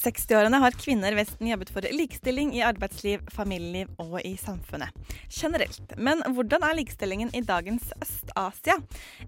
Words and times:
60-årene 0.00 0.60
har 0.62 0.76
kvinner 0.80 1.12
i 1.12 1.18
Vesten 1.18 1.48
jobbet 1.50 1.72
for 1.74 1.84
likestilling 1.92 2.54
i 2.56 2.64
arbeidsliv, 2.64 3.22
familieliv 3.34 3.90
og 4.00 4.18
i 4.24 4.34
samfunnet 4.40 4.94
generelt. 5.28 5.94
Men 5.96 6.24
hvordan 6.34 6.64
er 6.66 6.78
likestillingen 6.78 7.32
i 7.36 7.44
dagens 7.44 7.92
Øst-Asia? 8.00 8.78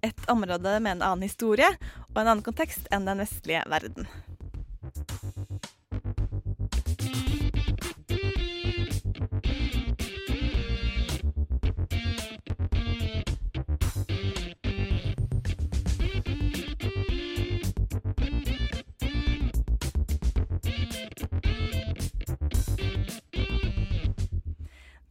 Et 0.03 0.29
område 0.33 0.79
med 0.81 0.97
en 0.97 1.07
annen 1.11 1.29
historie 1.29 1.69
og 2.09 2.23
en 2.23 2.27
annen 2.27 2.45
kontekst 2.47 2.89
enn 2.93 3.09
den 3.09 3.23
vestlige 3.23 3.65
verden. 3.71 4.09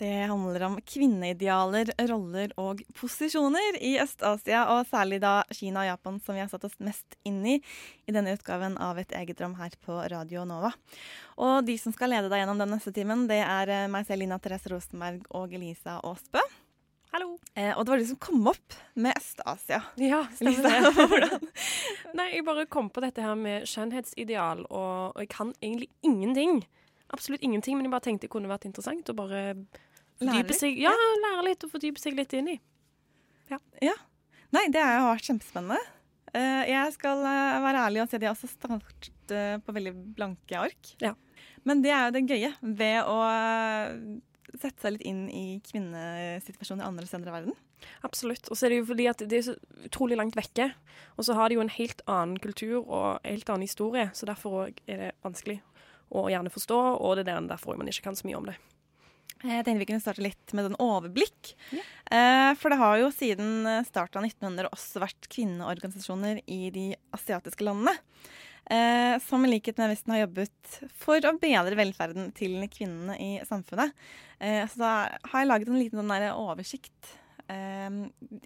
Det 0.02 0.24
handler 0.26 0.64
om 0.66 0.80
kvinneidealer, 0.82 1.92
roller 2.10 2.54
og 2.58 2.80
posisjoner 2.98 3.76
i 3.86 3.92
Øst-Asia, 4.02 4.64
og 4.74 4.88
særlig 4.90 5.20
da 5.22 5.44
Kina 5.54 5.84
og 5.84 5.90
Japan, 5.92 6.16
som 6.26 6.34
vi 6.34 6.42
har 6.42 6.48
satt 6.50 6.64
oss 6.66 6.80
mest 6.82 7.20
inn 7.22 7.38
i 7.46 7.60
i 8.10 8.16
denne 8.16 8.34
utgaven 8.34 8.80
av 8.82 8.98
Et 8.98 9.14
eget 9.20 9.44
rom 9.44 9.54
her 9.60 9.76
på 9.86 10.00
Radio 10.10 10.42
Nova. 10.50 10.72
Og 11.38 11.68
de 11.68 11.76
som 11.78 11.94
skal 11.94 12.10
lede 12.16 12.32
deg 12.34 12.42
gjennom 12.42 12.58
den 12.58 12.74
neste 12.74 12.90
timen, 12.96 13.28
det 13.30 13.44
er 13.46 13.70
eh, 13.70 13.86
meg 13.94 14.08
selv, 14.08 14.24
Lina 14.24 14.40
Therese 14.42 14.72
Rosenberg 14.74 15.28
og 15.38 15.54
Elisa 15.54 16.00
Aasbø. 16.00 16.42
Hallo. 17.14 17.36
Eh, 17.54 17.70
og 17.76 17.86
det 17.86 17.94
var 17.94 18.02
du 18.02 18.10
som 18.10 18.20
kom 18.26 18.50
opp 18.50 18.80
med 18.98 19.14
Øst-Asia. 19.22 19.84
Ja, 20.02 20.24
stemmer 20.34 21.28
det. 21.28 21.40
Nei, 22.18 22.28
jeg 22.40 22.48
bare 22.50 22.66
kom 22.66 22.90
på 22.90 23.06
dette 23.06 23.22
her 23.22 23.38
med 23.38 23.70
skjønnhetsideal, 23.70 24.66
og, 24.66 25.14
og 25.14 25.22
jeg 25.22 25.30
kan 25.38 25.54
egentlig 25.62 25.92
ingenting. 26.02 26.64
Absolutt 27.14 27.46
ingenting, 27.46 27.78
men 27.78 27.86
jeg 27.86 27.94
bare 27.94 28.08
tenkte 28.10 28.26
det 28.26 28.34
kunne 28.34 28.50
vært 28.50 28.66
interessant 28.66 29.14
å 29.14 29.18
bare 29.22 29.46
Lære 30.22 30.58
seg 30.58 30.78
Ja, 30.80 30.94
lære 31.24 31.48
litt 31.50 31.66
og 31.66 31.74
fordype 31.74 32.02
seg 32.02 32.18
litt 32.18 32.34
inn 32.38 32.54
i. 32.54 32.60
Ja 33.82 33.96
Nei, 34.52 34.66
det 34.72 34.82
har 34.84 35.06
vært 35.08 35.28
kjempespennende. 35.30 35.80
Eh, 36.36 36.64
jeg 36.72 36.96
skal 36.96 37.22
eh, 37.28 37.60
være 37.64 37.86
ærlig 37.88 38.02
og 38.04 38.10
si 38.12 38.18
at 38.18 38.26
jeg 38.26 38.34
også 38.34 38.50
startet 38.52 39.34
eh, 39.36 39.56
på 39.64 39.76
veldig 39.76 39.94
blanke 40.18 40.60
ark. 40.60 40.92
Ja. 41.04 41.14
Men 41.68 41.84
det 41.84 41.94
er 41.96 42.08
jo 42.08 42.16
det 42.16 42.24
gøye 42.28 42.52
ved 42.62 43.08
å 43.08 43.18
sette 44.52 44.84
seg 44.84 44.96
litt 44.98 45.06
inn 45.08 45.22
i 45.32 45.46
kvinnesituasjonen 45.64 46.84
i 46.84 46.88
andre 46.88 47.08
steder 47.08 47.32
i 47.32 47.36
verden. 47.36 47.58
Absolutt. 48.06 48.50
Og 48.52 48.60
så 48.60 48.68
er 48.68 48.74
det 48.74 48.82
jo 48.82 48.88
fordi 48.92 49.08
at 49.12 49.24
det 49.24 49.40
er 49.40 49.46
så 49.52 49.56
utrolig 49.88 50.18
langt 50.20 50.36
vekke. 50.38 50.72
Og 51.16 51.28
så 51.28 51.36
har 51.38 51.50
de 51.50 51.58
jo 51.58 51.64
en 51.64 51.72
helt 51.72 52.04
annen 52.10 52.40
kultur 52.44 52.82
og 52.82 53.22
en 53.22 53.32
helt 53.32 53.52
annen 53.54 53.68
historie, 53.68 54.10
så 54.18 54.28
derfor 54.30 54.66
òg 54.66 54.82
er 54.88 55.06
det 55.06 55.14
vanskelig 55.24 55.62
å 56.12 56.28
gjerne 56.32 56.52
forstå, 56.52 56.80
og 57.00 57.16
det 57.22 57.32
er 57.32 57.48
derfor 57.48 57.80
man 57.80 57.88
ikke 57.88 58.10
kan 58.10 58.18
så 58.20 58.28
mye 58.28 58.40
om 58.42 58.50
det. 58.50 58.58
Jeg 59.42 59.66
tenkte 59.66 59.82
vi 59.82 59.88
kunne 59.90 60.04
starte 60.04 60.24
litt 60.24 60.54
med 60.58 60.70
en 60.70 60.78
overblikk. 60.82 61.54
Ja. 61.74 61.84
For 62.60 62.70
det 62.74 62.78
har 62.82 62.98
jo 63.00 63.08
siden 63.16 63.64
starten 63.88 64.20
av 64.20 64.28
1900 64.28 64.70
også 64.76 65.02
vært 65.02 65.30
kvinneorganisasjoner 65.32 66.42
i 66.52 66.70
de 66.76 66.84
asiatiske 67.16 67.64
landene. 67.66 67.96
eh, 68.70 69.18
Som 69.24 69.46
i 69.46 69.50
likhet 69.50 69.80
med 69.80 69.94
Vesten 69.94 70.14
har 70.14 70.26
jobbet 70.26 70.76
for 71.02 71.18
å 71.26 71.34
bedre 71.40 71.78
velferden 71.80 72.30
til 72.38 72.60
kvinnene 72.70 73.18
i 73.18 73.32
samfunnet. 73.48 73.92
Eh, 74.40 74.68
Så 74.68 74.78
da 74.84 74.92
har 75.32 75.40
jeg 75.42 75.48
laget 75.50 75.68
en 75.72 75.80
liten 75.80 76.00
sånn 76.04 76.28
oversikt. 76.36 77.18
eh, 77.50 77.90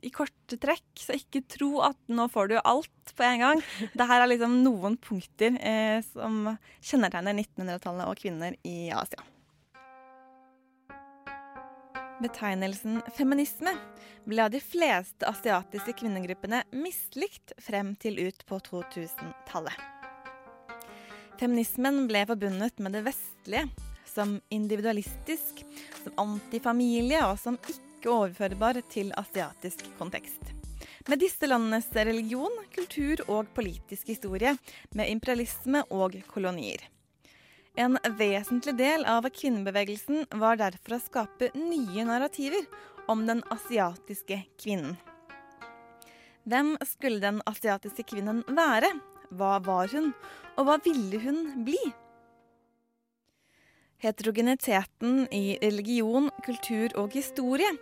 I 0.01 0.09
korte 0.09 0.57
trekk, 0.57 0.87
så 0.95 1.13
ikke 1.13 1.43
tro 1.47 1.81
at 1.81 1.97
nå 2.07 2.29
får 2.31 2.49
du 2.49 2.57
alt 2.63 3.13
på 3.15 3.23
en 3.23 3.39
gang. 3.39 3.63
Det 3.97 4.07
her 4.07 4.21
er 4.21 4.27
liksom 4.31 4.63
noen 4.63 4.97
punkter 4.97 5.57
eh, 5.59 6.01
som 6.13 6.57
kjennetegner 6.81 7.33
1900-tallet 7.35 8.07
og 8.07 8.17
kvinner 8.17 8.55
i 8.63 8.89
Asia. 8.91 9.21
Betegnelsen 12.21 13.01
feminisme 13.17 13.73
ble 14.23 14.45
av 14.45 14.51
de 14.53 14.61
fleste 14.63 15.27
asiatiske 15.27 15.97
kvinnegruppene 15.99 16.61
mislikt 16.71 17.51
frem 17.59 17.91
til 17.99 18.21
ut 18.23 18.45
på 18.47 18.59
2000-tallet. 18.69 19.75
Feminismen 21.35 22.05
ble 22.07 22.23
forbundet 22.29 22.79
med 22.79 22.95
det 22.95 23.03
vestlige 23.09 23.67
som 24.07 24.37
individualistisk, 24.47 25.65
som 26.05 26.15
antifamilie 26.23 27.19
og 27.27 27.35
som 27.41 27.59
ikke 27.67 28.13
overførbar 28.13 28.79
til 28.87 29.11
asiatisk 29.19 29.83
kontekst. 29.99 30.55
Med 31.11 31.19
disse 31.19 31.51
landenes 31.51 31.91
religion, 31.91 32.63
kultur 32.73 33.27
og 33.27 33.51
politisk 33.57 34.07
historie, 34.15 34.55
med 34.95 35.11
imperialisme 35.11 35.83
og 35.91 36.15
kolonier. 36.31 36.79
En 37.75 37.97
vesentlig 38.15 38.77
del 38.79 39.03
av 39.03 39.25
kvinnebevegelsen 39.35 40.29
var 40.39 40.55
derfor 40.61 40.95
å 40.95 41.03
skape 41.03 41.49
nye 41.59 42.05
narrativer 42.07 42.63
om 43.11 43.25
den 43.27 43.41
asiatiske 43.51 44.37
kvinnen. 44.61 44.95
Hvem 46.47 46.75
skulle 46.87 47.19
den 47.19 47.41
asiatiske 47.49 48.05
kvinnen 48.13 48.43
være? 48.47 48.93
Hva 49.35 49.57
var 49.65 49.91
hun, 49.91 50.13
og 50.55 50.69
hva 50.69 50.77
ville 50.85 51.19
hun 51.19 51.65
bli? 51.67 51.81
Heterogeniteten 53.99 55.25
i 55.35 55.57
religion, 55.59 56.29
kultur 56.45 56.95
og 57.01 57.11
historie 57.17 57.73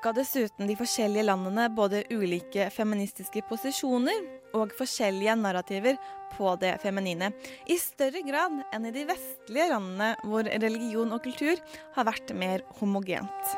ga 0.00 0.12
dessuten 0.16 0.68
de 0.68 0.76
forskjellige 0.78 1.26
landene 1.28 1.66
både 1.76 2.04
ulike 2.14 2.68
feministiske 2.72 3.42
posisjoner 3.48 4.22
og 4.56 4.72
forskjellige 4.78 5.36
narrativer 5.38 5.98
på 6.32 6.54
det 6.62 6.76
feminine, 6.82 7.30
i 7.68 7.76
større 7.78 8.22
grad 8.26 8.60
enn 8.72 8.86
i 8.88 8.94
de 8.94 9.06
vestlige 9.08 9.70
landene 9.72 10.12
hvor 10.24 10.46
religion 10.48 11.12
og 11.12 11.24
kultur 11.24 11.60
har 11.96 12.08
vært 12.08 12.32
mer 12.38 12.64
homogent. 12.80 13.56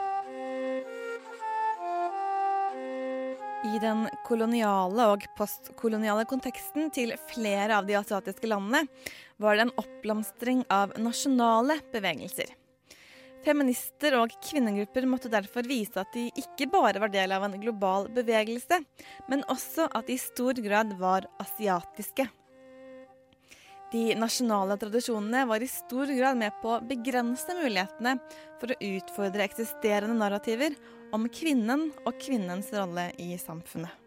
I 3.63 3.79
den 3.79 4.09
koloniale 4.27 5.05
og 5.13 5.29
postkoloniale 5.39 6.25
konteksten 6.27 6.91
til 6.91 7.15
flere 7.31 7.77
av 7.79 7.87
de 7.87 7.95
asiatiske 7.95 8.51
landene 8.51 8.89
var 9.39 9.55
det 9.55 9.69
en 9.69 9.77
oppblomstring 9.79 10.65
av 10.67 10.97
nasjonale 10.99 11.79
bevegelser. 11.95 12.51
Feminister 13.43 14.15
og 14.21 14.31
kvinnegrupper 14.47 15.07
måtte 15.11 15.31
derfor 15.33 15.67
vise 15.67 15.99
at 15.99 16.13
de 16.15 16.29
ikke 16.39 16.69
bare 16.71 17.01
var 17.03 17.11
del 17.11 17.35
av 17.35 17.43
en 17.47 17.57
global 17.59 18.07
bevegelse, 18.15 18.79
men 19.31 19.43
også 19.51 19.89
at 19.91 20.07
de 20.07 20.15
i 20.15 20.23
stor 20.23 20.61
grad 20.63 20.95
var 21.01 21.27
asiatiske. 21.43 22.29
De 23.93 24.05
nasjonale 24.17 24.79
tradisjonene 24.81 25.43
var 25.51 25.61
i 25.61 25.69
stor 25.69 26.09
grad 26.17 26.39
med 26.41 26.55
på 26.63 26.71
å 26.77 26.85
begrense 26.87 27.59
mulighetene 27.59 28.15
for 28.61 28.73
å 28.73 28.79
utfordre 28.89 29.45
eksisterende 29.45 30.17
narrativer 30.17 30.79
om 31.13 31.27
kvinnen 31.29 31.91
og 32.07 32.17
kvinnens 32.23 32.71
rolle 32.73 33.11
i 33.21 33.35
samfunnet. 33.43 33.99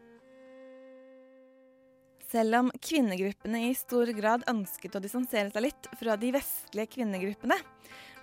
Selv 2.32 2.58
om 2.64 2.72
kvinnegruppene 2.82 3.68
i 3.68 3.76
stor 3.78 4.10
grad 4.18 4.48
ønsket 4.50 4.96
å 4.98 5.04
distansere 5.04 5.52
seg 5.54 5.68
litt 5.68 5.92
fra 6.00 6.18
de 6.20 6.34
vestlige 6.34 6.96
kvinnegruppene, 6.98 7.60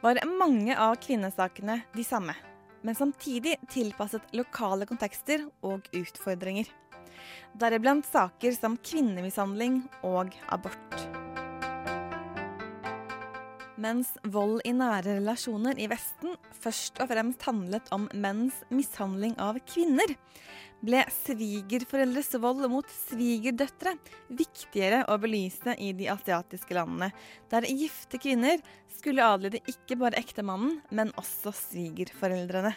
var 0.02 0.18
mange 0.38 0.74
av 0.78 0.96
kvinnesakene 1.02 1.80
de 1.94 2.04
samme, 2.04 2.34
men 2.82 2.98
samtidig 2.98 3.56
tilpasset 3.70 4.34
lokale 4.34 4.86
kontekster 4.90 5.46
og 5.62 5.86
utfordringer. 5.94 6.66
Deriblant 7.54 8.06
saker 8.08 8.56
som 8.56 8.78
kvinnemishandling 8.82 9.84
og 10.02 10.34
abort. 10.50 11.31
Mens 13.82 14.12
vold 14.30 14.60
i 14.68 14.72
nære 14.76 15.16
relasjoner 15.16 15.78
i 15.80 15.88
Vesten 15.90 16.36
først 16.62 17.00
og 17.02 17.08
fremst 17.10 17.42
handlet 17.48 17.88
om 17.94 18.04
menns 18.14 18.60
mishandling 18.70 19.32
av 19.42 19.58
kvinner, 19.66 20.12
ble 20.82 21.00
svigerforeldres 21.14 22.30
vold 22.42 22.68
mot 22.70 22.86
svigerdøtre 23.08 23.96
viktigere 24.38 25.02
å 25.10 25.18
belyse 25.22 25.74
i 25.82 25.92
de 25.98 26.08
asiatiske 26.12 26.76
landene, 26.78 27.10
der 27.50 27.66
gifte 27.70 28.20
kvinner 28.22 28.62
skulle 28.92 29.26
adlyde 29.26 29.62
ikke 29.70 29.98
bare 29.98 30.20
ektemannen, 30.20 30.78
men 30.94 31.14
også 31.18 31.54
svigerforeldrene. 31.64 32.74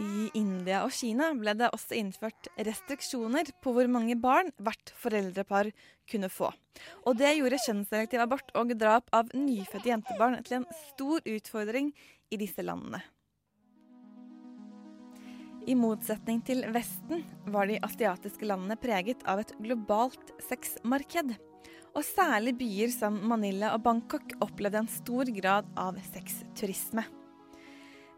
I 0.00 0.30
India 0.38 0.80
og 0.86 0.94
Kina 0.96 1.28
ble 1.36 1.52
det 1.60 1.68
også 1.76 1.98
innført 1.98 2.48
restriksjoner 2.56 3.50
på 3.60 3.74
hvor 3.76 3.88
mange 3.92 4.16
barn 4.16 4.48
hvert 4.56 4.92
foreldrepar 4.96 5.68
kunne 6.08 6.30
få. 6.32 6.48
Og 7.04 7.18
det 7.20 7.34
gjorde 7.36 7.60
kjønnsselektiv 7.66 8.24
abort 8.24 8.48
og 8.56 8.72
drap 8.80 9.12
av 9.12 9.28
nyfødte 9.36 9.92
jentebarn 9.92 10.40
til 10.46 10.62
en 10.62 10.68
stor 10.88 11.20
utfordring 11.28 11.92
i 12.32 12.40
disse 12.40 12.64
landene. 12.64 13.02
I 15.68 15.76
motsetning 15.76 16.40
til 16.48 16.64
Vesten 16.72 17.20
var 17.52 17.68
de 17.68 17.76
asiatiske 17.84 18.48
landene 18.48 18.80
preget 18.80 19.20
av 19.28 19.44
et 19.44 19.52
globalt 19.60 20.32
sexmarked. 20.48 21.36
Og 21.92 22.06
særlig 22.06 22.56
byer 22.56 22.92
som 22.94 23.20
Manila 23.28 23.74
og 23.76 23.84
Bangkok 23.84 24.38
opplevde 24.40 24.80
en 24.80 24.90
stor 24.90 25.28
grad 25.36 25.68
av 25.76 26.00
sexturisme. 26.14 27.04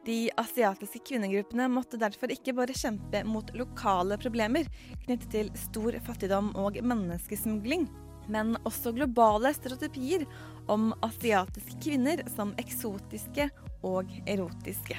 De 0.06 0.30
asiatiske 0.36 0.98
kvinnegruppene 1.06 1.68
måtte 1.70 1.98
derfor 2.00 2.32
ikke 2.34 2.56
bare 2.58 2.74
kjempe 2.74 3.20
mot 3.28 3.52
lokale 3.54 4.18
problemer 4.18 4.66
knyttet 5.04 5.28
til 5.30 5.52
stor 5.68 5.94
fattigdom 6.08 6.50
og 6.58 6.80
menneskesmugling, 6.82 7.86
men 8.26 8.56
også 8.66 8.94
globale 8.96 9.54
stereotypier 9.54 10.26
om 10.72 10.90
asiatiske 11.06 11.78
kvinner 11.82 12.24
som 12.34 12.50
eksotiske 12.58 13.46
og 13.86 14.10
erotiske. 14.26 14.98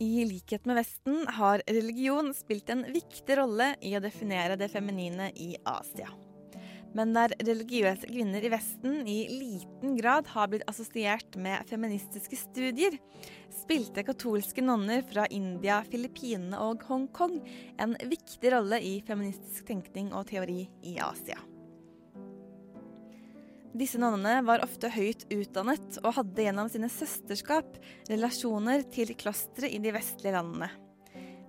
I 0.00 0.24
likhet 0.24 0.64
med 0.64 0.78
Vesten 0.78 1.26
har 1.36 1.66
religion 1.66 2.30
spilt 2.32 2.70
en 2.72 2.86
viktig 2.94 3.36
rolle 3.36 3.74
i 3.84 3.92
å 3.98 4.00
definere 4.00 4.56
det 4.56 4.70
feminine 4.72 5.28
i 5.36 5.52
Asia. 5.68 6.08
Men 6.96 7.12
der 7.14 7.34
religiøse 7.38 8.08
kvinner 8.10 8.42
i 8.42 8.50
Vesten 8.50 9.04
i 9.06 9.18
liten 9.30 9.94
grad 9.98 10.26
har 10.32 10.50
blitt 10.50 10.66
assosiert 10.70 11.36
med 11.38 11.68
feministiske 11.70 12.38
studier, 12.38 12.96
spilte 13.60 14.02
katolske 14.06 14.64
nonner 14.64 15.04
fra 15.06 15.28
India, 15.30 15.80
Filippinene 15.86 16.58
og 16.58 16.82
Hongkong 16.88 17.38
en 17.78 17.94
viktig 18.10 18.52
rolle 18.56 18.82
i 18.82 18.98
feministisk 19.06 19.70
tenkning 19.70 20.10
og 20.10 20.26
teori 20.32 20.64
i 20.82 20.98
Asia. 21.04 21.38
Disse 23.70 24.00
nonnene 24.02 24.40
var 24.42 24.64
ofte 24.64 24.90
høyt 24.90 25.28
utdannet 25.30 26.00
og 26.02 26.16
hadde 26.16 26.42
gjennom 26.42 26.70
sine 26.72 26.90
søsterskap 26.90 27.76
relasjoner 28.10 28.82
til 28.90 29.14
klostre 29.14 29.70
i 29.70 29.78
de 29.78 29.92
vestlige 29.94 30.34
landene. 30.34 30.72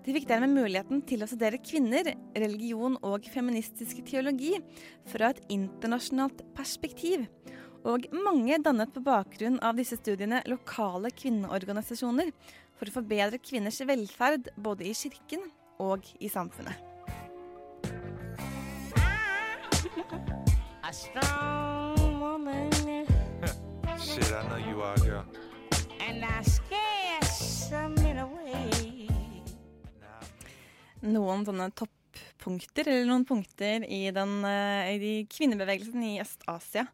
De 0.01 0.13
fikk 0.15 0.25
dermed 0.29 0.55
muligheten 0.57 1.03
til 1.05 1.21
å 1.21 1.27
studere 1.29 1.59
kvinner, 1.61 2.07
religion 2.33 2.95
og 3.05 3.27
feministisk 3.29 3.99
teologi 4.07 4.55
fra 5.11 5.29
et 5.29 5.41
internasjonalt 5.53 6.41
perspektiv. 6.57 7.27
Og 7.85 8.07
mange 8.13 8.57
dannet 8.65 8.89
på 8.93 9.01
bakgrunn 9.05 9.59
av 9.65 9.77
disse 9.77 9.97
studiene 9.99 10.41
lokale 10.49 11.09
kvinneorganisasjoner 11.13 12.31
for 12.77 12.89
å 12.89 12.95
forbedre 12.97 13.37
kvinners 13.41 13.81
velferd 13.85 14.49
både 14.57 14.89
i 14.89 14.95
kirken 14.97 15.45
og 15.81 16.05
i 16.19 16.29
samfunnet. 16.29 16.77
A 20.81 20.91
strong 20.91 22.19
woman, 22.19 22.69
Shit, 24.01 24.33
I 24.33 24.41
know 24.49 24.57
you 24.57 24.81
are, 24.81 24.97
girl. 24.97 25.25
and 26.01 26.25
I 26.25 26.41
scare 26.41 27.23
some 27.23 28.00
Noen 31.01 31.45
sånne 31.47 31.69
toppunkter, 31.77 32.87
eller 32.87 33.09
noen 33.09 33.25
punkter 33.27 33.85
i, 33.87 34.03
den, 34.13 34.39
eh, 34.47 34.91
i 34.95 35.13
kvinnebevegelsen 35.31 36.03
i 36.05 36.15
Øst-Asia 36.21 36.85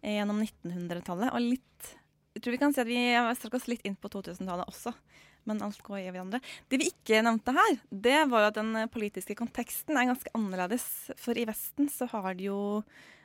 eh, 0.00 0.16
gjennom 0.18 0.42
1900-tallet. 0.42 1.32
Og 1.32 1.52
litt 1.52 1.92
Jeg 2.32 2.42
tror 2.42 2.54
vi 2.54 2.62
kan 2.62 2.72
si 2.72 2.80
at 2.80 2.88
vi 2.88 3.00
strakk 3.36 3.58
oss 3.58 3.68
litt 3.68 3.82
inn 3.84 3.98
på 4.00 4.08
2000-tallet 4.08 4.70
også. 4.70 4.94
Men 5.44 5.60
alt 5.66 5.82
går 5.82 5.98
i 6.00 6.10
hverandre. 6.10 6.38
Det 6.70 6.78
vi 6.80 6.88
ikke 6.92 7.20
nevnte 7.26 7.52
her, 7.52 7.78
det 7.90 8.20
var 8.30 8.44
jo 8.44 8.50
at 8.52 8.60
den 8.60 8.86
politiske 8.94 9.36
konteksten 9.38 9.98
er 9.98 10.08
ganske 10.08 10.32
annerledes. 10.38 10.86
For 11.20 11.36
i 11.36 11.44
Vesten 11.48 11.90
så 11.92 12.06
har 12.14 12.32
det 12.38 12.46
jo 12.46 12.60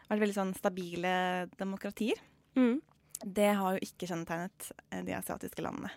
vært 0.10 0.24
veldig 0.24 0.38
sånn 0.38 0.56
stabile 0.58 1.14
demokratier. 1.60 2.20
Mm. 2.58 2.82
Det 3.24 3.52
har 3.60 3.78
jo 3.78 3.86
ikke 3.86 4.10
kjennetegnet 4.10 4.72
eh, 4.92 5.04
de 5.06 5.16
asiatiske 5.18 5.64
landene. 5.64 5.94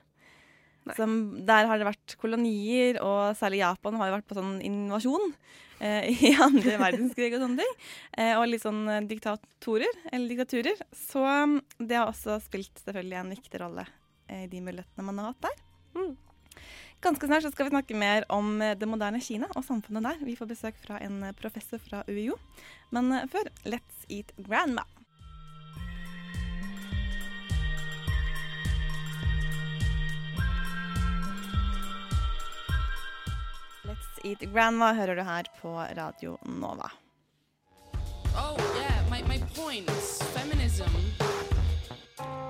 Som, 0.96 1.16
der 1.46 1.68
har 1.68 1.78
det 1.78 1.88
vært 1.90 2.14
kolonier, 2.20 3.00
og 3.04 3.36
særlig 3.38 3.60
Japan 3.60 3.98
har 4.00 4.10
jo 4.10 4.14
vært 4.16 4.28
på 4.30 4.38
sånn 4.38 4.54
invasjon 4.64 5.34
eh, 5.84 6.08
i 6.08 6.32
andre 6.46 6.78
verdenskrig 6.80 7.34
og 7.34 7.44
sånne 7.44 7.62
ting. 7.62 7.76
Eh, 8.16 8.32
og 8.38 8.48
litt 8.48 8.64
sånn 8.64 8.82
eh, 8.88 9.04
diktatorer, 9.10 10.00
eller 10.10 10.32
diktaturer. 10.32 10.80
Så 10.96 11.22
mm, 11.22 11.60
det 11.84 12.00
har 12.00 12.08
også 12.08 12.40
spilt 12.46 12.80
selvfølgelig 12.82 13.20
en 13.20 13.36
viktig 13.36 13.62
rolle 13.62 13.86
eh, 14.30 14.46
i 14.46 14.50
de 14.50 14.64
mulighetene 14.64 15.06
man 15.06 15.22
har 15.22 15.32
hatt 15.34 15.48
der. 15.50 15.62
Mm. 16.00 16.12
Ganske 17.00 17.26
snart 17.26 17.42
så 17.42 17.50
skal 17.50 17.68
vi 17.68 17.72
snakke 17.72 17.96
mer 17.96 18.26
om 18.28 18.60
eh, 18.60 18.76
det 18.76 18.88
moderne 18.88 19.22
Kina 19.24 19.48
og 19.54 19.64
samfunnet 19.64 20.04
der. 20.04 20.24
Vi 20.24 20.36
får 20.36 20.50
besøk 20.50 20.80
fra 20.82 20.98
en 21.00 21.22
eh, 21.24 21.36
professor 21.36 21.80
fra 21.80 22.02
UiO. 22.08 22.36
Men 22.92 23.08
eh, 23.16 23.28
før, 23.32 23.48
let's 23.64 24.04
eat 24.12 24.34
grandma. 24.36 24.84
Eat 34.25 34.40
grandma 34.52 34.93
hører 34.93 35.14
du 35.14 35.22
her 35.22 35.46
på 35.61 35.72
Radio 35.96 36.38
Nova. 36.44 36.90
Oh, 38.37 38.56
yeah, 38.76 39.02
my, 39.11 39.22
my 39.22 39.38
point 39.55 39.90
is 39.90 40.22
feminism 40.34 40.90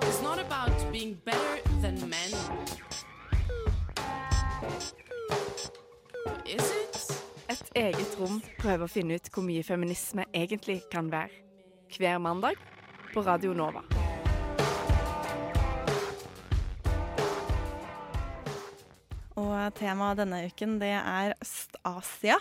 is 0.08 0.22
not 0.22 0.38
about 0.38 0.92
being 0.92 1.14
better 1.24 1.58
than 1.80 1.98
men. 2.08 2.30
Is 6.46 6.70
it? 6.70 7.22
Et 7.48 7.70
eget 7.74 8.18
rom 8.18 8.42
prøver 8.58 8.86
å 8.86 8.90
finne 8.90 9.18
ut 9.18 9.30
hvor 9.32 9.46
mye 9.46 9.62
feminisme 9.66 10.26
egentlig 10.34 10.82
kan 10.92 11.10
være. 11.10 11.30
Hver 11.96 12.18
mandag 12.22 12.58
på 13.14 13.26
Radio 13.26 13.54
Nova. 13.54 13.82
Og 19.60 19.74
temaet 19.76 20.20
denne 20.22 20.44
uken 20.48 20.78
det 20.80 20.94
er 20.96 21.34
Øst-Asia. 21.36 22.38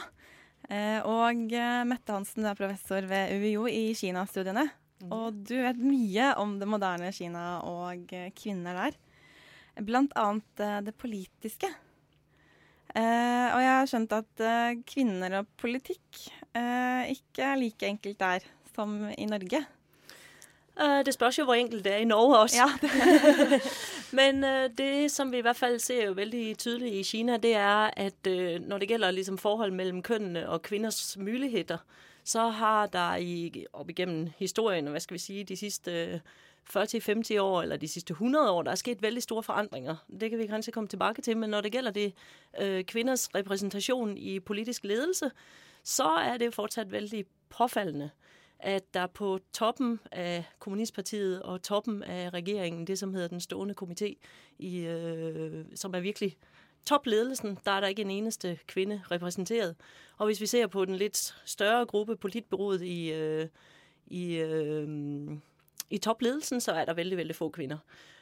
Eh, 0.69 0.99
og 1.07 1.51
eh, 1.55 1.81
Mette 1.87 2.13
Hansen, 2.13 2.45
du 2.45 2.49
er 2.49 2.57
professor 2.57 3.03
ved 3.09 3.33
UiO 3.35 3.65
i 3.67 3.91
Kina-studiene. 3.97 4.67
Og 5.09 5.35
du 5.47 5.55
vet 5.63 5.79
mye 5.79 6.33
om 6.39 6.57
det 6.59 6.67
moderne 6.69 7.11
Kina 7.15 7.59
og 7.67 8.13
eh, 8.15 8.29
kvinner 8.37 8.85
der. 8.85 8.97
Blant 9.83 10.15
annet 10.19 10.63
det 10.83 10.95
politiske. 10.99 11.69
Og 12.89 13.59
jeg 13.61 13.69
har 13.69 13.85
skjønt 13.87 14.11
at 14.17 14.41
kvinner 14.89 15.37
og 15.37 15.51
politikk 15.61 16.23
ikke 17.13 17.45
er 17.45 17.59
like 17.61 17.87
enkelt 17.87 18.19
der 18.19 18.43
som 18.73 18.97
i 19.13 19.27
Norge. 19.29 19.61
Det 21.05 21.13
spørs 21.15 21.39
jo, 21.39 21.45
hvor 21.47 21.55
enkelt 21.55 21.85
det 21.85 21.93
er 21.93 22.03
i 22.03 22.09
Norge 22.09 22.41
også. 22.49 22.65
Ja, 22.65 23.61
Men 24.11 24.43
øh, 24.43 24.69
det, 24.77 25.11
som 25.11 25.31
vi 25.31 25.37
i 25.37 25.41
hvert 25.41 25.55
fall 25.55 25.79
ser 25.79 26.05
jo 26.05 26.11
veldig 26.11 26.57
tydelig 26.57 26.99
i 26.99 27.03
Kina, 27.03 27.37
det 27.37 27.55
er, 27.55 27.89
at 27.97 28.27
øh, 28.27 28.61
når 28.61 28.77
det 28.77 28.87
gælder 28.87 29.11
ligesom 29.11 29.37
forhold 29.37 29.71
mellem 29.71 30.01
kønnene 30.01 30.49
og 30.49 30.61
kvinders 30.61 31.17
muligheder, 31.17 31.77
så 32.23 32.47
har 32.47 32.85
der 32.85 33.15
i, 33.15 33.65
op 33.73 33.89
igennem 33.89 34.29
historien, 34.37 34.87
hvad 34.87 34.99
skal 34.99 35.13
vi 35.13 35.19
sige, 35.19 35.43
de 35.43 35.57
sidste 35.57 36.21
40-50 36.77 37.39
år, 37.39 37.61
eller 37.61 37.77
de 37.77 37.87
sidste 37.87 38.11
100 38.11 38.51
år, 38.51 38.63
der 38.63 38.71
er 38.71 38.75
sket 38.75 39.01
veldig 39.01 39.23
store 39.23 39.43
forandringer. 39.43 39.95
Det 40.19 40.29
kan 40.29 40.39
vi 40.39 40.47
kanskje 40.47 40.71
komme 40.71 40.87
tilbake 40.87 41.21
til, 41.21 41.37
men 41.37 41.49
når 41.49 41.61
det 41.61 41.71
gælder 41.71 41.91
det 41.91 42.13
øh, 42.61 42.83
kvinders 42.83 43.35
repræsentation 43.35 44.17
i 44.17 44.39
politisk 44.39 44.83
ledelse, 44.83 45.31
så 45.83 46.07
er 46.07 46.37
det 46.37 46.53
fortsat 46.53 46.91
veldig 46.91 47.25
påfaldende 47.49 48.09
at 48.59 48.93
der 48.93 49.07
på 49.07 49.39
toppen 49.53 49.99
af 50.11 50.43
Kommunistpartiet 50.59 51.41
og 51.41 51.61
toppen 51.61 52.03
af 52.03 52.29
regeringen, 52.29 52.87
det 52.87 52.99
som 52.99 53.13
hedder 53.13 53.27
den 53.27 53.39
stående 53.39 53.75
komité, 53.81 54.15
i, 54.59 54.79
øh, 54.79 55.65
som 55.75 55.93
er 55.93 55.99
virkelig 55.99 56.37
topledelsen, 56.85 57.57
der 57.65 57.71
er 57.71 57.79
der 57.79 57.87
ikke 57.87 58.01
en 58.01 58.11
eneste 58.11 58.59
kvinde 58.67 59.01
repræsenteret. 59.11 59.75
Og 60.17 60.25
hvis 60.25 60.41
vi 60.41 60.45
ser 60.45 60.67
på 60.67 60.85
den 60.85 60.95
lidt 60.95 61.35
større 61.45 61.85
gruppe, 61.85 62.15
politbyrådet 62.15 62.81
i, 62.81 63.11
øh, 63.11 63.47
i, 64.07 64.35
øh, 64.35 64.87
i 65.89 65.97
topledelsen, 65.97 66.61
så 66.61 66.71
er 66.71 66.85
der 66.85 66.93
vældig, 66.93 67.17
vældig 67.17 67.35
få 67.35 67.49
kvinder. 67.49 67.77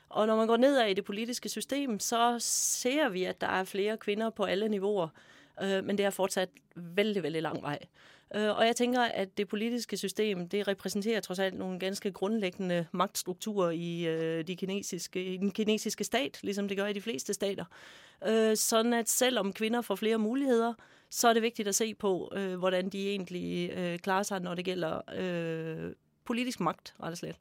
Og 0.10 0.28
når 0.28 0.36
man 0.36 0.48
går 0.48 0.58
nedad 0.58 0.88
i 0.88 0.94
det 0.94 1.06
politiske 1.06 1.50
system, 1.50 2.00
så 2.00 2.36
ser 2.40 3.10
vi, 3.10 3.24
at 3.24 3.42
der 3.42 3.48
er 3.48 3.64
flere 3.64 3.98
kvinder 3.98 4.30
på 4.30 4.44
alle 4.44 4.70
niveauer, 4.70 5.08
øh, 5.64 5.84
men 5.84 5.98
det 5.98 6.06
er 6.06 6.10
fortsat 6.10 6.50
vældig, 6.76 7.24
vældig 7.24 7.42
lang 7.42 7.62
vej. 7.62 7.80
Øh, 8.36 8.58
og 8.58 8.66
jeg 8.66 8.76
tænker, 8.76 9.02
at 9.02 9.38
det 9.38 9.48
politiske 9.48 9.98
system, 9.98 10.50
det 10.50 10.68
repræsenterer 10.68 11.20
trods 11.20 11.40
alt 11.40 11.58
nogle 11.58 11.80
ganske 11.80 12.12
grundlæggende 12.12 12.88
magtstrukturer 12.92 13.70
i, 13.70 14.08
øh, 14.08 14.48
de 14.48 14.56
kinesiske, 14.56 15.34
i 15.34 15.38
den 15.38 15.52
kinesiske 15.52 16.04
stat, 16.04 16.40
ligesom 16.44 16.68
det 16.68 16.78
gør 16.78 16.86
i 16.86 16.94
de 16.94 17.02
fleste 17.02 17.34
stater. 17.34 17.66
Øh, 18.28 18.58
sådan 18.58 18.94
at 18.94 19.10
selvom 19.10 19.54
kvinder 19.54 19.82
får 19.82 19.96
flere 19.96 20.18
muligheder, 20.18 20.74
så 21.10 21.28
er 21.28 21.34
det 21.34 21.42
vigtigt 21.42 21.68
at 21.68 21.76
se 21.76 21.94
på, 21.94 22.34
hvordan 22.58 22.90
de 22.90 23.10
egentlig 23.10 23.72
klarer 24.02 24.24
sig, 24.24 24.40
når 24.40 24.56
det 24.56 24.66
gælder 24.66 25.02
politisk 26.26 26.60
magt, 26.60 26.96
rett 27.04 27.12
og 27.12 27.18
slett. 27.18 27.38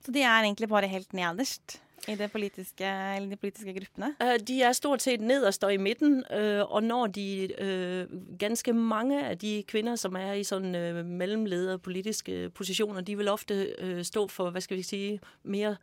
Så 0.00 0.12
de 0.12 0.22
er 0.22 0.40
egentlig 0.40 0.68
bare 0.68 0.88
helt 0.88 1.12
nederst. 1.12 1.82
I 2.08 2.14
de 2.14 2.28
politiske, 2.28 2.84
de 3.30 3.36
politiske 3.36 3.72
gruppene? 3.72 4.14
Øh, 4.22 4.38
De 4.48 4.62
er 4.62 4.72
stort 4.72 5.02
sett 5.02 5.20
nederst 5.20 5.64
og 5.64 5.74
i 5.74 5.76
midten, 5.76 6.24
øh, 6.32 6.72
og 6.72 6.82
når 6.82 7.06
de 7.06 7.62
øh, 7.62 8.06
ganske 8.38 8.72
mange 8.72 9.26
av 9.26 9.34
de 9.34 9.62
kvinner 9.68 9.96
som 9.96 10.16
er 10.16 10.32
i 10.32 10.44
sånn 10.44 10.72
mellemledere 11.04 11.78
politiske 11.78 12.50
positioner, 12.50 13.00
de 13.00 13.16
vil 13.16 13.28
ofte 13.28 14.04
stå 14.04 14.26
for, 14.28 14.50
hva 14.50 14.60
skal 14.60 14.76
vi 14.76 14.82
si, 14.82 15.18
mere 15.42 15.76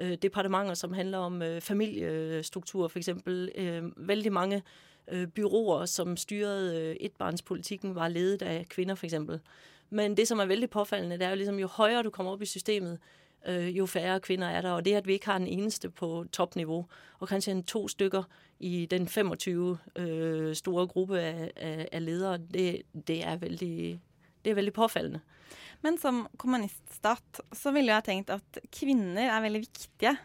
øh, 0.00 0.16
departementer, 0.22 0.74
som 0.74 0.92
handler 0.92 1.18
om 1.18 1.42
familiestruktur, 1.60 2.88
eksempel. 2.96 3.50
Øh, 3.56 4.32
mange 4.32 4.62
byråer, 5.34 5.86
som 5.86 6.16
styrte 6.16 7.02
ettbarnspolitikken, 7.02 7.94
var 7.94 8.08
ledet 8.08 8.42
av 8.42 8.64
kvinner, 8.64 8.94
eksempel. 9.04 9.40
Men 9.90 10.16
det, 10.16 10.28
som 10.28 10.38
er 10.38 10.44
veldig 10.44 10.70
påfallende, 10.70 11.18
det 11.18 11.26
er 11.26 11.30
jo 11.30 11.36
liksom 11.36 11.58
jo 11.58 11.66
høyere 11.66 12.02
du 12.02 12.10
kommer 12.10 12.32
opp 12.32 12.42
i 12.42 12.46
systemet, 12.46 12.98
jo 13.46 13.86
færre 13.86 14.20
kvinner 14.20 14.48
er 14.48 14.62
der. 14.62 14.70
Og 14.70 14.84
det, 14.84 14.94
at 14.94 15.06
vi 15.06 15.12
ikke 15.12 15.26
har 15.26 15.36
en 15.36 15.46
eneste 15.46 15.90
på 15.90 16.26
toppnivå, 16.32 16.84
og 17.18 17.28
kanskje 17.28 17.52
en 17.52 17.62
to 17.62 17.88
stykker 17.88 18.22
i 18.60 18.86
den 18.90 19.08
25 19.08 19.78
øh, 19.96 20.54
store 20.54 20.86
gruppe 20.86 21.20
av, 21.20 21.86
av 21.92 22.02
ledere, 22.02 22.38
det, 22.38 22.82
det, 22.92 23.24
er 23.24 23.36
veldig, 23.36 24.00
det 24.44 24.50
er 24.50 24.54
veldig 24.54 24.72
påfallende. 24.72 25.20
Men 25.82 25.98
som 25.98 26.26
kommuniststat 26.38 27.42
så 27.54 27.72
ville 27.74 27.94
jeg 27.94 28.08
tenkt 28.08 28.34
at 28.34 28.58
kvinner 28.74 29.30
er 29.30 29.44
veldig 29.44 29.60
viktige. 29.60 30.16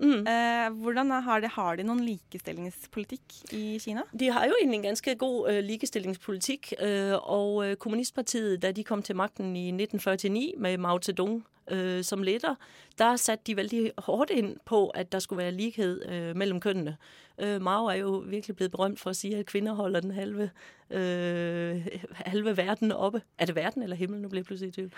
Mm. 0.00 0.24
Eh, 0.24 0.70
hvordan 0.80 1.10
har 1.10 1.40
de, 1.40 1.48
har 1.48 1.76
de 1.76 1.84
noen 1.84 2.00
likestillingspolitikk 2.04 3.52
i 3.56 3.78
Kina? 3.80 4.06
De 4.12 4.30
har 4.32 4.46
jo 4.48 4.56
egentlig 4.56 4.78
en 4.78 4.88
ganske 4.90 5.14
god 5.20 5.50
uh, 5.50 5.60
likestillingspolitikk. 5.64 6.72
Uh, 6.80 7.16
og 7.20 7.66
øh, 7.66 7.76
Kommunistpartiet, 7.76 8.62
da 8.62 8.72
de 8.72 8.84
kom 8.84 9.02
til 9.02 9.16
makten 9.16 9.52
i 9.56 9.68
1949 9.68 10.54
med 10.58 10.78
Mao 10.78 10.98
Zedong 11.04 11.42
øh, 11.70 12.04
som 12.04 12.22
leder, 12.22 12.54
der 12.98 13.16
satte 13.16 13.44
de 13.46 13.56
veldig 13.56 13.92
hårdt 13.98 14.30
inn 14.30 14.58
på, 14.64 14.88
at 14.88 15.12
der 15.12 15.18
skulle 15.18 15.42
være 15.42 15.52
likhet 15.52 16.02
øh, 16.08 16.36
mellom 16.36 16.60
kønnene. 16.60 16.96
Øh, 17.38 17.62
Mao 17.62 17.86
er 17.86 17.94
jo 17.94 18.24
virkelig 18.26 18.56
blevet 18.56 18.70
berømt 18.70 19.00
for 19.00 19.10
at 19.10 19.16
sige, 19.16 19.36
at 19.36 19.46
kvinner 19.46 19.72
holder 19.72 20.00
den 20.00 20.10
halve, 20.10 20.50
øh, 20.90 21.86
halve 22.14 22.56
verden 22.56 22.92
oppe. 22.92 23.22
Er 23.38 23.46
det 23.46 23.54
verden 23.54 23.82
eller 23.82 23.96
himmelen? 23.96 24.22
Nå 24.22 24.28
ble 24.28 24.38
jeg 24.38 24.44
plutselig 24.44 24.68
i 24.68 24.72
tvivl. 24.72 24.92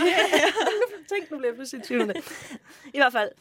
Tænk, 1.10 1.32
nå 1.32 1.38
ble 1.38 1.48
jeg 1.48 1.56
plutselig 1.56 1.84
i 1.84 1.88
tvivl. 1.88 2.14
I 2.96 2.98
hvert 2.98 3.12
fald, 3.12 3.32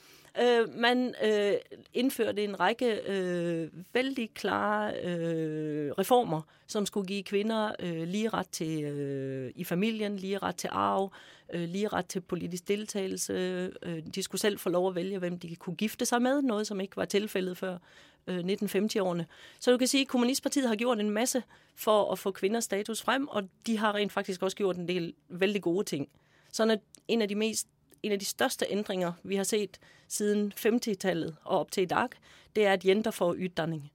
øh, 0.42 0.74
man 0.74 1.14
øh, 1.24 1.52
innførte 1.94 2.44
en 2.44 2.60
række 2.60 3.00
øh, 3.10 3.68
veldig 3.92 4.30
klare 4.34 4.94
øh, 5.04 5.92
reformer, 5.98 6.42
som 6.66 6.86
skulle 6.86 7.06
give 7.06 7.22
kvinner 7.22 7.72
øh, 7.80 8.08
lige 8.08 8.28
ret 8.28 8.48
til 8.48 8.84
øh, 8.84 9.52
i 9.54 9.64
familien, 9.64 10.16
like 10.16 10.38
rett 10.38 10.58
til 10.58 10.70
arv, 10.72 11.12
øh, 11.52 11.68
lige 11.68 11.88
ret 11.88 12.06
til 12.06 12.20
politisk 12.20 12.68
deltagelse. 12.68 13.70
De 14.14 14.22
skulle 14.22 14.40
selv 14.40 14.58
få 14.58 14.68
lov 14.68 14.88
å 14.88 14.94
velge 14.94 15.18
hvem 15.18 15.38
de 15.38 15.56
kunne 15.56 15.76
gifte 15.76 16.06
seg 16.06 16.22
med, 16.22 16.42
noe 16.42 16.64
som 16.64 16.80
ikke 16.80 16.96
var 16.96 17.04
tilfældet 17.04 17.56
før 17.58 17.78
øh, 18.26 18.38
1950-årene. 18.38 19.26
Så 19.58 19.72
du 19.72 19.78
kan 19.78 19.88
si 19.88 20.04
Kommunistpartiet 20.04 20.68
har 20.68 20.76
gjort 20.76 21.00
en 21.00 21.10
masse 21.10 21.42
for 21.74 22.12
at 22.12 22.18
få 22.18 22.30
kvinners 22.30 22.64
status 22.64 23.02
frem, 23.02 23.28
og 23.28 23.48
de 23.66 23.78
har 23.78 23.94
rent 23.94 24.12
faktisk 24.12 24.42
også 24.42 24.56
gjort 24.56 24.76
en 24.76 24.88
del 24.88 25.14
veldig 25.28 25.62
gode 25.62 25.84
ting. 25.84 26.08
Sånn 26.52 26.72
at 26.72 26.80
en 27.08 27.22
av 27.22 27.28
de 27.28 27.36
mest 27.36 27.68
en 28.06 28.12
af 28.12 28.18
de 28.18 28.24
største 28.24 28.66
ændringer, 28.70 29.12
vi 29.22 29.36
har 29.36 29.44
set 29.44 29.78
siden 30.08 30.52
50-tallet 30.58 31.36
og 31.44 31.60
op 31.60 31.70
til 31.70 31.82
i 31.82 31.86
dag, 31.86 32.08
det 32.56 32.66
er, 32.66 32.72
at 32.72 32.84
jenter 32.84 33.10
får 33.10 33.32
uddanning. 33.32 33.92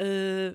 Øh, 0.00 0.52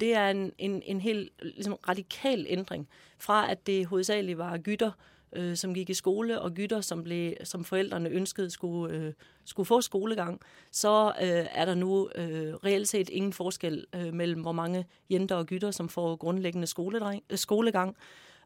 det 0.00 0.14
er 0.14 0.30
en, 0.30 0.52
en, 0.58 0.82
en 0.86 1.00
helt 1.00 1.32
ligesom, 1.42 1.74
radikal 1.88 2.46
ændring 2.48 2.88
fra, 3.18 3.50
at 3.50 3.66
det 3.66 3.86
hovedsageligt 3.86 4.38
var 4.38 4.58
gytter, 4.58 4.90
øh, 5.32 5.56
som 5.56 5.74
gik 5.74 5.90
i 5.90 5.94
skole, 5.94 6.40
og 6.40 6.52
gytter, 6.52 6.80
som, 6.80 7.04
blev, 7.04 7.32
som 7.44 7.64
forældrene 7.64 8.08
ønskede 8.08 8.50
skulle, 8.50 8.94
øh, 8.94 9.12
skulle 9.44 9.66
få 9.66 9.80
skolegang, 9.80 10.40
så 10.72 11.12
øh, 11.22 11.46
er 11.52 11.64
der 11.64 11.74
nu 11.74 12.10
øh, 12.14 12.54
reelt 12.54 12.88
set 12.88 13.08
ingen 13.08 13.32
forskel 13.32 13.86
øh, 13.94 14.14
mellem, 14.14 14.40
hvor 14.40 14.52
mange 14.52 14.86
jenter 15.10 15.36
og 15.36 15.46
gytter, 15.46 15.70
som 15.70 15.88
får 15.88 16.16
grundlæggende 16.16 16.66
skoledreng, 16.66 17.22
øh, 17.30 17.38
skolegang. 17.38 17.96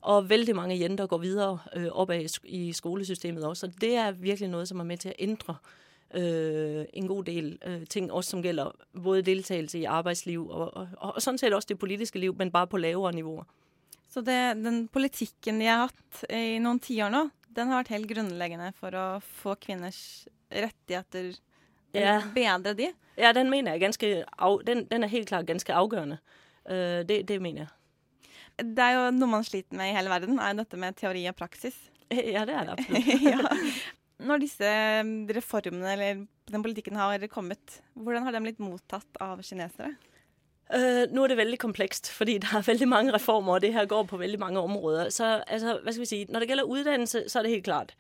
Og 0.03 0.29
veldig 0.31 0.57
mange 0.57 0.79
jenter 0.81 1.07
går 1.07 1.19
videre 1.19 1.59
øh, 1.77 1.89
opad 1.93 2.39
i 2.45 2.73
skolesystemet 2.73 3.45
også. 3.45 3.67
Så 3.67 3.73
det 3.81 3.97
er 3.97 4.11
virkelig 4.11 4.51
noe 4.51 4.67
som 4.67 4.81
er 4.83 4.89
med 4.89 5.03
til 5.05 5.13
å 5.13 5.19
ændre 5.19 5.57
øh, 6.15 6.85
en 6.93 7.09
god 7.09 7.25
del 7.25 7.59
øh, 7.67 7.85
ting, 7.87 8.13
også 8.13 8.31
som 8.31 8.43
gjelder 8.43 8.73
både 9.03 9.23
deltagelse 9.23 9.79
i 9.79 9.85
arbeidsliv 9.85 10.49
og, 10.49 10.75
og, 10.77 10.89
og 10.99 11.13
og 11.15 11.23
sånn 11.23 11.39
sett 11.39 11.55
også 11.55 11.75
det 11.75 11.79
politiske 11.79 12.19
liv, 12.19 12.35
men 12.39 12.51
bare 12.51 12.67
på 12.67 12.81
lavere 12.83 13.15
nivåer. 13.15 13.47
Så 14.11 14.21
det, 14.21 14.41
den 14.65 14.89
politikken 14.93 15.61
de 15.63 15.71
har 15.71 15.87
hatt 15.87 16.25
i 16.29 16.59
noen 16.61 16.83
tiår 16.83 17.13
nå, 17.13 17.23
den 17.55 17.71
har 17.71 17.81
vært 17.81 17.95
helt 17.95 18.11
grunnleggende 18.11 18.73
for 18.77 18.97
å 18.97 19.07
få 19.43 19.57
kvinners 19.61 20.27
rettigheter 20.51 21.35
Ja. 21.93 22.23
Bedre 22.33 22.73
de? 22.73 22.87
Ja, 23.21 23.35
den 23.37 23.51
mener 23.53 23.75
jeg 23.75 23.83
ganske 23.83 24.25
den, 24.65 24.87
den 24.89 25.05
er 25.05 25.11
helt 25.13 25.29
klart 25.29 25.47
ganske 25.47 25.75
avgjørende. 25.77 26.17
Uh, 26.65 27.05
det, 27.05 27.29
det 27.29 27.37
mener 27.43 27.67
jeg. 27.67 27.73
Det 28.59 28.85
er 28.85 28.99
jo 28.99 29.09
noe 29.17 29.31
man 29.39 29.47
sliter 29.47 29.77
med 29.79 29.93
i 29.93 29.97
hele 29.97 30.13
verden, 30.13 30.39
er 30.43 30.55
dette 30.59 30.79
med 30.81 30.99
teori 30.99 31.25
og 31.31 31.39
praksis. 31.39 31.79
Ja, 32.13 32.45
det 32.45 32.53
er 32.53 32.67
det 32.69 32.75
absolutt. 32.77 33.23
ja. 33.33 33.53
Når 34.23 34.43
disse 34.43 34.71
reformene 35.35 35.95
eller 35.95 36.25
den 36.53 36.63
politikken 36.63 36.99
har 37.01 37.23
kommet, 37.33 37.81
hvordan 37.97 38.27
har 38.27 38.35
de 38.37 38.43
blitt 38.45 38.61
mottatt 38.61 39.17
av 39.23 39.41
kinesere? 39.43 39.95
Uh, 40.73 41.05
nå 41.13 41.25
er 41.25 41.33
det 41.33 41.41
veldig 41.41 41.59
komplekst, 41.61 42.09
fordi 42.13 42.39
det 42.41 42.49
er 42.55 42.65
veldig 42.65 42.89
mange 42.89 43.13
reformer, 43.13 43.57
og 43.57 43.65
det 43.65 43.73
her 43.75 43.89
går 43.89 44.07
på 44.09 44.21
veldig 44.21 44.39
mange 44.41 44.61
områder. 44.61 45.11
Så 45.13 45.41
altså, 45.43 45.79
hva 45.83 45.93
skal 45.93 46.05
vi 46.05 46.11
si, 46.13 46.21
når 46.29 46.45
det 46.45 46.49
gjelder 46.53 46.71
uddannelse, 46.71 47.25
så 47.29 47.39
er 47.39 47.49
det 47.49 47.55
helt 47.57 47.67
klart. 47.67 47.97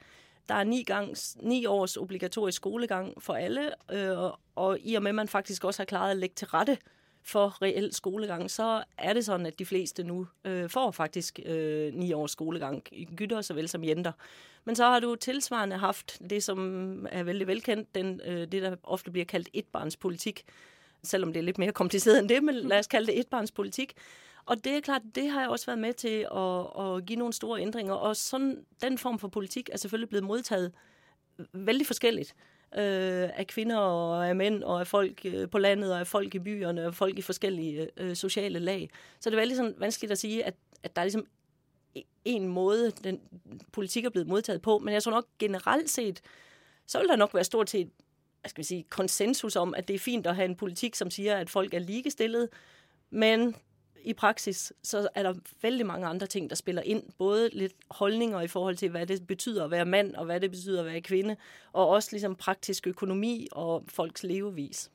Det 0.49 0.57
er 0.57 0.65
ni, 0.65 0.83
gangs, 0.83 1.37
ni 1.43 1.67
års 1.67 1.97
obligatorisk 1.97 2.63
skolegang 2.63 3.13
for 3.21 3.41
alle, 3.41 3.73
uh, 3.93 4.31
og 4.57 4.79
i 4.81 4.97
og 4.97 5.03
med, 5.03 5.17
at 5.17 5.21
man 5.25 5.33
faktisk 5.33 5.65
også 5.65 5.85
har 5.85 5.91
klaret 5.91 6.17
å 6.17 6.21
legge 6.23 6.41
til 6.41 6.53
rette 6.55 6.79
for 7.23 7.63
reel 7.63 7.93
skolegang, 7.95 8.51
så 8.51 8.83
er 8.99 9.15
det 9.15 9.25
sånn 9.27 9.47
at 9.47 9.59
de 9.59 9.67
fleste 9.67 10.03
nu 10.03 10.27
øh, 10.45 10.69
får 10.71 10.91
faktisk 10.91 11.39
øh, 11.45 11.95
ni 11.95 12.13
års 12.13 12.35
skolegang, 12.35 12.83
gytter 13.17 13.43
såvel 13.47 13.69
som 13.69 13.85
jenter. 13.85 14.13
Men 14.65 14.77
så 14.77 14.85
har 14.85 15.01
du 15.01 15.15
tilsvarende 15.17 15.79
hatt 15.79 16.17
det, 16.31 16.43
som 16.43 17.07
er 17.11 17.23
veldig 17.23 17.47
velkendt, 17.47 17.95
den, 17.95 18.21
øh, 18.25 18.47
det 18.53 18.63
der 18.63 18.77
ofte 18.83 19.11
bliver 19.11 19.25
kaldt 19.25 19.49
Selv 19.53 20.45
selvom 21.03 21.33
det 21.33 21.41
er 21.41 21.45
litt 21.45 21.59
mer 21.59 21.73
kompliceret 21.73 22.19
enn 22.19 22.29
det, 22.29 22.43
men 22.45 22.55
la 22.55 22.79
oss 22.79 22.87
kalle 22.87 23.07
det 23.07 23.19
ettbarnspolitikk. 23.19 23.95
Og 24.47 24.65
det 24.65 24.77
er 24.77 24.81
klart, 24.81 25.03
det 25.15 25.31
har 25.31 25.41
jeg 25.41 25.51
også 25.51 25.71
vært 25.71 25.79
med 25.79 25.95
til 25.95 26.27
å, 26.31 26.47
å 26.75 27.01
gi 27.07 27.17
noen 27.17 27.33
store 27.33 27.63
ændringer, 27.63 27.95
og 27.95 28.17
sånn, 28.17 28.65
den 28.83 28.99
form 28.99 29.19
for 29.19 29.29
politikk 29.29 29.71
er 29.73 29.77
selvfølgelig 29.77 30.09
blevet 30.09 30.27
modtaget 30.27 30.73
veldig 31.53 31.87
forskelligt 31.87 32.35
øh, 32.75 33.31
af 33.39 33.47
kvinder 33.47 33.77
og 33.77 34.29
af 34.29 34.37
mænd 34.37 34.63
og 34.63 34.81
af 34.81 34.87
folk 34.87 35.21
øh, 35.25 35.51
på 35.51 35.59
landet 35.59 35.93
og 35.93 36.01
af 36.01 36.07
folk 36.07 36.35
i 36.35 36.39
byerne 36.39 36.87
og 36.87 36.95
folk 36.95 37.19
i 37.19 37.23
forskellige 37.23 37.89
øh, 37.97 38.17
sociale 38.17 38.59
lag. 38.59 38.91
Så 39.21 39.31
det 39.31 39.37
er 39.37 39.41
veldig 39.41 39.57
sådan 39.57 39.75
vanskeligt 39.79 40.13
at 40.13 40.19
sige, 40.19 40.45
at, 40.45 40.55
at 40.83 40.97
der 40.97 41.03
er 41.03 41.07
ligesom 41.07 41.27
en 42.25 42.49
måde, 42.49 42.91
den 42.91 43.21
politik 43.73 44.05
er 44.05 44.11
blevet 44.11 44.29
modtaget 44.29 44.63
på. 44.63 44.79
Men 44.79 44.95
jeg 44.95 45.03
tror 45.03 45.13
nok 45.13 45.27
generelt 45.39 45.91
set, 45.91 46.21
så 46.87 46.99
vil 46.99 47.09
der 47.09 47.17
nok 47.17 47.35
være 47.35 47.45
stort 47.45 47.71
set 47.71 47.91
skal 48.47 48.63
vi 48.63 48.67
sige, 48.67 48.85
konsensus 48.91 49.57
om, 49.57 49.75
at 49.75 49.89
det 49.89 49.95
er 49.95 49.99
fint 49.99 50.27
at 50.27 50.37
have 50.37 50.45
en 50.45 50.57
politik, 50.57 50.95
som 50.95 51.11
siger, 51.11 51.37
at 51.37 51.51
folk 51.51 51.75
er 51.75 51.79
ligestillet, 51.79 52.49
men 53.11 53.57
i 54.05 54.15
praksis, 54.15 54.73
så 54.83 55.09
er 55.15 55.23
der 55.23 55.35
veldig 55.63 55.87
mange 55.87 56.07
andre 56.07 56.27
ting, 56.27 56.51
der 56.51 56.57
spiller 56.57 56.83
inn. 56.83 57.03
Både 57.19 57.51
litt 57.53 57.77
holdninger 57.91 58.41
i 58.41 58.49
forhold 58.49 58.77
til, 58.77 58.91
hva 58.91 59.05
det 59.05 59.21
betyder 59.27 59.67
å 59.67 59.71
være 59.73 59.89
mann, 59.89 60.15
og 60.17 60.27
hva 60.27 60.39
det 60.43 60.51
betyder 60.51 60.83
å 60.83 60.89
være 60.89 61.05
kvinne. 61.07 61.37
og 61.73 61.89
også 61.89 62.09
liksom 62.13 62.37
praktisk 62.37 62.87
økonomi 62.87 63.49
og 63.53 63.85
folks 63.89 64.23
levevis. 64.23 64.91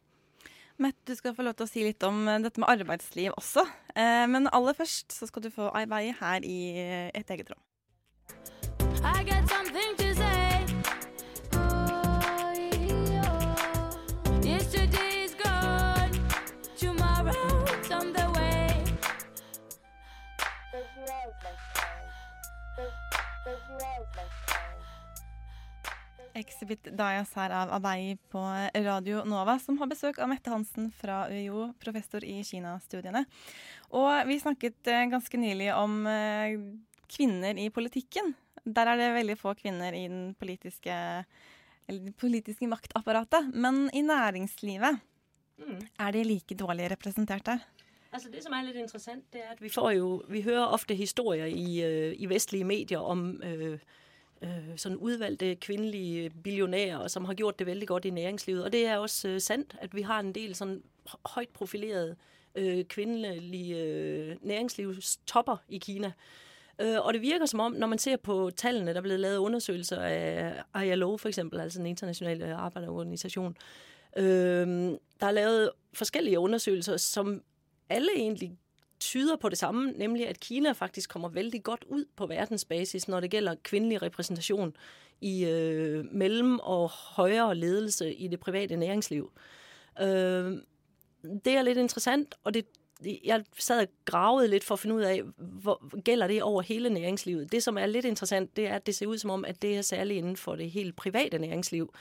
Mette, 0.77 0.99
du 1.07 1.15
skal 1.15 1.33
få 1.33 1.41
lov 1.41 1.55
til 1.57 1.65
å 1.65 1.69
si 1.69 1.83
litt 1.87 2.03
om 2.05 2.27
eh, 2.29 2.41
dette 2.43 2.61
med 2.61 2.69
arbeidsliv 2.69 3.31
også. 3.33 3.63
Eh, 3.97 4.25
men 4.29 4.45
aller 4.53 4.77
først 4.77 5.15
så 5.15 5.25
skal 5.25 5.47
du 5.47 5.49
få 5.49 5.71
arbeide 5.73 6.13
her 6.19 6.45
i 6.45 6.59
eh, 6.77 7.09
et 7.17 7.33
eget 7.33 7.49
rom. 7.49 7.63
I 9.01 9.23
got 9.23 9.49
something 9.49 9.97
to 9.97 10.06
Exhibit 26.37 26.91
Dias 26.93 27.31
her 27.33 27.53
av 27.57 27.71
Abei 27.73 28.17
på 28.29 28.41
Radio 28.75 29.23
Nova, 29.25 29.57
som 29.59 29.79
har 29.81 29.89
besøk 29.89 30.19
av 30.21 30.29
Mette 30.29 30.51
Hansen 30.53 30.91
fra 30.93 31.23
UiO, 31.31 31.71
professor 31.81 32.21
i 32.21 32.43
Kina-studiene. 32.45 33.23
Og 33.97 34.11
vi 34.29 34.37
snakket 34.43 34.91
eh, 34.93 35.07
ganske 35.09 35.39
nylig 35.41 35.71
om 35.73 36.03
eh, 36.11 36.59
kvinner 37.09 37.57
i 37.57 37.71
politikken. 37.73 38.35
Der 38.67 38.91
er 38.91 39.01
det 39.01 39.11
veldig 39.17 39.37
få 39.39 39.55
kvinner 39.57 39.97
i 39.97 40.05
den 40.11 40.35
politiske, 40.37 40.93
eller 41.87 42.05
det 42.11 42.17
politiske 42.21 42.69
maktapparatet. 42.69 43.49
Men 43.55 43.87
i 43.93 44.05
næringslivet 44.05 45.01
Mm. 45.57 45.79
er 45.99 46.11
de 46.13 46.23
like 46.23 46.53
dårlig 46.53 46.91
representert 46.91 47.45
der. 47.45 47.63
Altså 48.17 48.29
det, 48.31 48.43
som 48.43 48.53
er 48.53 48.63
lidt 48.63 48.77
interessant, 48.77 49.33
det 49.33 49.41
er, 49.45 49.51
at 49.51 49.61
vi 49.61 49.69
får 49.69 49.91
jo, 49.91 50.23
vi 50.29 50.41
hører 50.41 50.65
ofte 50.65 50.95
historier 50.95 51.45
i, 51.45 51.83
øh, 51.83 52.15
i 52.17 52.25
vestlige 52.25 52.63
medier 52.63 52.99
om 52.99 53.41
øh, 53.43 53.79
øh, 54.41 54.49
sådan 54.75 54.97
udvalgte 54.97 55.55
kvindelige 55.55 56.29
billionærer, 56.29 57.07
som 57.07 57.25
har 57.25 57.33
gjort 57.33 57.59
det 57.59 57.67
vældig 57.67 57.87
godt 57.87 58.05
i 58.05 58.09
næringslivet. 58.09 58.63
Og 58.63 58.71
det 58.71 58.87
er 58.87 58.97
også 58.97 59.27
øh, 59.27 59.41
sandt, 59.41 59.75
at 59.81 59.95
vi 59.95 60.01
har 60.01 60.19
en 60.19 60.35
del 60.35 60.55
sådan 60.55 60.83
højt 61.25 61.49
profilerede 61.49 62.15
øh, 62.55 62.85
kvindelige 62.85 63.77
øh, 63.77 64.35
næringslivstopper 64.41 65.57
i 65.69 65.77
Kina. 65.77 66.11
Øh, 66.79 67.05
og 67.05 67.13
det 67.13 67.21
virker 67.21 67.45
som 67.45 67.59
om, 67.59 67.71
når 67.71 67.87
man 67.87 67.99
ser 67.99 68.17
på 68.17 68.51
tallene, 68.55 68.91
der 68.91 68.97
er 68.97 69.01
blevet 69.01 69.19
lavet 69.19 69.37
undersøgelser 69.37 70.01
af 70.01 70.85
ILO 70.85 71.17
for 71.17 71.27
eksempel, 71.27 71.59
altså 71.59 71.79
den 71.79 71.87
internationale 71.87 72.55
arbejderorganisation, 72.55 73.57
øh, 74.17 74.67
der 75.19 75.27
er 75.27 75.31
lavet 75.31 75.71
forskellige 75.93 76.39
undersøgelser, 76.39 76.97
som 76.97 77.41
alle 77.89 78.09
egentlig 78.15 78.57
tyder 78.99 79.35
på 79.35 79.49
det 79.49 79.57
samme, 79.57 79.91
nemlig 79.91 80.27
at 80.27 80.39
Kina 80.39 80.71
faktisk 80.71 81.09
kommer 81.09 81.29
veldig 81.29 81.63
godt 81.63 81.85
ud 81.87 82.05
på 82.15 82.27
verdensbasis, 82.27 83.07
når 83.07 83.19
det 83.19 83.31
gælder 83.31 83.55
kvindelig 83.63 84.01
repræsentation 84.01 84.75
i 85.21 85.45
øh, 85.45 86.05
mellem- 86.11 86.59
og 86.59 86.89
højere 86.89 87.55
ledelse 87.55 88.13
i 88.13 88.27
det 88.27 88.39
private 88.39 88.75
næringsliv. 88.75 89.31
Øh, 90.01 90.57
det 91.45 91.53
er 91.53 91.61
lidt 91.61 91.77
interessant, 91.77 92.35
og 92.43 92.53
det, 92.53 92.65
jeg 93.23 93.43
sad 93.59 93.81
og 93.81 93.87
gravede 94.05 94.47
lidt 94.47 94.63
for 94.63 94.75
at 94.75 94.79
finde 94.79 94.95
ud 94.95 95.01
af, 95.01 95.21
hvor 95.37 96.01
gælder 96.01 96.27
det 96.27 96.43
over 96.43 96.61
hele 96.61 96.89
næringslivet. 96.89 97.51
Det, 97.51 97.63
som 97.63 97.77
er 97.77 97.85
lidt 97.85 98.05
interessant, 98.05 98.55
det 98.55 98.67
er, 98.67 98.75
at 98.75 98.85
det 98.85 98.95
ser 98.95 99.07
ud 99.07 99.17
som 99.17 99.29
om, 99.29 99.45
at 99.45 99.61
det 99.61 99.77
er 99.77 99.81
særligt 99.81 100.17
inden 100.17 100.37
for 100.37 100.55
det 100.55 100.71
helt 100.71 100.95
private 100.95 101.39
næringsliv. 101.39 101.93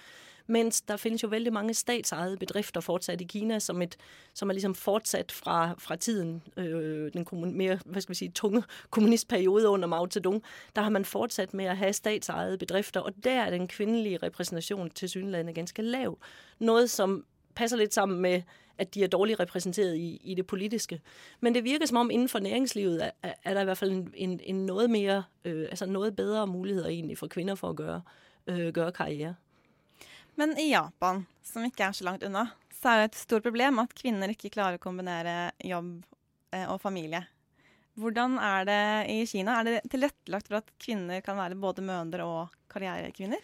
Mens 0.46 0.80
der 0.80 0.96
finnes 0.96 1.22
jo 1.22 1.28
veldig 1.28 1.52
mange 1.52 1.74
statsejede 1.74 2.36
bedrifter 2.36 2.80
fortsatt 2.80 3.20
i 3.20 3.24
Kina, 3.24 3.58
som, 3.58 3.82
et, 3.82 3.96
som 4.34 4.48
er 4.48 4.52
liksom 4.52 4.74
fortsatt 4.74 5.32
fra, 5.32 5.74
fra 5.78 5.96
tiden, 5.96 6.42
øh, 6.56 7.12
den 7.12 7.56
mere 7.56 7.78
hvad 7.84 8.02
skal 8.02 8.10
vi 8.10 8.14
si, 8.14 8.28
tunge 8.28 8.62
kommunistperiode 8.90 9.68
under 9.68 9.88
Mao 9.88 10.06
Zedong. 10.10 10.42
Der 10.76 10.82
har 10.82 10.90
man 10.90 11.04
fortsatt 11.04 11.54
med 11.54 11.64
at 11.64 11.76
ha 11.76 11.92
statsejede 11.92 12.58
bedrifter, 12.58 13.00
og 13.00 13.12
der 13.24 13.40
er 13.40 13.50
den 13.50 13.68
kvinnelige 13.68 14.18
repræsentation 14.22 14.90
til 14.90 15.08
synlandet 15.08 15.54
ganske 15.54 15.82
lav. 15.82 16.18
Noget, 16.58 16.90
som 16.90 17.24
passer 17.54 17.76
litt 17.76 17.94
sammen 17.94 18.20
med, 18.20 18.42
at 18.78 18.94
de 18.94 19.04
er 19.04 19.08
dårlig 19.08 19.40
repræsenteret 19.40 19.96
i, 19.96 20.20
i 20.24 20.34
det 20.34 20.46
politiske. 20.46 21.00
Men 21.40 21.54
det 21.54 21.64
virker 21.64 21.86
som 21.86 21.96
om 21.96 22.10
innenfor 22.10 22.38
næringslivet 22.38 23.04
er, 23.22 23.32
er 23.44 23.54
der 23.54 23.60
i 23.60 23.64
hvert 23.64 23.78
fall 23.78 23.90
en, 24.14 24.40
en, 24.42 24.66
noget 24.66 24.90
mere, 24.90 25.22
øh, 25.44 25.62
altså 25.70 25.86
noget 25.86 26.16
bedre 26.16 26.46
muligheder 26.46 26.88
egentlig 26.88 27.18
for 27.18 27.26
kvinner 27.26 27.54
for 27.54 27.68
å 27.68 27.74
gjøre, 27.74 28.02
øh, 28.46 28.72
karriere. 28.92 29.34
Men 30.36 30.52
i 30.60 30.68
Japan, 30.70 31.24
som 31.44 31.64
ikke 31.64 31.88
er 31.88 31.96
så 31.96 32.04
langt 32.04 32.24
unna, 32.26 32.50
så 32.76 32.92
er 32.92 33.00
det 33.00 33.08
et 33.10 33.22
stort 33.22 33.46
problem 33.46 33.80
at 33.80 33.94
kvinner 33.96 34.32
ikke 34.32 34.52
klarer 34.52 34.76
å 34.76 34.82
kombinere 34.82 35.50
jobb 35.64 36.04
eh, 36.52 36.66
og 36.68 36.80
familie. 36.82 37.22
Hvordan 37.96 38.36
er 38.44 38.66
det 38.68 38.82
i 39.08 39.22
Kina? 39.28 39.56
Er 39.56 39.68
det 39.68 39.92
tilrettelagt 39.92 40.50
for 40.50 40.60
at 40.60 40.68
kvinner 40.82 41.22
kan 41.24 41.38
være 41.40 41.56
både 41.56 41.84
mødre 41.86 42.26
og 42.28 42.58
karrierekvinner? 42.72 43.40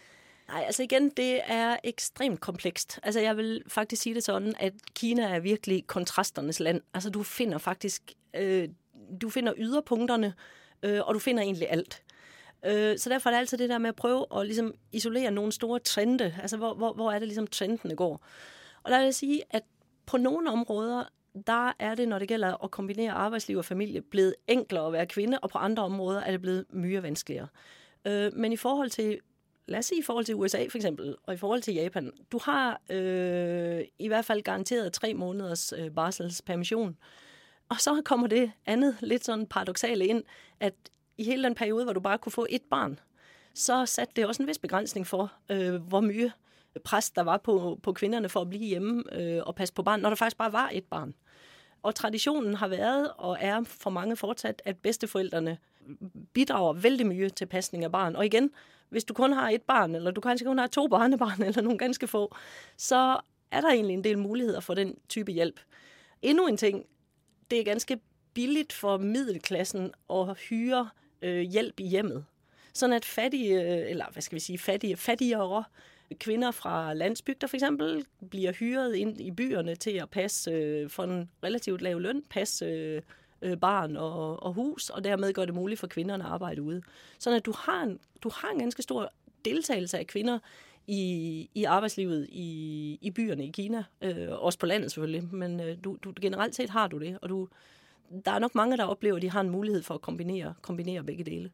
Nei, 0.51 0.61
altså 0.67 0.83
igen, 0.85 1.09
det 1.17 1.41
er 1.49 1.81
ekstremt 1.87 2.41
komplekst. 2.43 2.99
Altså 3.01 3.23
jeg 3.23 3.37
vil 3.39 3.51
faktisk 3.71 4.05
si 4.05 4.13
det 4.13 4.25
sånn 4.27 4.51
at 4.61 4.77
Kina 4.93 5.31
er 5.33 5.45
virkelig 5.45 5.85
kontrasternes 5.89 6.61
land. 6.61 6.83
Altså 6.93 7.09
du 7.09 7.23
finner 7.25 7.63
faktisk, 7.63 8.13
øh, 8.37 8.67
du 8.93 9.29
finner 9.33 9.57
yderpunkterne, 9.57 10.35
øh, 10.85 11.01
og 11.01 11.15
du 11.17 11.23
finner 11.23 11.47
egentlig 11.47 11.71
alt. 11.73 12.03
Øh, 12.65 12.97
så 12.97 13.09
derfor 13.09 13.29
er 13.29 13.33
det 13.33 13.39
altid 13.39 13.57
det 13.57 13.69
der 13.69 13.77
med 13.77 13.89
at 13.89 13.95
prøve 13.95 14.25
at 14.35 14.45
ligesom 14.45 14.73
isolere 14.91 15.31
nogle 15.31 15.51
store 15.51 15.79
trende. 15.79 16.35
Altså 16.41 16.57
hvor, 16.57 16.73
hvor, 16.73 16.93
hvor 16.93 17.11
er 17.11 17.19
det 17.19 17.27
ligesom 17.27 17.47
trendene 17.47 17.95
går. 17.95 18.25
Og 18.83 18.91
der 18.91 18.97
vil 18.97 19.03
jeg 19.03 19.15
sige, 19.15 19.41
at 19.49 19.63
på 20.05 20.17
nogle 20.17 20.49
områder, 20.49 21.03
der 21.47 21.75
er 21.79 21.95
det, 21.95 22.07
når 22.07 22.19
det 22.19 22.27
gælder 22.27 22.63
at 22.63 22.71
kombinere 22.71 23.11
arbejdsliv 23.11 23.57
og 23.57 23.65
familie, 23.65 24.01
blevet 24.01 24.35
enklere 24.47 24.87
at 24.87 24.93
være 24.93 25.05
kvinde, 25.05 25.39
og 25.39 25.49
på 25.49 25.57
andre 25.57 25.83
områder 25.83 26.21
er 26.21 26.31
det 26.31 26.41
blevet 26.41 26.65
mye 26.69 27.03
vanskeligere. 27.03 27.47
Øh, 28.05 28.33
men 28.33 28.53
i 28.53 28.57
forhold 28.57 28.89
til 28.89 29.19
lad 29.67 29.79
os 29.79 29.85
sige 29.85 29.99
i 29.99 30.03
forhold 30.03 30.25
til 30.25 30.35
USA 30.35 30.67
for 30.69 30.77
eksempel, 30.77 31.15
og 31.23 31.33
i 31.33 31.37
forhold 31.37 31.61
til 31.61 31.73
Japan, 31.73 32.11
du 32.31 32.39
har 32.43 32.81
øh, 32.89 33.81
i 33.99 34.07
hvert 34.07 34.25
fald 34.25 34.41
garanteret 34.41 34.93
tre 34.93 35.13
måneders 35.13 35.73
øh, 35.77 35.91
barselspermission. 35.91 36.97
Og 37.69 37.79
så 37.79 38.01
kommer 38.05 38.27
det 38.27 38.51
andet 38.65 38.97
lidt 39.01 39.25
sådan 39.25 39.47
paradoxale 39.47 40.07
ind, 40.07 40.23
at 40.59 40.73
i 41.17 41.23
hele 41.23 41.43
den 41.43 41.55
periode, 41.55 41.83
hvor 41.83 41.93
du 41.93 41.99
bare 41.99 42.17
kunne 42.17 42.33
få 42.33 42.45
et 42.49 42.61
barn, 42.69 42.99
så 43.53 43.85
satte 43.85 44.13
det 44.15 44.25
også 44.25 44.43
en 44.43 44.47
vis 44.47 44.57
begrænsning 44.57 45.07
for, 45.07 45.31
øh, 45.49 45.75
hvor 45.75 46.01
mye 46.01 46.31
pres 46.83 47.09
der 47.09 47.21
var 47.21 47.37
på, 47.37 47.79
på 47.83 47.93
kvinnene 47.93 48.29
for 48.29 48.41
å 48.41 48.49
bli 48.49 48.57
hjemme 48.57 49.03
øh, 49.11 49.41
og 49.45 49.55
passe 49.55 49.73
på 49.73 49.83
barn, 49.83 50.01
når 50.01 50.09
det 50.09 50.19
faktisk 50.19 50.37
bare 50.37 50.53
var 50.53 50.69
et 50.73 50.85
barn. 50.89 51.13
Og 51.83 51.95
tradisjonen 51.95 52.55
har 52.55 52.67
vært, 52.67 53.11
og 53.17 53.37
er 53.39 53.63
for 53.63 53.89
mange 53.89 54.15
fortsatt, 54.15 54.61
at 54.65 54.77
bedsteforældrene 54.77 55.57
bidrager 56.33 56.73
veldig 56.73 57.07
mye 57.07 57.29
til 57.29 57.47
pasning 57.47 57.85
av 57.85 57.91
barn. 57.91 58.15
Og 58.15 58.25
igjen, 58.25 58.49
hvis 58.89 59.03
du 59.03 59.13
kun 59.13 59.33
har 59.33 59.49
et 59.49 59.61
barn, 59.61 59.95
eller 59.95 60.11
du 60.11 60.21
kanskje 60.21 60.47
kun 60.47 60.59
har 60.59 60.67
to 60.67 60.87
barnebarn, 60.87 61.43
eller 61.47 61.61
noen 61.61 61.77
ganske 61.77 62.07
få, 62.07 62.29
så 62.77 63.19
er 63.51 63.61
der 63.61 63.69
egentlig 63.69 63.93
en 63.93 64.03
del 64.03 64.17
muligheter 64.17 64.59
for 64.59 64.73
den 64.73 64.95
type 65.09 65.31
hjelp. 65.31 65.59
Endnu 66.21 66.47
en 66.47 66.57
ting, 66.57 66.85
det 67.51 67.59
er 67.59 67.63
ganske 67.63 67.99
billig 68.33 68.71
for 68.71 68.97
middelklassen 68.97 69.91
å 70.09 70.33
hyre 70.47 70.87
øh, 71.23 71.41
hjælp 71.41 71.79
i 71.79 71.87
hjemmet. 71.87 72.25
Sådan 72.73 72.95
at 72.95 73.05
fattige, 73.05 73.61
eller 73.89 74.05
hvad 74.11 74.21
skal 74.21 74.35
vi 74.35 74.39
sige, 74.39 74.57
fattige, 74.57 74.97
fattigere 74.97 75.63
kvinder 76.19 76.51
fra 76.51 76.93
landsbygder 76.93 77.47
eksempel 77.53 78.05
bliver 78.29 78.51
hyret 78.51 78.95
ind 78.95 79.21
i 79.21 79.31
byerne 79.31 79.75
til 79.75 79.91
at 79.91 80.09
passe 80.09 80.51
øh, 80.51 80.89
for 80.89 81.03
en 81.03 81.29
relativt 81.43 81.81
lav 81.81 81.99
løn, 81.99 82.23
passe 82.29 82.65
øh, 82.65 83.01
øh, 83.41 83.57
barn 83.57 83.97
og, 83.97 84.43
og 84.43 84.53
hus, 84.53 84.89
og 84.89 85.03
dermed 85.03 85.33
gør 85.33 85.45
det 85.45 85.53
muligt 85.53 85.79
for 85.79 85.87
kvinderne 85.87 86.23
at 86.23 86.29
arbejde 86.29 86.61
ude. 86.61 86.81
Sådan 87.19 87.37
at 87.37 87.45
du 87.45 87.53
har 87.57 87.83
en, 87.83 87.99
du 88.23 88.31
har 88.35 88.49
en 88.49 88.59
ganske 88.59 88.81
stor 88.81 89.13
deltagelse 89.45 89.97
af 89.97 90.07
kvinder 90.07 90.39
i, 90.87 91.49
i 91.55 91.63
arbejdslivet 91.63 92.27
i, 92.29 92.97
i 93.01 93.11
byerne 93.11 93.45
i 93.45 93.51
Kina. 93.51 93.83
Øh, 94.01 94.27
også 94.29 94.59
på 94.59 94.65
landet 94.65 94.91
selvfølgelig, 94.91 95.35
men 95.35 95.59
øh, 95.59 95.77
du, 95.83 95.97
du, 96.03 96.13
generelt 96.21 96.55
set 96.55 96.69
har 96.69 96.87
du 96.87 96.97
det, 96.97 97.17
og 97.21 97.29
du, 97.29 97.47
der 98.09 98.35
er 98.35 98.43
nok 98.43 98.55
mange, 98.55 98.77
der 98.77 98.91
opplever 98.91 99.17
at 99.17 99.25
de 99.25 99.33
har 99.33 99.45
en 99.45 99.53
mulighet 99.53 99.85
for 99.85 99.99
å 99.99 100.03
kombinere, 100.03 100.55
kombinere 100.65 101.05
begge 101.05 101.25
dele. 101.27 101.51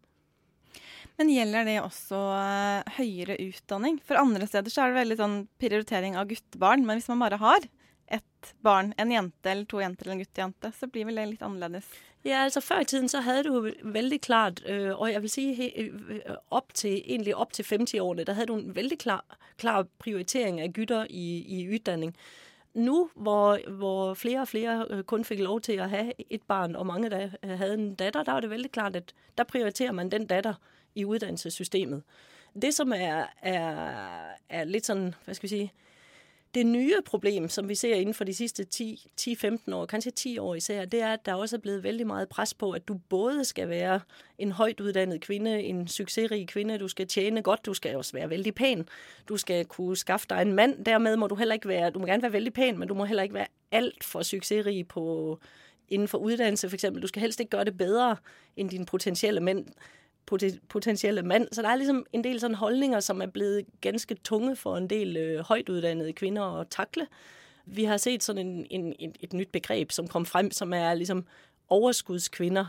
Men 1.19 1.31
gjelder 1.33 1.67
det 1.67 1.79
også 1.81 2.19
uh, 2.31 2.93
høyere 2.95 3.35
utdanning? 3.43 3.97
For 4.07 4.19
andre 4.19 4.47
steder 4.47 4.71
så 4.71 4.85
er 4.85 4.93
det 4.93 5.01
veldig 5.01 5.17
sånn 5.19 5.39
prioritering 5.59 6.15
av 6.19 6.29
guttebarn. 6.29 6.85
Men 6.87 6.99
hvis 6.99 7.09
man 7.11 7.23
bare 7.25 7.39
har 7.41 7.67
ett 8.09 8.53
barn, 8.63 8.93
en 8.97 9.11
jente 9.11 9.51
eller 9.51 9.67
to 9.69 9.81
jenter 9.83 10.07
eller 10.07 10.17
en 10.17 10.23
guttejente, 10.23 10.71
så 10.79 10.87
blir 10.87 11.09
vel 11.09 11.19
det 11.19 11.25
litt 11.33 11.43
annerledes. 11.45 11.89
Ja, 12.23 12.43
altså 12.43 12.61
Før 12.61 12.81
i 12.83 12.87
tiden 12.89 13.11
så 13.11 13.21
hadde 13.23 13.43
du 13.47 13.69
veldig 13.83 14.21
klart, 14.21 14.61
øh, 14.65 14.91
og 14.95 15.11
jeg 15.11 15.21
vil 15.21 15.31
si 15.31 15.45
øh, 15.77 16.61
til, 16.73 16.97
egentlig 17.05 17.35
opp 17.35 17.53
til 17.53 17.67
50-årene, 17.67 18.25
da 18.27 18.35
hadde 18.35 18.51
du 18.51 18.57
en 18.57 18.75
veldig 18.75 18.97
klar, 18.99 19.23
klar 19.57 19.87
prioritering 19.99 20.59
av 20.61 20.73
gutter 20.75 21.05
i, 21.09 21.27
i 21.47 21.67
uddanning. 21.67 22.15
Nu, 22.79 23.09
hvor, 23.15 23.59
hvor 23.69 24.13
flere 24.13 24.41
og 24.41 24.47
flere 24.47 24.85
øh, 24.89 25.03
kun 25.03 25.25
fikk 25.27 25.41
lov 25.43 25.61
til 25.67 25.81
å 25.83 25.87
ha 25.91 26.05
et 26.15 26.43
barn, 26.47 26.75
og 26.79 26.87
mange 26.87 27.09
der 27.11 27.35
hadde 27.43 27.73
en 27.73 27.93
datter, 27.99 28.23
der 28.23 28.33
er 28.33 28.45
det 28.45 28.49
veldig 28.49 28.71
klart, 28.71 28.95
at 28.95 29.13
der 29.37 29.43
prioriterer 29.43 29.91
man 29.91 30.11
den 30.11 30.27
datter 30.29 30.61
i 30.95 31.05
utdannelsessystemet. 31.05 32.03
Det, 32.61 32.73
som 32.73 32.93
er, 32.95 33.27
er, 33.41 34.37
er 34.49 34.69
litt 34.69 34.87
sånn, 34.87 35.09
hva 35.25 35.35
skal 35.35 35.49
vi 35.49 35.55
sige, 35.55 35.88
det 36.55 36.65
nye 36.65 37.01
problem, 37.05 37.49
som 37.49 37.69
vi 37.69 37.75
ser 37.75 37.95
inden 37.95 38.13
for 38.13 38.23
de 38.23 38.33
siste 38.33 38.65
10-15 39.21 39.73
år, 39.73 39.85
kanskje 39.85 40.11
10 40.11 40.37
år 40.37 40.55
især, 40.55 40.85
det 40.85 41.01
er, 41.01 41.13
at 41.13 41.25
der 41.25 41.33
også 41.33 41.55
er 41.55 41.59
blevet 41.59 41.83
veldig 41.83 42.07
meget 42.07 42.29
pres 42.29 42.53
på, 42.53 42.71
at 42.71 42.87
du 42.87 42.93
både 43.09 43.45
skal 43.45 43.69
være 43.69 43.99
en 44.37 44.51
højt 44.51 44.79
uddannet 44.79 45.21
kvinde, 45.21 45.63
en 45.63 45.87
succesrig 45.87 46.47
kvinde, 46.47 46.77
du 46.77 46.87
skal 46.87 47.07
tjene 47.07 47.41
godt, 47.41 47.65
du 47.65 47.73
skal 47.73 47.97
også 47.97 48.13
være 48.13 48.29
veldig 48.29 48.55
pæn, 48.55 48.87
du 49.29 49.37
skal 49.37 49.65
kunne 49.65 49.97
skaffe 49.97 50.27
dig 50.29 50.41
en 50.41 50.53
mand, 50.53 50.85
dermed 50.85 51.15
må 51.15 51.27
du 51.27 51.35
heller 51.35 51.53
ikke 51.53 51.67
være, 51.67 51.89
du 51.89 51.99
må 51.99 52.05
gerne 52.05 52.21
være 52.21 52.33
veldig 52.33 52.53
pæn, 52.53 52.79
men 52.79 52.87
du 52.87 52.93
må 52.93 53.05
heller 53.05 53.23
ikke 53.23 53.35
være 53.35 53.47
alt 53.71 54.03
for 54.03 54.21
succesrig 54.21 54.87
på, 54.87 55.39
inden 55.89 56.07
for 56.07 56.17
uddannelse 56.17 56.69
for. 56.69 56.77
Du 56.77 57.07
skal 57.07 57.21
helst 57.21 57.39
ikke 57.39 57.49
gøre 57.49 57.65
det 57.65 57.77
bedre 57.77 58.15
end 58.57 58.69
dine 58.69 58.85
potentielle 58.85 59.41
mænd 59.41 59.65
potentielle 60.69 61.21
mand. 61.21 61.47
Så 61.51 61.61
der 61.61 61.69
er 61.69 61.75
ligesom 61.75 62.05
en 62.13 62.23
del 62.23 62.39
sådan 62.39 62.55
holdninger, 62.55 62.99
som 62.99 63.21
er 63.21 63.25
blevet 63.25 63.65
ganske 63.81 64.15
tunge 64.15 64.55
for 64.55 64.77
en 64.77 64.89
del 64.89 65.17
øh, 65.17 65.39
højtuddannede 65.39 66.13
kvinder 66.13 66.59
at 66.59 66.67
takle. 66.69 67.07
Vi 67.65 67.83
har 67.83 67.97
set 67.97 68.23
sådan 68.23 68.47
en, 68.47 68.67
en, 68.69 68.95
en, 68.99 69.15
et 69.19 69.33
nyt 69.33 69.49
begreb, 69.51 69.91
som 69.91 70.07
kom 70.07 70.25
frem, 70.25 70.51
som 70.51 70.73
er 70.73 70.93
ligesom 70.93 71.25
overskudskvinder, 71.69 72.65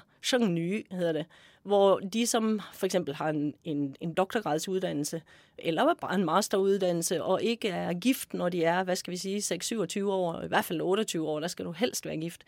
nye 0.48 0.84
hedder 0.90 1.12
det, 1.12 1.26
hvor 1.62 1.98
de, 1.98 2.26
som 2.26 2.60
for 2.74 2.86
eksempel 2.86 3.14
har 3.14 3.28
en, 3.28 3.54
en, 3.64 3.96
en 4.00 4.14
doktorgradsuddannelse, 4.14 5.22
eller 5.58 5.94
bare 6.00 6.14
en 6.14 6.24
masteruddannelse, 6.24 7.22
og 7.22 7.42
ikke 7.42 7.68
er 7.68 7.92
gift, 7.92 8.34
når 8.34 8.48
de 8.48 8.64
er, 8.64 8.84
hvad 8.84 8.96
skal 8.96 9.10
vi 9.10 9.16
sige, 9.16 9.38
6-27 9.38 10.04
år, 10.04 10.42
i 10.42 10.48
hvert 10.48 10.64
fald 10.64 10.80
28 10.80 11.28
år, 11.28 11.40
der 11.40 11.48
skal 11.48 11.64
du 11.64 11.72
helst 11.72 12.06
være 12.06 12.16
gift 12.16 12.44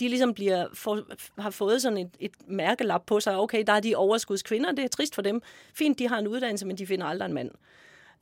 de 0.00 0.08
ligesom 0.08 0.34
bliver 0.34 0.66
for, 0.74 1.06
har 1.38 1.50
fået 1.50 1.82
sådan 1.82 1.98
et, 1.98 2.10
et 2.20 2.32
mærkelap 2.46 3.06
på 3.06 3.20
sig. 3.20 3.36
Okay, 3.36 3.64
der 3.66 3.72
er 3.72 3.80
de 3.80 3.94
overskudskvinder, 3.96 4.72
det 4.72 4.84
er 4.84 4.88
trist 4.88 5.14
for 5.14 5.22
dem. 5.22 5.42
Fint, 5.74 5.98
de 5.98 6.08
har 6.08 6.18
en 6.18 6.28
uddannelse, 6.28 6.66
men 6.66 6.78
de 6.78 6.86
finder 6.86 7.06
aldrig 7.06 7.26
en 7.26 7.34
mand. 7.34 7.50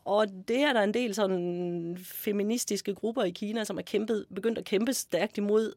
Og 0.05 0.27
det 0.49 0.61
er 0.61 0.73
der 0.73 0.83
en 0.83 0.95
del 0.95 1.15
sådan 1.15 1.99
feministiske 2.05 2.95
grupper 2.95 3.23
i 3.23 3.31
Kina, 3.31 3.65
som 3.65 3.79
er 3.79 3.83
kæmpet, 3.83 4.27
begyndt 4.35 4.59
at 4.59 4.65
kæmpe 4.65 4.93
stærkt 4.93 5.39
imod. 5.39 5.73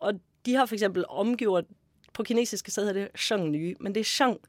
Og 0.00 0.14
de 0.46 0.54
har 0.54 0.66
for 0.66 0.74
eksempel 0.74 1.04
omgjort, 1.08 1.64
på 2.12 2.22
kinesiske 2.22 2.70
så 2.70 2.80
hedder 2.80 2.92
det 2.92 3.08
Shang 3.20 3.48
Nye, 3.48 3.74
men 3.80 3.94
det 3.94 4.00
er 4.00 4.04
Shang, 4.04 4.40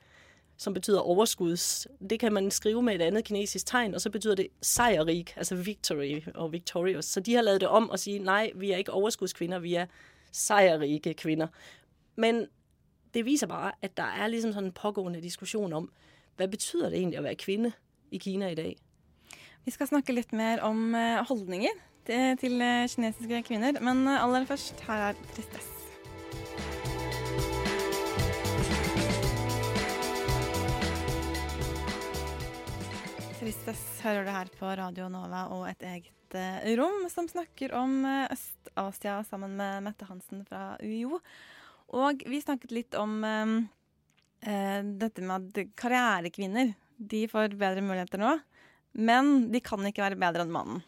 som 0.58 0.74
betyder 0.74 1.00
overskuds. 1.00 1.88
Det 2.10 2.20
kan 2.20 2.34
man 2.34 2.52
skrive 2.52 2.82
med 2.82 2.96
et 2.96 3.02
andet 3.02 3.24
kinesisk 3.24 3.66
tegn, 3.66 3.96
og 3.96 4.02
så 4.02 4.10
betyder 4.10 4.36
det 4.36 4.48
sejrrig, 4.62 5.26
altså 5.36 5.56
victory 5.56 6.22
og 6.36 6.54
victorious. 6.54 7.06
Så 7.06 7.20
de 7.20 7.34
har 7.34 7.42
lavet 7.42 7.62
det 7.62 7.70
om 7.70 7.90
og 7.90 8.00
sige, 8.00 8.20
nej, 8.20 8.52
vi 8.56 8.72
er 8.72 8.78
ikke 8.78 8.92
overskudskvinder, 8.92 9.60
vi 9.60 9.74
er 9.74 9.86
sejrrige 10.32 11.14
kvinder. 11.14 11.48
Men 12.16 12.48
det 13.14 13.26
viser 13.26 13.48
bare, 13.48 13.72
at 13.82 13.98
der 13.98 14.04
er 14.04 14.28
ligesom 14.28 14.54
sådan 14.54 14.68
en 14.68 14.72
pågående 14.72 15.22
diskusjon 15.22 15.74
om, 15.74 15.92
hvad 16.36 16.48
betyder 16.48 16.90
det 16.90 16.98
egentlig 16.98 17.18
at 17.18 17.24
være 17.24 17.36
kvinde 17.36 17.72
i 18.12 18.18
Kina 18.18 18.48
i 18.48 18.56
dag? 18.56 18.76
Vi 19.66 19.72
skal 19.72 19.88
snakke 19.88 20.14
litt 20.14 20.34
mer 20.34 20.62
om 20.62 20.96
eh, 20.96 21.26
holdninger 21.28 21.76
til, 22.06 22.38
til 22.38 22.62
eh, 22.62 22.88
kinesiske 22.90 23.44
kvinner, 23.44 23.82
men 23.82 24.08
aller 24.08 24.46
først, 24.46 24.82
her 24.88 24.94
er 24.94 25.14
Tristesse. 25.36 25.79
Tristesse 33.40 34.04
hører 34.04 34.26
du 34.28 34.32
her 34.34 34.50
på 34.60 34.70
Radio 34.76 35.06
Nova 35.12 35.46
og 35.56 35.64
et 35.70 35.84
eget 35.88 36.36
eh, 36.36 36.66
rom 36.76 37.06
som 37.12 37.28
snakker 37.30 37.72
om 37.78 38.02
eh, 38.04 38.34
Øst-Asia 38.36 39.22
sammen 39.28 39.54
med 39.56 39.86
Mette 39.86 40.08
Hansen 40.10 40.42
fra 40.48 40.74
UiO. 40.84 41.22
Og 41.96 42.26
vi 42.28 42.42
snakket 42.44 42.74
litt 42.76 42.98
om 43.00 43.16
eh, 43.24 43.54
eh, 44.44 44.82
dette 44.84 45.24
med 45.24 45.48
at 45.56 45.72
karrierekvinner 45.80 46.74
de 47.00 47.24
får 47.32 47.56
bedre 47.56 47.86
muligheter 47.86 48.20
nå, 48.20 48.36
men 49.00 49.48
de 49.54 49.64
kan 49.64 49.88
ikke 49.88 50.04
være 50.04 50.20
bedre 50.20 50.44
enn 50.44 50.54
mannen. 50.54 50.84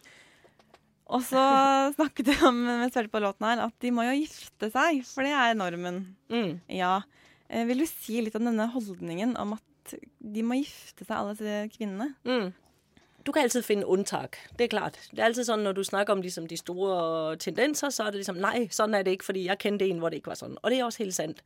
Og 1.07 1.23
så 1.23 1.39
snakket 1.97 2.33
vi 2.33 2.37
om 2.51 2.61
mens 2.67 2.91
vi 2.91 2.99
hørte 2.99 3.15
på 3.15 3.23
låten 3.23 3.47
her, 3.47 3.63
at 3.69 3.79
de 3.79 3.95
må 3.95 4.09
jo 4.09 4.19
gifte 4.25 4.73
seg, 4.75 5.05
for 5.07 5.23
det 5.23 5.31
er 5.39 5.55
normen. 5.55 6.03
Ja. 6.67 6.97
Eh, 7.47 7.63
Vil 7.71 7.85
du 7.85 7.87
si 7.87 8.19
litt 8.19 8.35
om 8.35 8.51
denne 8.51 8.67
holdningen 8.75 9.37
om 9.39 9.55
at 9.55 9.70
de 10.35 10.43
må 10.43 10.59
gifte 10.61 11.05
seg, 11.05 11.15
alle 11.17 11.35
disse 11.37 11.77
kvinnene? 11.77 12.13
Mm. 12.27 12.51
Du 13.25 13.31
kan 13.31 13.43
alltid 13.43 13.63
finne 13.63 13.85
unntak. 13.85 14.37
det 14.57 14.63
er 14.63 14.67
klart. 14.67 14.97
Det 15.11 15.19
er 15.19 15.25
alltid 15.29 15.45
sånn 15.45 15.63
når 15.63 15.75
du 15.77 15.83
snakker 15.83 16.13
om 16.13 16.21
liksom, 16.21 16.47
de 16.47 16.57
store 16.57 17.35
tendenser, 17.37 17.89
så 17.89 18.07
er 18.07 18.11
det 18.11 18.23
liksom 18.23 18.39
nej, 18.41 18.69
sånn 18.73 18.95
er 18.97 19.03
det 19.05 19.17
ikke, 19.17 19.25
fordi 19.29 19.45
jeg 19.45 19.61
kendte 19.61 19.85
en, 19.85 19.99
hvor 20.01 20.09
det 20.09 20.21
ikke 20.21 20.33
var 20.33 20.39
sånn. 20.41 20.57
Og 20.61 20.71
det 20.71 20.79
er 20.79 20.87
også 20.87 21.03
helt 21.03 21.17
sant. 21.17 21.43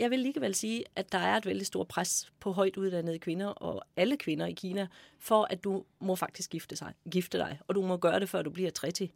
Jeg 0.00 0.10
vil 0.10 0.22
likevel 0.24 0.54
sige, 0.56 0.84
at 0.96 1.12
der 1.12 1.26
er 1.28 1.36
et 1.36 1.46
veldig 1.46 1.66
stort 1.66 1.88
pres 1.92 2.30
på 2.40 2.54
høyt 2.56 2.78
utdannede 2.80 3.20
kvinner, 3.20 3.52
og 3.60 3.82
alle 3.96 4.16
kvinner 4.16 4.48
i 4.48 4.56
Kina, 4.56 4.86
for 5.18 5.44
at 5.52 5.60
du 5.64 5.82
må 6.00 6.16
faktisk 6.16 6.56
gifte, 6.56 6.76
seg, 6.76 6.96
gifte 7.04 7.38
deg. 7.38 7.58
og 7.68 7.74
du 7.74 7.82
må 7.82 7.98
gjøre 7.98 8.20
det, 8.20 8.28
før 8.28 8.42
du 8.42 8.50
blir 8.50 8.70
30. 8.70 9.10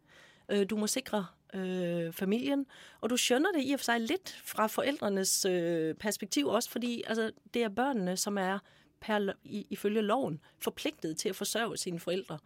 Øh, 0.49 0.65
Du 0.69 0.77
må 0.77 0.87
sikre 0.87 1.25
øh, 1.53 2.13
familien, 2.13 2.65
og 3.01 3.09
du 3.09 3.17
skjønner 3.17 3.51
det 3.51 3.63
i 3.63 3.73
og 3.73 3.79
for 3.79 3.85
seg 3.85 4.01
litt 4.01 4.35
fra 4.45 4.67
forældrenes 4.67 5.45
øh, 5.45 5.95
perspektiv 5.95 6.47
også, 6.47 6.69
fordi 6.69 7.03
altså, 7.07 7.31
det 7.53 7.63
er 7.63 7.69
børnene, 7.69 8.17
som 8.17 8.37
er 8.37 8.59
per, 9.01 9.33
i, 9.43 9.67
ifølge 9.69 10.01
loven 10.01 10.39
forpliktet 10.59 11.17
til 11.17 11.31
å 11.31 11.37
forsørge 11.37 11.77
sine 11.77 11.99
forældre. 11.99 12.39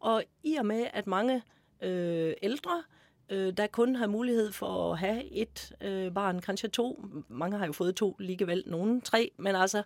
Og 0.00 0.24
i 0.42 0.54
og 0.54 0.66
med, 0.66 0.86
at 0.92 1.06
mange 1.06 1.42
øh, 1.80 2.34
ældre, 2.42 2.82
øh, 3.28 3.52
der 3.56 3.66
kun 3.66 3.96
har 3.96 4.06
mulighed 4.06 4.52
for 4.52 4.92
at 4.92 4.98
have 4.98 5.24
et 5.32 5.72
øh, 5.80 6.12
barn, 6.14 6.40
kanskje 6.40 6.68
to, 6.68 7.04
mange 7.28 7.58
har 7.58 7.66
jo 7.66 7.72
fået 7.72 7.96
to, 7.96 8.16
likevel 8.18 8.62
noen 8.66 9.00
tre, 9.00 9.30
men 9.36 9.56
altså 9.56 9.82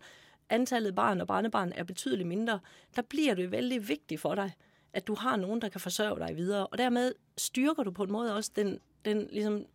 antallet 0.50 0.94
barn 0.94 1.20
og 1.20 1.26
barnebarn 1.26 1.72
er 1.72 1.84
betydelig 1.84 2.26
mindre, 2.26 2.60
der 2.96 3.02
blir 3.02 3.34
det 3.34 3.52
veldig 3.52 3.88
viktig 3.88 4.20
for 4.20 4.34
dig, 4.34 4.52
at 4.92 5.06
du 5.06 5.14
har 5.14 5.36
nogen, 5.36 5.60
der 5.60 5.68
kan 5.68 5.80
forsørge 5.80 6.28
dig 6.28 6.36
videre. 6.36 6.66
Og 6.66 6.78
dermed 6.78 7.12
styrker 7.36 7.82
du 7.82 7.90
på 7.90 8.02
en 8.02 8.12
måde 8.12 8.34
også 8.34 8.50
den, 8.56 8.80
den 9.04 9.28
ligesom, 9.32 9.66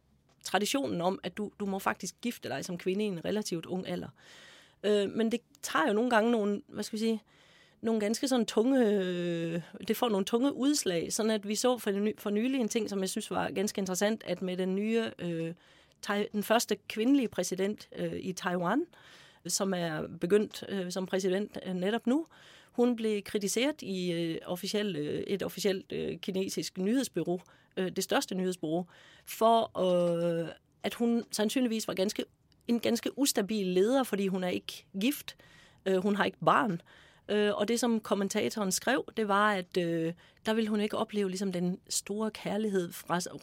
traditionen 0.44 1.02
om, 1.02 1.20
at 1.24 1.38
du, 1.38 1.52
du 1.60 1.66
må 1.66 1.80
faktisk 1.80 2.16
gifte 2.22 2.50
dig 2.50 2.66
som 2.66 2.78
kvinde 2.78 3.04
i 3.06 3.08
en 3.08 3.26
relativt 3.26 3.66
ung 3.66 3.88
alder. 3.88 4.08
Øh, 4.84 5.10
men 5.10 5.32
det 5.32 5.40
tager 5.62 5.88
jo 5.88 5.94
nogle 5.94 6.10
gange 6.10 6.32
nogle, 6.32 6.62
hvad 6.68 6.84
skal 6.84 6.98
vi 6.98 7.06
sige, 7.06 7.22
nogle 7.82 8.00
ganske 8.00 8.28
sådan 8.28 8.46
tunge, 8.46 8.88
øh, 8.88 9.62
det 9.88 9.98
får 9.98 10.10
nogle 10.10 10.26
tunge 10.26 10.54
udslag, 10.54 11.14
sådan 11.14 11.32
at 11.32 11.48
vi 11.48 11.56
så 11.56 11.78
for, 11.78 11.92
ny, 11.92 12.20
for 12.20 12.30
nylig 12.30 12.62
en 12.62 12.70
ting, 12.70 12.90
som 12.90 13.00
jeg 13.00 13.10
synes 13.10 13.32
var 13.32 13.50
ganske 13.50 13.80
interessant, 13.80 14.24
at 14.26 14.42
med 14.42 14.58
den 14.58 14.76
nye, 14.76 15.12
øh, 15.20 15.54
den 16.32 16.44
første 16.44 16.78
kvindelige 16.88 17.28
præsident 17.28 17.90
øh, 17.96 18.16
i 18.20 18.34
Taiwan, 18.34 18.86
som 19.48 19.74
er 19.74 20.08
begyndt 20.22 20.64
øh, 20.70 20.92
som 20.92 21.06
præsident 21.06 21.58
øh, 21.66 21.74
netop 21.74 22.08
nu, 22.08 22.26
hun 22.74 22.96
blev 22.96 23.22
kritiseret 23.22 23.82
i 23.82 24.12
øh, 24.12 24.38
officiel, 24.46 24.96
øh, 24.96 25.24
et 25.28 25.44
officielt 25.44 25.92
øh, 25.92 26.20
kinesisk 26.20 26.78
nyhedsbureau, 26.78 27.42
øh, 27.78 27.92
det 27.92 28.04
største 28.04 28.36
nyhedsbyrå, 28.36 28.86
for 29.26 29.80
at 30.84 30.94
hun 30.94 31.24
sandsynligvis 31.32 31.88
var 31.88 31.94
ganske, 31.94 32.26
en 32.68 32.80
ganske 32.80 33.20
ustabil 33.20 33.68
leder, 33.68 34.04
fordi 34.04 34.28
hun 34.28 34.44
er 34.44 34.48
ikke 34.48 34.86
gift, 35.02 35.36
hun 35.98 36.16
har 36.16 36.26
ikke 36.26 36.38
barn. 36.46 36.82
Og 37.30 37.68
det, 37.68 37.80
som 37.80 38.00
kommentatoren 38.00 38.72
skrev, 38.72 39.06
det 39.18 39.28
var, 39.28 39.54
at 39.54 39.78
øh, 39.78 40.14
der 40.46 40.54
ville 40.54 40.70
hun 40.70 40.82
ikke 40.82 40.98
opleve 40.98 41.30
ligesom, 41.30 41.52
den 41.52 41.80
store 41.90 42.32
kærlighed 42.32 42.90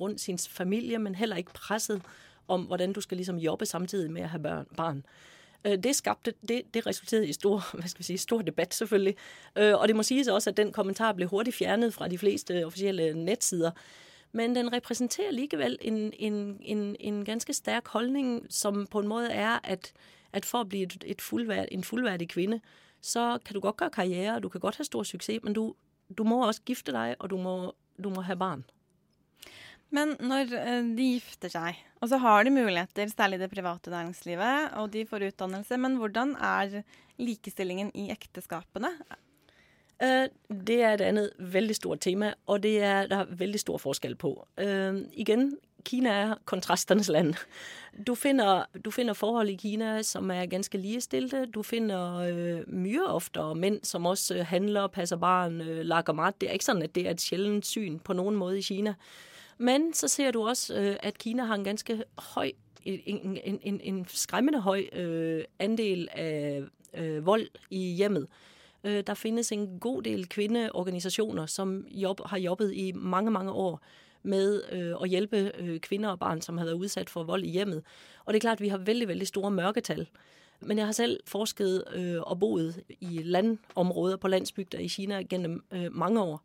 rundt 0.01 0.21
sin 0.21 0.39
familie, 0.39 0.99
men 0.99 1.15
heller 1.15 1.37
ikke 1.37 1.53
presset 1.53 2.03
om, 2.49 2.63
hvordan 2.63 2.93
du 2.93 3.01
skal 3.01 3.17
ligesom, 3.17 3.37
jobbe 3.37 3.67
samtidig 3.67 4.11
med 4.11 4.23
have 4.23 4.43
børn, 4.43 4.67
barn. 4.77 5.05
Øh, 5.65 5.79
det 5.79 5.97
skabte, 5.97 6.35
det, 6.49 6.63
det 6.75 6.87
resulterede 6.87 7.29
i 7.29 7.33
stor, 7.33 7.65
hvad 7.79 7.89
skal 7.89 7.99
vi 7.99 8.05
sige, 8.05 8.19
stor 8.19 8.43
debat 8.43 8.75
selvfølgelig. 8.75 9.17
Øh, 9.59 9.75
og 9.75 9.89
det 9.89 9.97
må 9.97 10.03
siges 10.03 10.29
også, 10.29 10.51
at 10.51 10.57
den 10.57 10.73
kommentar 10.73 11.13
blev 11.13 11.29
hurtigt 11.29 11.57
fjernet 11.57 11.95
fra 11.95 12.09
de 12.09 12.19
fleste 12.19 12.67
officielle 12.67 13.25
netsider. 13.25 13.71
Men 14.33 14.57
den 14.57 14.73
repræsenterer 14.73 15.29
alligevel 15.29 15.79
en, 15.81 16.13
en, 16.19 16.59
en, 16.61 16.97
en 17.01 17.25
ganske 17.25 17.53
stærk 17.53 17.89
holdning, 17.89 18.47
som 18.51 18.87
på 18.87 18.99
en 18.99 19.09
måde 19.09 19.31
er, 19.31 19.59
at, 19.65 19.93
at 20.33 20.45
for 20.45 20.59
at 20.59 20.69
blive 20.69 20.83
et, 20.83 21.05
et 21.07 21.23
fuldværd, 21.23 21.67
en 21.71 21.85
fuldværdig 21.85 22.29
kvinde, 22.29 22.61
så 23.01 23.39
kan 23.45 23.55
du 23.55 23.61
godt 23.61 23.77
gøre 23.77 23.91
karriere, 23.91 24.35
og 24.35 24.43
du 24.43 24.49
kan 24.49 24.61
godt 24.61 24.77
have 24.77 24.85
stor 24.85 25.03
succes, 25.03 25.41
men 25.43 25.53
du, 25.53 25.75
du 26.19 26.25
må 26.25 26.47
også 26.47 26.63
gifte 26.63 26.93
dig, 26.93 27.17
og 27.19 27.31
du 27.31 27.37
må, 27.37 27.75
du 28.05 28.11
må 28.11 28.21
have 28.21 28.39
barn. 28.39 28.65
Men 29.95 30.15
når 30.23 30.53
eh, 30.59 30.83
de 30.97 31.07
gifter 31.17 31.53
seg, 31.53 31.79
og 32.01 32.11
så 32.13 32.21
har 32.23 32.45
de 32.47 32.53
muligheter, 32.55 33.11
særlig 33.11 33.41
i 33.41 33.45
det 33.45 33.51
private 33.53 33.93
næringslivet, 33.93 34.77
og 34.81 34.93
de 34.95 35.07
får 35.09 35.27
utdannelse, 35.31 35.81
men 35.81 35.99
hvordan 36.01 36.37
er 36.37 36.83
likestillingen 37.21 37.91
i 37.99 38.11
ekteskapene? 38.15 38.95
Øh, 40.03 40.29
det 40.67 40.83
er 40.83 40.95
et 40.95 41.01
annet 41.01 41.31
veldig 41.39 41.77
stort 41.77 42.01
tema, 42.01 42.33
og 42.47 42.63
det 42.63 42.79
er 42.83 43.07
det 43.07 43.19
er 43.19 43.35
veldig 43.43 43.61
stor 43.61 43.79
forskel 43.79 44.17
på. 44.17 44.47
Uh, 44.57 45.03
igen, 45.13 45.57
Kina 45.85 46.11
er 46.11 46.35
kontrasternes 46.45 47.09
land. 47.09 47.35
Du 48.07 48.15
finner, 48.15 48.65
du 48.85 48.91
finner, 48.91 49.13
forhold 49.13 49.49
i 49.49 49.57
Kina, 49.57 50.03
som 50.03 50.31
er 50.31 50.47
ganske 50.47 50.79
ligestilte. 50.79 51.47
Du 51.47 51.63
finner 51.63 52.33
uh, 52.33 52.73
mye 52.73 53.05
oftere 53.09 53.55
menn 53.55 53.81
som 53.85 54.07
også 54.07 54.35
øh, 54.35 54.47
handler, 54.47 54.87
passer 54.87 55.17
barn, 55.17 55.61
uh, 55.61 55.81
lager 55.83 56.13
mat. 56.13 56.41
Det 56.41 56.49
er 56.49 56.53
ikke 56.53 56.71
sånn 56.71 56.83
at 56.83 56.95
det 56.95 57.07
er 57.07 57.11
et 57.11 57.21
sjeldent 57.21 57.67
syn 57.67 57.99
på 57.99 58.17
noen 58.17 58.39
måte 58.41 58.59
i 58.59 58.65
Kina. 58.65 58.95
Men 59.61 59.93
så 59.93 60.09
ser 60.09 60.31
du 60.31 60.49
også, 60.49 60.75
øh, 60.75 60.97
at 61.01 61.19
Kina 61.19 61.45
har 61.45 61.55
en 61.55 61.65
ganske 61.65 62.03
høy 62.35 62.51
en, 62.85 63.39
en, 63.63 63.81
en, 63.83 64.07
skremmende 64.09 64.61
høy 64.61 64.89
øh, 64.93 65.45
andel 65.59 66.09
af 66.13 66.63
øh, 66.95 67.27
vold 67.27 67.49
i 67.71 67.79
hjemmet. 67.79 68.27
Der 68.85 69.15
finnes 69.15 69.53
en 69.53 69.79
god 69.79 70.03
del 70.03 70.29
kvinneorganisasjoner 70.29 71.47
som 71.47 71.87
jobb, 71.91 72.21
har 72.27 72.39
jobbet 72.39 72.73
i 72.75 72.93
mange, 72.93 73.31
mange 73.31 73.53
år 73.53 73.81
med 74.23 74.63
øh, 74.73 75.03
hjelpe 75.03 75.53
kvinner 75.83 76.09
og 76.09 76.19
barn 76.19 76.41
som 76.41 76.59
har 76.59 76.65
vært 76.65 76.75
utsatt 76.75 77.11
for 77.11 77.23
vold 77.23 77.45
i 77.45 77.51
hjemmet. 77.51 77.83
Og 78.25 78.33
det 78.33 78.39
er 78.39 78.41
klart, 78.41 78.61
vi 78.61 78.69
har 78.69 78.79
veldig 78.79 79.09
veldig 79.09 79.27
store 79.27 79.51
mørketal. 79.51 80.09
Men 80.61 80.79
jeg 80.79 80.87
har 80.87 80.93
selv 80.93 81.21
forsket 81.27 81.85
og 82.27 82.41
boet 82.41 82.83
i 83.01 83.21
landområder 83.25 84.17
på 84.17 84.29
landsbygder 84.29 84.79
i 84.79 84.87
Kina 84.87 85.23
gennem 85.23 85.65
øh, 85.71 85.93
mange 85.93 86.23
år. 86.23 86.43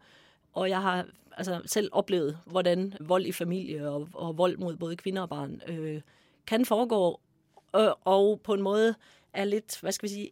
Og 0.54 0.70
jeg 0.70 0.82
har 0.82 1.06
altså, 1.38 1.62
selv 1.66 1.90
oplevet, 1.92 2.38
hvordan 2.46 2.94
vold 3.00 3.26
i 3.26 3.32
familie 3.32 3.90
og, 3.90 4.08
og 4.14 4.38
vold 4.38 4.58
mot 4.58 4.80
både 4.80 4.96
kvinner 4.96 5.22
og 5.22 5.30
barn 5.30 5.62
øh, 5.68 6.02
kan 6.48 6.66
foregå, 6.66 7.20
øh, 7.76 7.92
og 8.06 8.42
på 8.44 8.54
en 8.54 8.62
måte 8.62 8.96
er 9.34 9.46
litt 9.46 9.78
hva 9.82 9.92
skal 9.92 10.10
vi 10.10 10.14
si, 10.14 10.32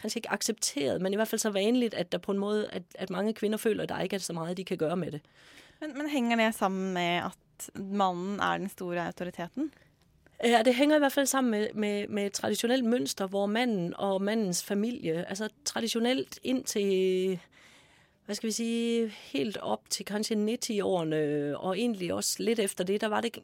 kanskje 0.00 0.18
ikke 0.18 0.32
akseptert, 0.32 1.00
men 1.00 1.12
i 1.12 1.16
hvert 1.16 1.28
fall 1.28 1.40
så 1.40 1.50
vanlig 1.50 1.94
at 1.94 2.12
der 2.12 2.18
på 2.18 2.32
en 2.32 2.38
måte, 2.38 2.68
at, 2.74 2.82
at 2.94 3.10
mange 3.10 3.32
kvinner 3.32 3.58
føler, 3.58 3.82
at 3.82 3.88
det 3.88 4.02
ikke 4.02 4.16
er 4.16 4.20
så 4.20 4.32
mye 4.36 4.54
de 4.54 4.64
kan 4.64 4.78
gjøre 4.78 4.96
med 4.96 5.12
det. 5.12 5.20
Men, 5.80 5.96
men 5.98 6.08
henger 6.08 6.36
det 6.36 6.54
sammen 6.54 6.92
med 6.94 7.22
at 7.30 7.70
mannen 7.80 8.40
er 8.40 8.58
den 8.58 8.68
store 8.68 9.06
autoriteten? 9.06 9.72
Ja, 10.44 10.62
det 10.64 10.74
henger 10.74 10.96
i 10.96 10.98
hvert 10.98 11.12
fall 11.12 11.26
sammen 11.26 11.50
med, 11.50 11.68
med, 11.74 12.08
med 12.08 12.26
et 12.26 12.32
traditionelt 12.32 12.84
mønster, 12.84 13.26
hvor 13.26 13.46
mannen 13.46 13.94
og 13.96 14.22
mannens 14.22 14.64
familie, 14.64 15.28
altså 15.28 15.48
traditionelt 15.64 16.38
ind 16.42 16.64
til, 16.64 17.40
hvad 18.24 18.34
skal 18.34 18.46
vi 18.46 18.52
sige, 18.52 19.08
helt 19.08 19.56
op 19.56 19.90
til 19.90 20.04
kanskje 20.04 20.36
90-årene, 20.36 21.58
og 21.58 21.78
egentlig 21.78 22.14
også 22.14 22.36
lidt 22.42 22.58
efter 22.58 22.84
det, 22.84 23.00
der 23.00 23.06
var 23.06 23.20
det 23.20 23.38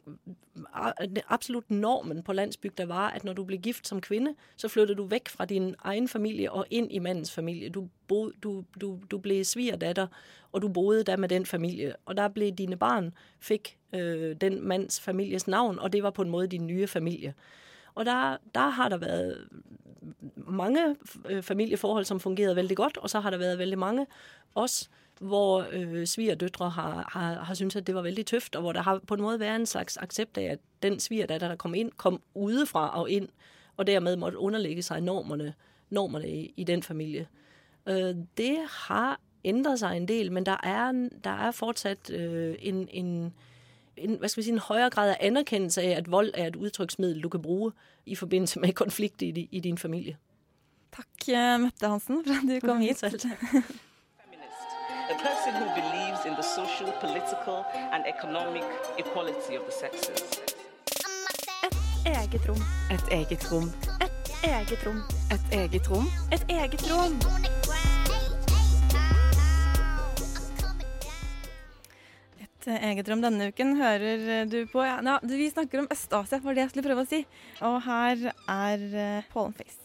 absolut 1.27 1.71
normen 1.71 2.23
på 2.23 2.33
landsbygder 2.33 2.85
var, 2.85 3.09
at 3.09 3.23
når 3.23 3.33
du 3.33 3.43
blev 3.43 3.59
gift 3.59 3.87
som 3.87 4.01
kvinde, 4.01 4.35
så 4.55 4.67
flyttede 4.67 4.97
du 4.97 5.05
væk 5.05 5.29
fra 5.29 5.45
din 5.45 5.75
egen 5.79 6.07
familie 6.07 6.51
og 6.51 6.65
ind 6.69 6.91
i 6.91 6.99
mandens 6.99 7.31
familie. 7.31 7.69
Du, 7.69 7.87
bo, 8.07 8.29
du, 8.29 8.63
du, 8.81 8.99
du 9.11 9.17
blev 9.17 9.43
svigerdatter, 9.43 10.07
og 10.51 10.61
du 10.61 10.67
boede 10.67 11.03
der 11.03 11.17
med 11.17 11.29
den 11.29 11.45
familie. 11.45 11.95
Og 12.05 12.17
der 12.17 12.27
blev 12.27 12.51
dine 12.51 12.77
barn, 12.77 13.13
fik 13.39 13.77
øh, 13.93 14.35
den 14.41 14.67
mands 14.67 15.01
families 15.01 15.47
navn, 15.47 15.79
og 15.79 15.93
det 15.93 16.03
var 16.03 16.09
på 16.09 16.21
en 16.21 16.29
måde 16.29 16.47
din 16.47 16.67
nye 16.67 16.87
familie. 16.87 17.33
Og 17.95 18.05
der, 18.05 18.37
der 18.55 18.69
har 18.69 18.89
der 18.89 18.97
været 18.97 19.47
mange 20.35 20.95
øh, 21.29 21.43
familieforhold, 21.43 22.05
som 22.05 22.19
fungerede 22.19 22.55
veldig 22.55 22.77
godt, 22.77 22.97
og 22.97 23.09
så 23.09 23.19
har 23.19 23.29
der 23.29 23.37
vært 23.37 23.57
veldig 23.57 23.77
mange 23.79 24.05
også, 24.55 24.89
hvor 25.19 25.65
øh, 25.71 26.05
svigerdøtre 26.05 26.69
har, 26.69 27.09
har, 27.11 27.43
har 27.43 27.53
syntes, 27.53 27.75
at 27.75 27.87
det 27.87 27.95
var 27.95 28.01
veldig 28.01 28.25
tøft, 28.25 28.55
og 28.55 28.61
hvor 28.61 28.71
der 28.71 28.81
har 28.81 28.99
på 29.07 29.13
en 29.13 29.21
måte 29.21 29.39
vært 29.39 29.59
en 29.59 29.65
slags 29.65 29.97
aksept 29.97 30.37
av 30.37 30.43
at 30.43 30.59
den 30.83 30.99
svigerdatter, 30.99 31.47
der 31.47 31.55
kom 31.55 31.75
inn, 31.75 31.91
kom 31.97 32.21
udefra 32.35 32.99
og 32.99 33.11
inn, 33.11 33.29
og 33.77 33.87
dermed 33.87 34.15
måtte 34.15 34.37
underlegge 34.37 34.81
seg 34.81 35.03
normerne, 35.03 35.53
normerne 35.89 36.29
i, 36.29 36.53
i 36.57 36.63
den 36.63 36.83
familie. 36.83 37.27
Øh, 37.85 38.15
det 38.37 38.57
har 38.69 39.19
ændret 39.45 39.79
seg 39.79 39.97
en 39.97 40.07
del, 40.07 40.31
men 40.31 40.45
der 40.45 40.57
er, 40.63 41.09
der 41.23 41.47
er 41.47 41.51
fortsatt 41.51 42.09
øh, 42.09 42.55
en, 42.59 42.87
en, 42.91 43.33
en, 44.01 44.15
hvad 44.15 44.29
skal 44.29 44.41
vi 44.41 44.43
sige, 44.43 44.53
en 44.53 44.59
højere 44.59 44.89
grad 44.89 45.09
af 45.09 45.17
anerkendelse 45.19 45.81
af, 45.81 45.97
at 45.97 46.11
vold 46.11 46.31
er 46.33 46.47
et 46.47 46.55
udtryksmiddel, 46.55 47.23
du 47.23 47.29
kan 47.29 47.41
bruge 47.41 47.71
i 48.05 48.15
forbindelse 48.15 48.59
med 48.59 48.73
konflikt 48.73 49.21
i, 49.21 49.49
i 49.51 49.59
din 49.59 49.77
familie. 49.77 50.17
Takk, 50.95 51.29
eh, 51.29 51.59
Mette 51.59 51.87
Hansen, 51.87 52.25
for 52.25 52.55
at 52.55 52.61
du 52.61 52.67
kom 52.67 52.79
hit. 52.79 53.03
A 55.11 55.13
person 55.13 55.53
who 55.59 55.67
believes 55.81 56.25
in 56.25 56.33
the 56.39 56.43
social, 56.57 56.89
political, 57.01 57.65
and 57.93 58.03
economic 58.13 58.63
equality 58.97 59.53
of 59.57 59.63
the 59.67 59.75
sexes. 59.81 60.41
Eget 62.05 62.49
rom. 62.49 62.61
Et 62.91 63.03
eget 63.11 63.51
rom. 63.51 63.67
Et 64.05 64.11
eget 64.43 64.85
rom. 64.85 65.01
Et 65.31 65.43
eget 65.51 65.91
rom. 65.91 66.07
Et 66.31 66.45
eget 66.49 66.91
rom. 66.91 67.13
Et 67.15 67.60
eh, 72.69 72.89
eget 72.91 73.09
rom 73.09 73.21
denne 73.23 73.49
uken 73.51 73.75
hører 73.79 74.25
eh, 74.37 74.47
du 74.49 74.65
på. 74.69 74.83
Ja, 74.85 74.99
ja, 75.05 75.19
vi 75.23 75.49
snakker 75.49 75.83
om 75.83 75.87
Øst-Asia, 75.91 76.41
var 76.43 76.57
det 76.57 76.65
jeg 76.65 76.73
skulle 76.73 76.87
prøve 76.89 77.05
å 77.05 77.09
si. 77.09 77.23
Og 77.65 77.77
her 77.85 78.27
er 78.31 78.83
uh, 78.93 79.29
Pollenface. 79.33 79.79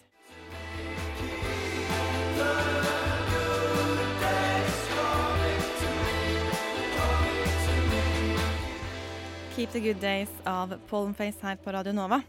Keep 9.57 9.73
the 9.73 9.81
Good 9.81 10.03
Days 10.03 10.33
av 10.45 10.75
Pollenface 10.91 11.41
her 11.41 11.57
på 11.57 11.73
Radio 11.73 11.97
Nova. 11.97 12.21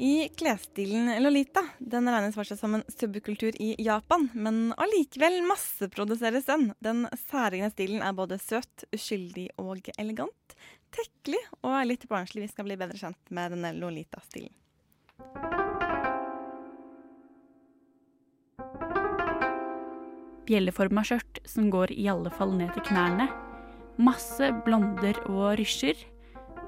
I 0.00 0.28
klesstilen 0.28 1.22
Lolita 1.22 1.60
den 1.78 2.08
regnes 2.08 2.34
fortsatt 2.34 2.58
som 2.58 2.74
en 2.74 2.84
subkultur 2.88 3.52
i 3.60 3.74
Japan, 3.84 4.30
men 4.32 4.70
allikevel 4.80 5.42
masseproduseres 5.44 6.46
den. 6.48 6.70
Den 6.80 7.02
særegne 7.28 7.68
stilen 7.68 8.00
er 8.00 8.14
både 8.16 8.38
søt, 8.40 8.86
uskyldig 8.96 9.50
og 9.60 9.90
elegant. 10.00 10.56
Tekkelig 10.96 11.42
og 11.60 11.76
litt 11.84 12.08
barnslig. 12.08 12.46
Vi 12.46 12.52
skal 12.54 12.64
bli 12.70 12.78
bedre 12.80 12.96
kjent 12.96 13.28
med 13.28 13.52
denne 13.52 13.74
Lolita-stilen. 13.76 14.54
Bjelleforma 20.48 21.04
skjørt 21.04 21.44
som 21.44 21.68
går 21.68 21.92
i 21.92 22.08
alle 22.08 22.32
fall 22.40 22.56
ned 22.56 22.72
til 22.72 22.88
knærne. 22.88 23.28
Masse 24.00 24.48
blonder 24.64 25.20
og 25.28 25.58
rysjer. 25.60 26.00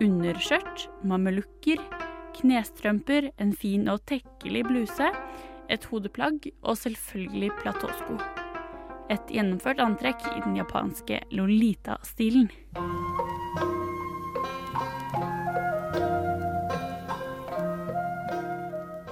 Underskjørt, 0.05 0.91
mamelukker, 1.09 1.81
knestrømper, 2.39 3.31
en 3.41 3.53
fin 3.57 3.89
og 3.93 4.03
tekkelig 4.11 4.65
bluse, 4.69 5.11
et 5.73 5.85
hodeplagg 5.91 6.51
og 6.63 6.77
selvfølgelig 6.77 7.51
platåsko. 7.63 8.19
Et 9.13 9.33
gjennomført 9.35 9.81
antrekk 9.83 10.25
i 10.31 10.41
den 10.45 10.57
japanske 10.57 11.21
Lolita-stilen. 11.35 12.49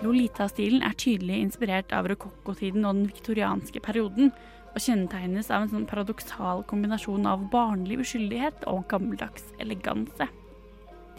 Lolita-stilen 0.01 0.83
er 0.83 0.97
tydelig 0.97 1.43
inspirert 1.45 1.93
av 1.93 2.09
rokokkotiden 2.09 2.87
og 2.89 2.97
den 2.97 3.11
viktorianske 3.11 3.83
perioden, 3.85 4.33
og 4.71 4.81
kjennetegnes 4.81 5.51
av 5.51 5.65
en 5.65 5.73
sånn 5.73 5.89
paradoksal 5.91 6.63
kombinasjon 6.71 7.27
av 7.29 7.49
barnlig 7.53 8.01
uskyldighet 8.05 8.69
og 8.71 8.87
gammeldags 8.91 9.51
eleganse. 9.63 10.31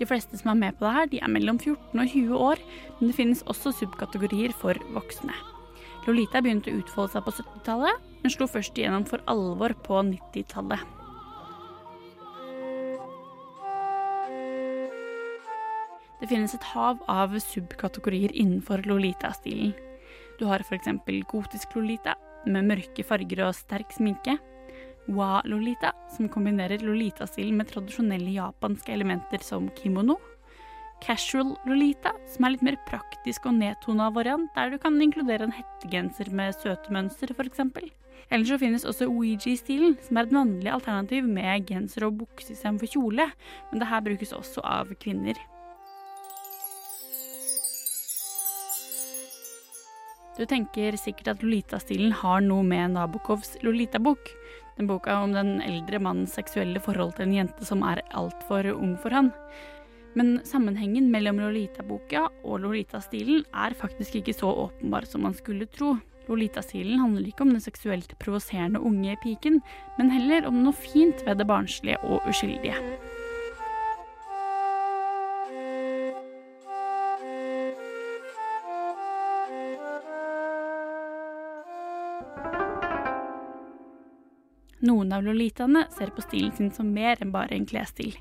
De 0.02 0.08
fleste 0.10 0.34
som 0.40 0.56
er 0.56 0.58
med 0.58 0.78
på 0.80 0.88
det 0.88 0.92
her, 0.96 1.10
de 1.12 1.20
er 1.22 1.30
mellom 1.30 1.60
14 1.62 2.00
og 2.02 2.08
20 2.10 2.38
år, 2.50 2.62
men 2.98 3.12
det 3.12 3.18
finnes 3.20 3.44
også 3.46 3.70
subkategorier 3.78 4.54
for 4.58 4.80
voksne. 4.96 5.36
Lolita 6.08 6.42
begynte 6.42 6.72
å 6.74 6.80
utfolde 6.80 7.14
seg 7.14 7.28
på 7.28 7.36
70-tallet, 7.38 8.08
men 8.24 8.34
slo 8.34 8.48
først 8.50 8.82
igjennom 8.82 9.06
for 9.06 9.22
alvor 9.30 9.76
på 9.86 10.02
90-tallet. 10.10 10.82
Det 16.22 16.30
finnes 16.30 16.58
et 16.58 16.68
hav 16.74 17.06
av 17.10 17.38
subkategorier 17.46 18.34
innenfor 18.34 18.82
Lolita-stilen. 18.90 19.76
Du 20.42 20.48
har 20.50 20.66
f.eks. 20.66 20.90
gotisk 21.30 21.78
Lolita, 21.78 22.18
med 22.50 22.66
mørke 22.74 23.06
farger 23.06 23.46
og 23.46 23.54
sterk 23.54 23.94
sminke. 23.94 24.40
Wa-Lolita, 25.16 25.92
som 26.16 26.30
kombinerer 26.32 26.84
Lolita-stilen 26.84 27.58
med 27.60 27.70
tradisjonelle 27.72 28.34
japanske 28.36 28.94
elementer 28.94 29.44
som 29.46 29.70
kimono. 29.78 30.18
Casual 31.02 31.56
Lolita, 31.66 32.12
som 32.30 32.46
er 32.46 32.54
litt 32.54 32.66
mer 32.66 32.78
praktisk 32.86 33.48
og 33.50 33.58
nedtona 33.58 34.12
variant, 34.14 34.52
der 34.56 34.70
du 34.70 34.78
kan 34.82 35.00
inkludere 35.02 35.48
en 35.48 35.56
hettegenser 35.56 36.30
med 36.30 36.54
søte 36.60 36.94
mønster, 36.94 37.34
f.eks. 37.34 37.64
Eller 38.32 38.46
så 38.48 38.60
finnes 38.62 38.86
også 38.88 39.10
Ouija-stilen, 39.10 39.98
som 40.06 40.20
er 40.20 40.28
et 40.28 40.36
mannlig 40.36 40.70
alternativ 40.72 41.26
med 41.28 41.66
genser 41.68 42.06
og 42.08 42.20
bukse 42.22 42.54
istedenfor 42.54 42.94
kjole, 42.94 43.32
men 43.72 43.82
det 43.82 43.90
her 43.90 44.06
brukes 44.06 44.36
også 44.38 44.64
av 44.64 44.94
kvinner. 45.02 45.40
Du 50.38 50.46
tenker 50.48 50.96
sikkert 50.98 51.34
at 51.34 51.44
Lolita-stilen 51.44 52.14
har 52.22 52.40
noe 52.46 52.64
med 52.64 52.94
Nabokovs 52.96 53.58
Lolita-bok. 53.66 54.32
Boka 54.90 55.18
om 55.24 55.34
den 55.36 55.60
eldre 55.64 56.00
mannens 56.02 56.36
seksuelle 56.38 56.82
forhold 56.84 57.16
til 57.18 57.28
en 57.28 57.36
jente 57.40 57.68
som 57.68 57.84
er 57.88 58.04
altfor 58.18 58.70
ung 58.74 58.96
for 59.02 59.14
han. 59.16 59.32
Men 60.18 60.40
sammenhengen 60.48 61.08
mellom 61.12 61.40
Lolita-boka 61.40 62.26
og 62.44 62.64
Lolita-stilen 62.66 63.46
er 63.54 63.78
faktisk 63.80 64.20
ikke 64.20 64.36
så 64.36 64.50
åpenbar 64.66 65.08
som 65.08 65.24
man 65.28 65.38
skulle 65.38 65.70
tro. 65.72 65.96
Lolita-stilen 66.28 67.00
handler 67.00 67.30
ikke 67.32 67.46
om 67.46 67.54
den 67.56 67.64
seksuelt 67.64 68.14
provoserende 68.20 68.82
unge 68.84 69.16
piken, 69.24 69.62
men 69.98 70.12
heller 70.14 70.48
om 70.50 70.62
noe 70.66 70.76
fint 70.76 71.24
ved 71.28 71.40
det 71.42 71.48
barnslige 71.50 72.00
og 72.04 72.28
uskyldige. 72.30 72.78
Noen 84.82 85.14
av 85.14 85.24
lolitaene 85.24 85.86
ser 85.94 86.10
på 86.16 86.24
stilen 86.26 86.54
sin 86.58 86.72
som 86.74 86.90
mer 86.94 87.20
enn 87.22 87.34
bare 87.34 87.54
en 87.56 87.68
klesstil. 87.70 88.16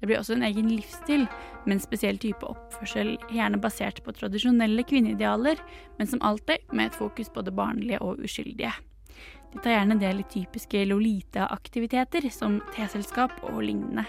Det 0.00 0.06
blir 0.06 0.18
også 0.20 0.36
en 0.36 0.44
egen 0.44 0.68
livsstil, 0.68 1.24
med 1.64 1.78
en 1.78 1.82
spesiell 1.82 2.18
type 2.20 2.44
oppførsel, 2.44 3.14
gjerne 3.32 3.60
basert 3.62 4.02
på 4.04 4.12
tradisjonelle 4.12 4.84
kvinneidealer, 4.86 5.62
men 5.98 6.10
som 6.10 6.22
alltid 6.22 6.66
med 6.72 6.90
et 6.90 6.98
fokus 6.98 7.32
på 7.32 7.44
det 7.46 7.54
barnlige 7.56 8.02
og 8.04 8.20
uskyldige. 8.20 8.74
De 9.54 9.62
tar 9.62 9.78
gjerne 9.78 9.96
del 10.02 10.20
i 10.20 10.28
typiske 10.28 10.84
Lolita-aktiviteter, 10.90 12.28
som 12.34 12.60
teselskap 12.76 13.38
og 13.48 13.62
lignende. 13.64 14.04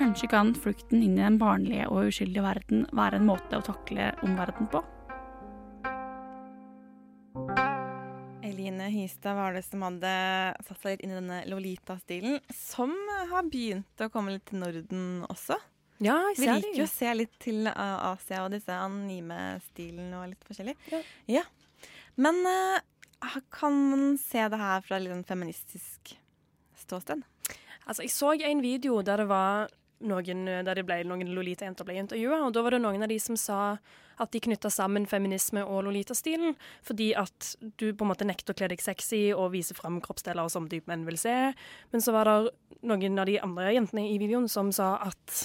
Kanskje 0.00 0.30
kan 0.32 0.54
flukten 0.56 1.02
inn 1.04 1.18
i 1.18 1.22
den 1.22 1.38
barnlige 1.38 1.90
og 1.92 2.08
uskyldige 2.10 2.46
verden 2.46 2.86
være 2.96 3.20
en 3.20 3.28
måte 3.28 3.60
å 3.60 3.66
takle 3.66 4.14
omverdenen 4.24 4.70
på? 4.72 4.82
Eline 8.80 9.02
Hystad 9.02 9.34
var 9.34 9.52
det 9.52 9.62
som 9.62 9.82
hadde 9.84 10.10
satt 10.64 10.80
seg 10.80 10.94
litt 10.94 11.02
inn 11.04 11.12
i 11.12 11.18
denne 11.18 11.40
Lolita-stilen, 11.50 12.38
som 12.54 12.92
har 13.30 13.48
begynt 13.50 14.00
å 14.00 14.08
komme 14.12 14.32
litt 14.34 14.46
til 14.48 14.62
Norden 14.62 15.24
også. 15.28 15.58
Ja, 16.00 16.16
jeg 16.30 16.38
Vi 16.38 16.46
ser 16.46 16.54
liker 16.54 16.70
det. 16.70 16.78
jo 16.78 16.86
å 16.86 16.92
se 16.94 17.10
litt 17.18 17.34
til 17.42 17.68
uh, 17.68 18.12
Asia 18.14 18.44
og 18.46 18.54
disse 18.54 18.72
anime-stilen 18.72 20.14
og 20.16 20.30
litt 20.30 20.46
forskjellig. 20.48 20.76
Ja. 21.28 21.44
Men 22.16 22.40
uh, 22.46 23.42
kan 23.52 23.76
man 23.90 24.06
se 24.20 24.46
det 24.48 24.60
her 24.60 24.80
fra 24.86 25.00
litt 25.00 25.12
sånn 25.12 25.28
feministisk 25.28 26.14
ståsted? 26.86 27.26
Altså, 27.84 28.06
jeg 28.06 28.14
så 28.14 28.32
en 28.48 28.64
video 28.64 29.02
der 29.04 29.24
det 29.24 29.28
var 29.28 29.68
noen, 30.06 30.46
der 30.66 30.78
det 30.78 30.84
ble, 30.88 31.00
noen 31.08 31.32
Lolita-jenter 31.34 31.86
ble 31.88 31.98
intervjua, 32.00 32.42
og 32.46 32.54
da 32.56 32.62
var 32.64 32.76
det 32.76 32.82
noen 32.84 33.04
av 33.04 33.10
de 33.12 33.18
som 33.22 33.36
sa 33.38 33.60
at 34.20 34.32
de 34.34 34.40
knytta 34.44 34.70
sammen 34.72 35.06
feminisme 35.08 35.62
og 35.64 35.84
Lolita-stilen, 35.86 36.56
fordi 36.86 37.10
at 37.16 37.54
du 37.80 37.90
på 37.90 38.04
en 38.04 38.10
måte 38.12 38.26
nekter 38.28 38.54
å 38.54 38.58
kle 38.58 38.70
deg 38.72 38.82
sexy 38.84 39.30
og 39.32 39.52
vise 39.54 39.76
fram 39.76 40.00
kroppsdeler 40.04 40.50
som 40.52 40.68
type 40.70 40.90
menn 40.90 41.06
vil 41.08 41.18
se. 41.20 41.36
Men 41.92 42.04
så 42.04 42.14
var 42.16 42.28
det 42.28 42.82
noen 42.86 43.20
av 43.20 43.28
de 43.28 43.38
andre 43.40 43.72
jentene 43.76 44.06
i 44.10 44.18
videoen 44.20 44.48
som 44.52 44.72
sa 44.76 44.92
at 45.06 45.36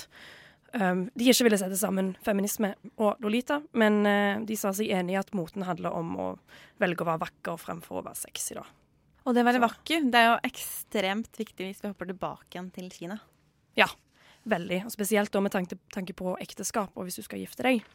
um, 0.75 1.05
de 1.15 1.29
ikke 1.31 1.47
ville 1.47 1.59
sette 1.61 1.79
sammen 1.79 2.13
feminisme 2.25 2.73
og 2.95 3.21
Lolita, 3.23 3.61
men 3.79 4.01
uh, 4.03 4.43
de 4.45 4.59
sa 4.59 4.73
seg 4.75 4.91
enig 4.95 5.15
i 5.15 5.21
at 5.21 5.35
moten 5.37 5.67
handler 5.67 5.95
om 5.95 6.15
å 6.19 6.31
velge 6.83 7.05
å 7.05 7.11
være 7.13 7.23
vakker 7.27 7.61
fremfor 7.61 8.01
å 8.01 8.07
være 8.09 8.25
sexy, 8.25 8.57
da. 8.59 8.65
Og 9.25 9.33
det 9.33 9.41
å 9.41 9.47
være 9.47 9.63
vakker, 9.63 10.03
det 10.11 10.19
er 10.19 10.27
jo 10.27 10.41
ekstremt 10.51 11.39
viktig 11.39 11.71
hvis 11.71 11.79
vi 11.81 11.89
hopper 11.89 12.11
tilbake 12.11 12.51
igjen 12.51 12.67
til 12.75 12.91
Kina. 12.93 13.17
Ja, 13.75 13.87
veldig. 14.49 14.81
Og 14.85 14.93
spesielt 14.93 15.33
da 15.33 15.41
med 15.43 15.53
tanke, 15.53 15.77
tanke 15.93 16.15
på 16.17 16.35
ekteskap 16.41 16.95
og 16.95 17.07
hvis 17.07 17.19
du 17.19 17.25
skal 17.25 17.41
gifte 17.43 17.65
deg. 17.65 17.85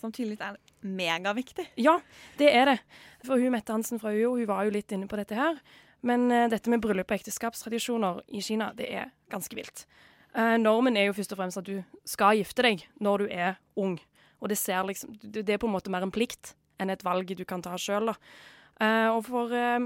som 0.00 0.12
tydeligvis 0.12 0.40
er 0.40 0.56
megaviktig. 0.80 1.66
Ja, 1.76 1.98
det 2.38 2.48
er 2.56 2.64
det. 2.64 2.78
For 3.26 3.36
hun 3.36 3.52
Mette 3.52 3.72
Hansen 3.72 4.00
fra 4.00 4.08
UiO 4.08 4.30
hun 4.38 4.46
var 4.48 4.64
jo 4.64 4.72
litt 4.72 4.92
inne 4.96 5.06
på 5.06 5.18
dette 5.20 5.36
her. 5.36 5.58
Men 6.00 6.30
uh, 6.32 6.48
dette 6.48 6.70
med 6.72 6.80
bryllup 6.80 7.10
og 7.10 7.18
ekteskapstradisjoner 7.18 8.22
i 8.32 8.40
Kina, 8.40 8.70
det 8.72 8.88
er 8.88 9.10
ganske 9.28 9.52
vilt. 9.56 9.84
Uh, 10.32 10.56
normen 10.56 10.96
er 10.96 11.10
jo 11.10 11.16
først 11.18 11.34
og 11.34 11.42
fremst 11.42 11.60
at 11.60 11.68
du 11.68 11.82
skal 12.08 12.38
gifte 12.38 12.64
deg 12.64 12.86
når 12.96 13.18
du 13.18 13.26
er 13.28 13.58
ung. 13.76 13.98
Og 14.40 14.48
det, 14.48 14.56
ser 14.56 14.86
liksom, 14.88 15.18
det 15.20 15.44
er 15.44 15.60
på 15.60 15.68
en 15.68 15.74
måte 15.74 15.92
mer 15.92 16.06
en 16.06 16.14
plikt 16.14 16.54
enn 16.80 16.88
et 16.88 17.04
valg 17.04 17.28
du 17.36 17.44
kan 17.44 17.60
ta 17.60 17.76
sjøl. 17.76 18.08
og, 18.08 19.20
for, 19.26 19.52
eh, 19.52 19.84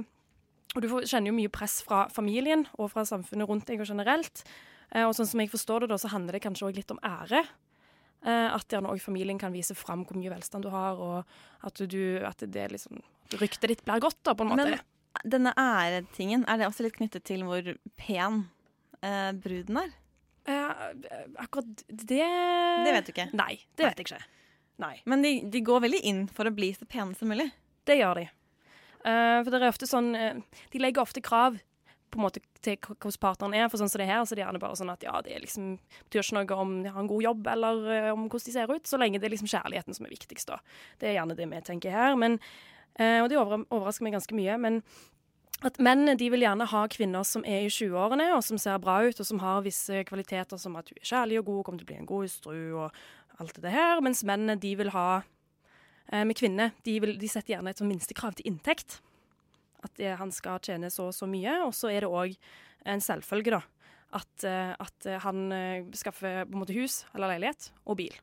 og 0.77 0.83
du 0.83 0.87
kjenner 1.03 1.33
jo 1.33 1.39
mye 1.41 1.51
press 1.51 1.81
fra 1.83 2.05
familien 2.13 2.63
og 2.79 2.93
fra 2.93 3.03
samfunnet 3.09 3.51
rundt 3.51 3.67
deg 3.67 3.83
og 3.83 3.91
generelt. 3.91 4.45
Eh, 4.92 5.05
og 5.05 5.14
sånn 5.16 5.29
som 5.31 5.42
jeg 5.42 5.53
forstår 5.53 5.85
det, 5.85 5.92
da, 5.94 5.99
så 6.01 6.11
handler 6.12 6.37
det 6.37 6.44
kanskje 6.44 6.68
òg 6.68 6.81
litt 6.81 6.92
om 6.94 7.01
ære. 7.05 7.44
Eh, 8.25 8.49
at 8.55 8.73
gjerne 8.73 8.92
òg 8.92 9.03
familien 9.05 9.40
kan 9.40 9.55
vise 9.55 9.77
fram 9.77 10.05
hvor 10.09 10.18
mye 10.20 10.33
velstand 10.33 10.64
du 10.64 10.73
har, 10.73 11.01
og 11.01 11.66
at, 11.66 11.81
du, 11.90 12.03
at 12.25 12.44
det 12.47 12.70
liksom 12.77 13.03
Ryktet 13.40 13.70
ditt 13.70 13.81
blir 13.87 14.03
godt, 14.05 14.18
da, 14.23 14.35
på 14.37 14.44
en 14.44 14.51
måte. 14.53 14.66
Men 14.68 15.31
denne 15.33 15.55
æretingen, 15.59 16.44
er 16.47 16.59
det 16.61 16.66
også 16.68 16.85
litt 16.85 16.99
knyttet 16.99 17.25
til 17.27 17.42
hvor 17.47 17.70
pen 17.99 18.42
eh, 19.01 19.31
bruden 19.33 19.81
er? 19.81 19.94
Eh, 20.44 20.70
akkurat 21.40 21.85
det 21.88 22.20
Det 22.20 22.92
vet 22.92 23.07
du 23.09 23.12
ikke? 23.14 23.29
Nei, 23.33 23.55
det 23.79 23.87
vet 23.88 24.03
jeg 24.03 24.09
ikke. 24.11 24.23
Nei. 24.85 24.94
Men 25.09 25.23
de, 25.25 25.35
de 25.51 25.62
går 25.64 25.85
veldig 25.87 26.01
inn 26.05 26.25
for 26.29 26.49
å 26.49 26.55
bli 26.55 26.73
så 26.77 26.87
pene 26.90 27.16
som 27.16 27.31
mulig. 27.33 27.49
Det 27.88 27.97
gjør 28.01 28.20
de. 28.20 28.27
Eh, 29.05 29.38
for 29.40 29.51
det 29.53 29.61
er 29.61 29.68
ofte 29.70 29.88
sånn 29.88 30.14
eh, 30.16 30.61
De 30.73 30.81
legger 30.81 31.05
ofte 31.05 31.20
krav 31.25 31.59
på 32.14 32.20
en 32.20 32.24
måte 32.24 32.42
til 32.64 32.79
hvordan 32.81 33.20
partneren 33.22 33.57
er. 33.59 33.70
For 33.70 33.81
sånn 33.81 33.90
som 33.92 34.03
det 34.03 34.11
her, 34.11 34.22
så 34.24 34.37
det 34.37 34.44
er 34.44 34.48
gjerne 34.48 34.62
bare 34.62 34.79
sånn 34.81 34.92
at 34.92 35.03
ja, 35.07 35.16
det 35.24 35.35
er 35.35 35.42
liksom, 35.44 35.74
betyr 36.09 36.22
ikke 36.22 36.38
noe 36.38 36.61
om 36.64 36.77
de 36.85 36.92
har 36.94 37.03
en 37.03 37.11
god 37.11 37.27
jobb 37.27 37.50
eller 37.55 37.88
eh, 37.94 38.12
om 38.12 38.29
hvordan 38.29 38.46
de 38.46 38.55
ser 38.55 38.74
ut, 38.74 38.87
så 38.88 39.00
lenge 39.00 39.20
det 39.20 39.29
er 39.29 39.35
liksom 39.35 39.50
kjærligheten 39.50 39.98
som 39.98 40.07
er 40.07 40.14
viktigst. 40.14 40.53
da. 40.53 40.61
Det 41.00 41.11
er 41.11 41.18
gjerne 41.18 41.37
det 41.38 41.50
vi 41.50 41.64
tenker 41.66 41.94
her. 41.94 42.14
Men, 42.20 42.38
eh, 42.98 43.18
og 43.22 43.29
det 43.33 43.40
overrasker 43.40 44.07
meg 44.07 44.16
ganske 44.16 44.38
mye. 44.38 44.61
men 44.61 44.81
at 45.64 45.79
Mennene 45.81 46.16
de 46.18 46.27
vil 46.33 46.42
gjerne 46.44 46.66
ha 46.68 46.81
kvinner 46.92 47.24
som 47.24 47.44
er 47.48 47.64
i 47.64 47.70
20-årene, 47.72 48.27
og 48.37 48.42
som 48.44 48.59
ser 48.61 48.81
bra 48.83 48.98
ut, 49.07 49.20
og 49.20 49.27
som 49.27 49.40
har 49.40 49.62
visse 49.64 50.03
kvaliteter 50.09 50.61
som 50.61 50.74
at 50.77 50.90
hun 50.90 50.98
er 51.00 51.09
kjærlig 51.09 51.38
og 51.40 51.46
god, 51.48 51.62
kommer 51.64 51.81
til 51.81 51.87
å 51.87 51.92
bli 51.92 52.00
en 52.03 52.11
god 52.11 52.27
hustru 52.27 52.59
og 52.83 52.98
alt 53.40 53.62
det 53.62 53.72
her. 53.72 54.03
Mens 54.05 54.24
mennene 54.27 54.59
de 54.61 54.74
vil 54.77 54.92
ha 54.94 55.22
eh, 56.12 56.24
Med 56.24 56.37
kvinner 56.37 56.74
de, 56.85 56.98
de 57.00 57.31
setter 57.31 57.55
gjerne 57.55 57.72
et 57.72 57.81
sånn 57.81 57.90
minstekrav 57.90 58.37
til 58.37 58.50
inntekt. 58.50 59.00
At 59.85 59.94
det, 60.01 60.14
han 60.20 60.33
skal 60.35 60.62
tjene 60.64 60.90
så 60.92 61.11
og 61.11 61.16
så 61.16 61.29
mye. 61.31 61.61
Og 61.66 61.75
så 61.77 61.92
er 61.92 62.05
det 62.05 62.12
òg 62.12 62.37
en 62.88 63.03
selvfølge, 63.05 63.59
da. 63.59 63.62
At, 64.14 64.47
eh, 64.47 64.75
at 64.79 65.09
han 65.25 65.49
eh, 65.53 65.90
skaffer 65.99 66.44
på 66.44 66.55
en 66.55 66.62
måte 66.62 66.77
hus 66.77 67.03
eller 67.14 67.35
leilighet 67.35 67.73
og 67.85 67.99
bil. 67.99 68.14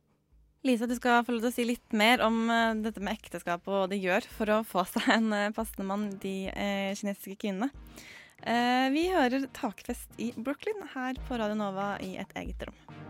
Lisa, 0.64 0.86
du 0.86 0.94
skal 0.94 1.24
få 1.26 1.34
lov 1.34 1.42
til 1.42 1.50
å 1.50 1.56
si 1.56 1.64
litt 1.66 1.96
mer 1.98 2.22
om 2.22 2.44
eh, 2.54 2.76
dette 2.86 3.02
med 3.02 3.18
ekteskap 3.18 3.66
og 3.66 3.74
hva 3.80 3.88
de 3.90 3.98
gjør 3.98 4.28
for 4.30 4.54
å 4.54 4.62
få 4.68 4.86
seg 4.92 5.10
en 5.18 5.34
eh, 5.34 5.54
passende 5.56 5.88
mann, 5.90 6.10
de 6.22 6.36
eh, 6.54 6.92
kinesiske 7.00 7.40
kvinnene. 7.42 7.72
Eh, 8.42 8.88
vi 8.94 9.08
hører 9.10 9.50
Takfest 9.58 10.22
i 10.22 10.32
Brooklyn 10.38 10.86
her 10.94 11.18
på 11.28 11.42
Radio 11.42 11.58
Nova 11.58 11.96
i 12.06 12.14
et 12.22 12.38
eget 12.38 12.70
rom. 12.70 13.01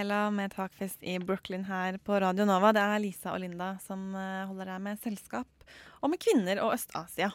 Fela 0.00 0.30
med 0.30 0.52
takfest 0.52 1.02
i 1.02 1.18
Brooklyn 1.18 1.64
her 1.64 1.98
på 1.98 2.16
Radio 2.20 2.46
Nova. 2.48 2.70
Det 2.72 2.80
er 2.80 3.00
Lisa 3.02 3.34
og 3.34 3.42
Linda 3.42 3.74
som 3.84 4.14
eh, 4.16 4.46
holder 4.48 4.70
deg 4.70 4.78
med 4.80 5.00
selskap. 5.02 5.64
Og 6.00 6.08
med 6.08 6.16
kvinner 6.22 6.56
og 6.64 6.70
Øst-Asia. 6.72 7.26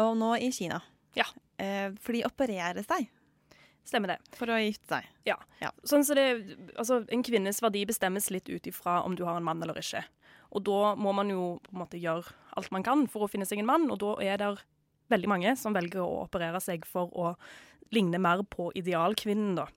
Og 0.00 0.14
nå 0.16 0.30
i 0.40 0.46
Kina. 0.56 0.78
Ja. 1.12 1.26
Eh, 1.60 1.90
for 2.00 2.16
de 2.16 2.22
opererer 2.24 2.80
seg 2.86 3.10
Stemmer 3.84 4.14
det. 4.14 4.16
for 4.38 4.48
å 4.48 4.56
gifte 4.56 4.88
seg. 4.94 5.10
Ja. 5.28 5.36
Sånn 5.84 6.06
så 6.08 6.16
det, 6.16 6.24
altså, 6.80 7.02
en 7.12 7.24
kvinnes 7.28 7.60
verdi 7.60 7.82
bestemmes 7.90 8.30
litt 8.32 8.48
ut 8.48 8.70
ifra 8.72 9.02
om 9.04 9.12
du 9.18 9.26
har 9.28 9.36
en 9.36 9.44
mann 9.44 9.60
eller 9.66 9.76
ikke. 9.76 10.00
Og 10.56 10.64
da 10.64 10.94
må 10.96 11.12
man 11.18 11.28
jo 11.34 11.58
på 11.66 11.74
en 11.74 11.82
måte 11.82 12.00
gjøre 12.00 12.32
alt 12.56 12.72
man 12.72 12.86
kan 12.86 13.04
for 13.12 13.26
å 13.26 13.28
finne 13.28 13.44
seg 13.50 13.60
en 13.60 13.68
mann, 13.68 13.84
og 13.92 14.00
da 14.00 14.14
er 14.24 14.40
det 14.40 14.48
veldig 15.12 15.32
mange 15.34 15.52
som 15.60 15.76
velger 15.76 16.00
å 16.06 16.22
operere 16.22 16.64
seg 16.64 16.88
for 16.88 17.12
å 17.12 17.34
ligne 17.92 18.16
mer 18.16 18.46
på 18.48 18.70
idealkvinnen, 18.80 19.60
da. 19.60 19.68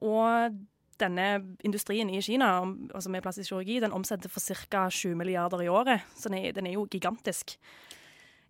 Og 0.00 0.56
denne 1.00 1.56
industrien 1.66 2.10
i 2.10 2.22
Kina, 2.24 2.50
altså 2.94 3.10
med 3.12 3.24
plastisk 3.24 3.52
kirurgi, 3.52 3.80
den 3.82 3.94
omsetter 3.96 4.32
for 4.32 4.40
ca. 4.40 4.86
7 4.90 5.14
milliarder 5.18 5.64
i 5.64 5.68
året, 5.72 6.06
så 6.16 6.30
den 6.30 6.40
er, 6.40 6.54
den 6.56 6.68
er 6.68 6.76
jo 6.76 6.86
gigantisk. 6.90 7.56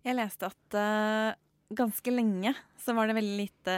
Jeg 0.05 0.15
leste 0.15 0.47
at 0.47 0.77
uh, 0.77 1.35
ganske 1.75 2.13
lenge 2.13 2.53
så 2.79 2.95
var 2.95 3.09
det 3.09 3.17
veldig 3.17 3.37
lite 3.41 3.77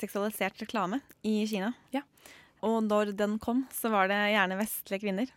seksualisert 0.00 0.62
reklame 0.62 1.02
i 1.26 1.42
Kina. 1.48 1.72
Ja. 1.92 2.04
Og 2.64 2.80
når 2.86 3.12
den 3.16 3.36
kom, 3.42 3.66
så 3.74 3.90
var 3.92 4.08
det 4.08 4.20
gjerne 4.32 4.58
vestlige 4.58 5.04
kvinner. 5.04 5.32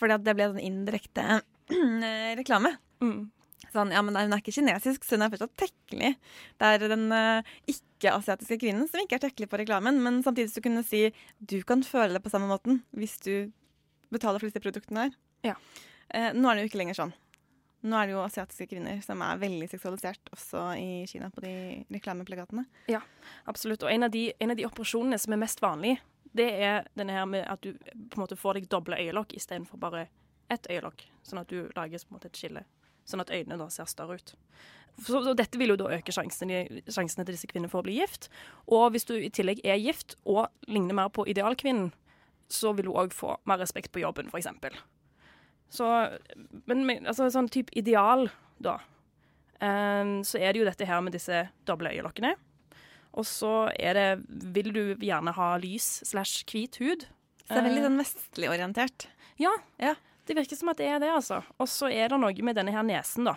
Fordi 0.00 0.16
at 0.16 0.24
det 0.24 0.34
ble 0.36 0.48
sånn 0.50 0.64
indirekte 0.64 1.24
eh, 1.36 2.32
reklame. 2.40 2.74
Mm. 3.04 3.28
Sånn, 3.74 3.90
ja, 3.94 4.02
men 4.06 4.14
Hun 4.14 4.36
er 4.36 4.42
ikke 4.42 4.54
kinesisk, 4.54 5.02
så 5.02 5.16
hun 5.16 5.26
er 5.26 5.32
fortsatt 5.32 5.56
tekkelig. 5.64 6.12
Det 6.60 6.70
er 6.70 6.86
den 6.92 7.08
uh, 7.10 7.54
ikke-asiatiske 7.70 8.60
kvinnen 8.62 8.86
som 8.90 9.02
ikke 9.02 9.18
er 9.18 9.24
tekkelig 9.26 9.50
på 9.50 9.58
reklamen, 9.64 9.98
men 10.04 10.22
samtidig 10.22 10.52
så 10.52 10.62
kunne 10.62 10.84
si 10.86 11.08
du 11.40 11.58
kan 11.66 11.82
føle 11.86 12.14
det 12.14 12.22
på 12.22 12.30
samme 12.32 12.46
måten 12.50 12.84
hvis 12.94 13.18
du 13.24 13.50
betaler 14.14 14.38
for 14.38 14.46
disse 14.46 14.62
produktene 14.62 15.08
her. 15.08 15.18
Ja. 15.50 15.58
Uh, 16.14 16.30
nå 16.38 16.46
er 16.46 16.56
det 16.56 16.66
jo 16.66 16.70
ikke 16.70 16.82
lenger 16.84 17.00
sånn. 17.02 17.14
Nå 17.84 17.98
er 17.98 18.08
det 18.08 18.14
jo 18.14 18.22
asiatiske 18.24 18.70
kvinner 18.70 19.00
som 19.04 19.20
er 19.26 19.40
veldig 19.42 19.66
seksualisert 19.68 20.30
også 20.32 20.70
i 20.80 21.02
Kina 21.10 21.28
på 21.34 21.42
de 21.44 21.54
reklameplakatene. 21.92 22.64
Ja, 22.88 23.02
absolutt. 23.50 23.84
Og 23.84 23.92
en 23.92 24.06
av, 24.06 24.12
de, 24.14 24.30
en 24.40 24.54
av 24.54 24.56
de 24.56 24.64
operasjonene 24.64 25.18
som 25.20 25.34
er 25.34 25.42
mest 25.42 25.60
vanlig, 25.60 25.98
det 26.34 26.46
er 26.64 26.88
denne 26.96 27.18
her 27.18 27.26
med 27.28 27.44
at 27.44 27.60
du 27.66 27.74
på 27.74 28.16
en 28.16 28.22
måte 28.22 28.38
får 28.40 28.56
deg 28.56 28.70
doble 28.72 28.96
øyelokk 29.02 29.34
istedenfor 29.36 29.82
bare 29.82 30.06
ett 30.52 30.70
øyelokk. 30.70 31.04
Sånn 31.26 31.42
at 31.42 31.52
du 31.52 31.68
lager 31.76 32.00
på 32.00 32.14
en 32.14 32.16
måte 32.16 32.30
et 32.32 32.40
skille. 32.40 32.64
Sånn 33.08 33.22
at 33.24 33.32
øynene 33.34 33.58
da 33.60 33.68
ser 33.72 33.88
større 33.90 34.18
ut. 34.20 34.34
Så, 34.94 35.18
så 35.24 35.34
dette 35.34 35.58
vil 35.58 35.72
jo 35.74 35.78
da 35.80 35.90
øke 35.96 36.14
sjansene, 36.14 36.64
sjansene 36.86 37.26
til 37.26 37.34
disse 37.34 37.50
kvinnene 37.50 37.70
for 37.72 37.82
å 37.82 37.86
bli 37.86 37.98
gift. 37.98 38.28
Og 38.70 38.92
hvis 38.94 39.06
du 39.08 39.16
i 39.18 39.32
tillegg 39.34 39.60
er 39.66 39.80
gift 39.82 40.16
og 40.22 40.46
ligner 40.70 40.96
mer 40.96 41.10
på 41.12 41.26
idealkvinnen, 41.30 41.90
så 42.52 42.74
vil 42.76 42.90
du 42.90 42.94
òg 42.94 43.14
få 43.16 43.34
mer 43.48 43.58
respekt 43.62 43.90
på 43.94 44.04
jobben, 44.04 44.30
f.eks. 44.30 44.50
Så 45.74 45.90
Men 46.68 46.86
altså, 47.02 47.26
sånn 47.32 47.50
type 47.50 47.74
ideal, 47.74 48.28
da, 48.62 48.78
um, 49.58 50.20
så 50.22 50.38
er 50.38 50.52
det 50.52 50.62
jo 50.62 50.68
dette 50.68 50.86
her 50.86 51.02
med 51.02 51.16
disse 51.16 51.46
doble 51.66 51.90
øyelokkene. 51.90 52.36
Og 53.14 53.26
så 53.26 53.70
er 53.78 53.94
det 53.94 54.08
Vil 54.54 54.72
du 54.74 54.82
gjerne 54.98 55.34
ha 55.36 55.54
lys 55.62 56.02
slash 56.06 56.44
hvit 56.50 56.78
hud? 56.82 57.06
Så 57.44 57.52
det 57.52 57.60
er 57.60 57.68
veldig 57.68 57.82
Eh, 57.82 57.88
sånn 57.88 58.00
vestlig 58.00 58.50
orientert. 58.50 59.06
Ja. 59.38 59.50
ja, 59.82 59.94
det 60.26 60.36
virker 60.38 60.56
som 60.56 60.70
at 60.72 60.80
det 60.80 60.88
er 60.88 61.02
det, 61.02 61.10
altså. 61.12 61.42
Og 61.60 61.68
så 61.70 61.90
er 61.92 62.12
det 62.12 62.20
noe 62.20 62.46
med 62.46 62.56
denne 62.56 62.72
her 62.74 62.86
nesen, 62.86 63.28
da. 63.28 63.36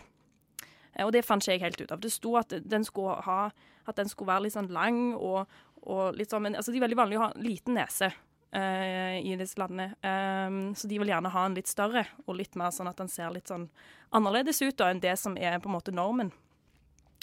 Eh, 0.93 1.05
Og 1.05 1.11
det 1.15 1.25
fant 1.25 1.43
ikke 1.43 1.57
jeg 1.57 1.65
helt 1.65 1.81
ut 1.81 1.91
av. 1.91 2.01
Det 2.03 2.11
sto 2.13 2.35
at 2.39 2.53
den 2.63 2.85
skulle, 2.87 3.19
ha, 3.27 3.51
at 3.87 3.99
den 3.99 4.09
skulle 4.11 4.33
være 4.33 4.47
litt 4.47 4.55
sånn 4.55 4.71
lang 4.73 5.01
og, 5.15 5.45
og 5.83 6.15
litt 6.17 6.31
sånn 6.33 6.47
Men 6.47 6.55
altså, 6.55 6.71
det 6.71 6.81
er 6.81 6.87
veldig 6.87 7.01
vanlig 7.01 7.19
å 7.19 7.27
ha 7.27 7.33
liten 7.35 7.77
nese 7.77 8.11
uh, 8.11 9.15
i 9.19 9.35
disse 9.39 9.59
landene. 9.59 9.93
Um, 10.01 10.73
så 10.75 10.89
de 10.89 10.99
vil 10.99 11.11
gjerne 11.13 11.31
ha 11.33 11.45
en 11.45 11.55
litt 11.57 11.69
større, 11.69 12.07
og 12.25 12.39
litt 12.39 12.57
mer 12.59 12.73
sånn 12.75 12.89
at 12.89 12.99
den 12.99 13.11
ser 13.11 13.31
litt 13.35 13.51
sånn 13.51 13.69
annerledes 14.15 14.61
ut 14.63 14.77
da, 14.79 14.89
enn 14.91 15.03
det 15.03 15.17
som 15.19 15.37
er 15.37 15.59
på 15.59 15.69
en 15.69 15.77
måte 15.77 15.95
normen. 15.95 16.31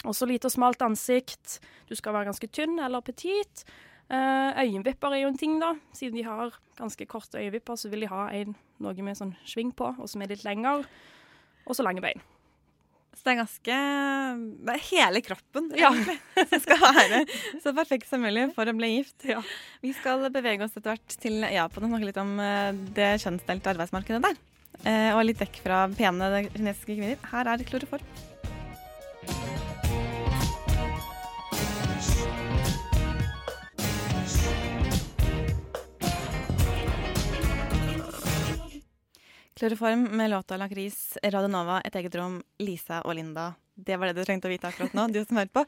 Også 0.05 0.27
lite 0.29 0.49
og 0.49 0.53
smalt 0.53 0.83
ansikt. 0.85 1.59
Du 1.89 1.95
skal 1.97 2.13
være 2.13 2.29
ganske 2.29 2.49
tynn 2.53 2.77
eller 2.83 3.01
petit. 3.01 3.65
Uh, 4.05 4.51
øyenvipper 4.61 5.15
er 5.15 5.23
jo 5.23 5.31
en 5.31 5.37
ting, 5.39 5.55
da. 5.59 5.71
Siden 5.97 6.19
de 6.19 6.23
har 6.27 6.53
ganske 6.77 7.07
korte 7.09 7.39
øyenvipper, 7.41 7.75
så 7.79 7.89
vil 7.89 8.05
de 8.05 8.11
ha 8.11 8.27
en, 8.37 8.53
noe 8.83 9.05
med 9.05 9.17
sånn 9.17 9.33
sving 9.49 9.71
på, 9.73 9.87
og 9.97 10.09
som 10.11 10.21
er 10.21 10.29
litt 10.33 10.43
lengre. 10.45 10.83
Og 11.65 11.73
så 11.73 11.81
lange 11.85 12.03
bein. 12.05 12.21
Så 13.15 13.23
det 13.23 13.31
er 13.31 13.37
ganske 13.39 13.75
Det 14.67 14.73
er 14.75 14.81
hele 14.91 15.21
kroppen 15.23 15.69
Ja. 15.79 15.89
som 16.51 16.59
skal 16.61 16.81
være 16.83 17.21
så 17.63 17.71
perfekt 17.73 18.09
som 18.09 18.21
mulig 18.21 18.49
for 18.53 18.67
å 18.67 18.75
bli 18.75 18.89
gift. 18.97 19.23
Vi 19.81 19.93
skal 19.95 20.27
bevege 20.35 20.67
oss 20.67 20.75
etter 20.75 20.91
hvert 20.93 21.15
til 21.23 21.39
Japan 21.47 21.87
og 21.87 21.93
snakke 21.95 22.09
litt 22.11 22.19
om 22.21 22.35
eh, 22.43 22.73
det 22.97 23.09
kjønnsdelte 23.23 23.71
arbeidsmarkedet 23.73 24.21
der. 24.27 24.37
Eh, 24.83 25.15
Og 25.15 25.23
litt 25.25 25.39
vekk 25.39 25.63
fra 25.63 25.85
pene 25.95 26.43
kinesiske 26.51 26.91
kvinner. 26.99 27.17
Her 27.31 27.53
er 27.55 27.63
kloroform. 27.71 28.03
Kloroform 39.55 40.03
med 40.03 40.29
låta 40.29 40.57
'Lakris', 40.57 41.17
Radio 41.23 41.47
Nova, 41.47 41.81
Et 41.85 41.95
eget 41.95 42.15
rom, 42.15 42.43
Lisa 42.59 43.01
og 43.05 43.15
Linda. 43.15 43.53
Det 43.75 43.95
var 43.95 44.07
det 44.07 44.17
du 44.17 44.25
trengte 44.25 44.49
å 44.49 44.51
vite 44.51 44.67
akkurat 44.67 44.91
nå, 44.91 45.07
du 45.07 45.21
som 45.23 45.37
hører 45.37 45.51
på. 45.55 45.63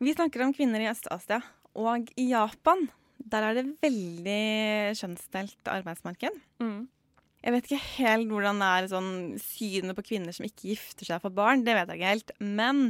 Vi 0.00 0.14
snakker 0.14 0.40
om 0.40 0.54
kvinner 0.56 0.80
i 0.80 0.88
Øst-Asia. 0.88 1.42
Og 1.76 2.08
i 2.16 2.30
Japan, 2.30 2.88
der 3.20 3.44
er 3.44 3.58
det 3.58 3.66
veldig 3.84 4.96
kjønnsdelt 4.96 5.68
arbeidsmarked. 5.68 6.40
Mm. 6.64 6.88
Jeg 7.44 7.52
vet 7.52 7.68
ikke 7.68 7.84
helt 7.98 8.32
hvordan 8.32 8.64
det 8.64 8.72
er 8.72 8.90
sånn 8.94 9.14
synet 9.44 9.96
på 9.98 10.08
kvinner 10.14 10.32
som 10.32 10.48
ikke 10.48 10.72
gifter 10.72 11.04
seg 11.04 11.20
for 11.20 11.28
barn. 11.28 11.60
Det 11.66 11.76
vet 11.76 11.92
jeg 11.92 12.00
ikke 12.00 12.14
helt. 12.14 12.36
Men 12.40 12.86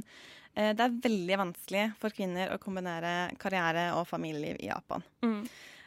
eh, 0.55 0.71
det 0.79 0.87
er 0.87 1.01
veldig 1.11 1.41
vanskelig 1.43 1.89
for 1.99 2.15
kvinner 2.15 2.55
å 2.55 2.63
kombinere 2.63 3.33
karriere 3.43 3.89
og 3.99 4.07
familieliv 4.07 4.63
i 4.63 4.71
Japan. 4.71 5.03
Mm. 5.27 5.43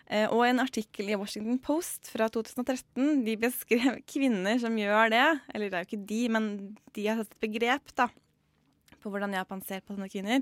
Eh, 0.10 0.26
og 0.34 0.41
en 0.47 0.62
artikkel 0.64 1.12
i 1.12 1.18
Washington 1.20 1.60
Post 1.62 2.10
fra 2.10 2.26
2013 2.34 3.22
de 3.28 3.36
beskrev 3.39 3.99
kvinner 4.14 4.57
som 4.62 4.78
gjør 4.78 5.14
det. 5.14 5.28
Eller 5.53 5.70
det 5.70 5.78
er 5.78 5.86
jo 5.86 5.89
ikke 5.91 6.10
de, 6.10 6.24
men 6.34 6.49
de 6.97 7.05
har 7.05 7.22
satt 7.22 7.30
et 7.36 7.45
begrep 7.45 7.93
da, 7.99 8.10
på 8.99 9.14
hvordan 9.14 9.38
Japan 9.38 9.62
ser 9.66 9.84
på 9.84 9.93
sånne 9.93 10.10
kvinner. 10.12 10.41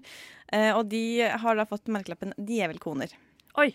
Eh, 0.56 0.72
og 0.72 0.88
de 0.94 1.04
har 1.28 1.60
da 1.60 1.68
fått 1.68 1.92
merkelappen 1.92 2.34
djevelkoner. 2.40 3.12
Oi. 3.60 3.74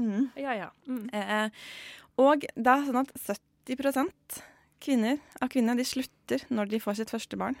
Mm. 0.00 0.30
Ja, 0.40 0.54
ja. 0.56 0.68
Mm. 0.88 1.08
Eh, 1.12 1.64
og 2.20 2.44
det 2.44 2.72
er 2.72 2.86
sånn 2.86 3.02
at 3.02 3.12
70% 3.68 4.40
kvinner, 4.80 5.18
av 5.40 5.50
kvinner 5.52 5.76
de 5.76 5.84
slutter 5.88 6.44
når 6.52 6.72
de 6.72 6.80
får 6.82 7.00
sitt 7.00 7.12
første 7.12 7.36
barn. 7.40 7.56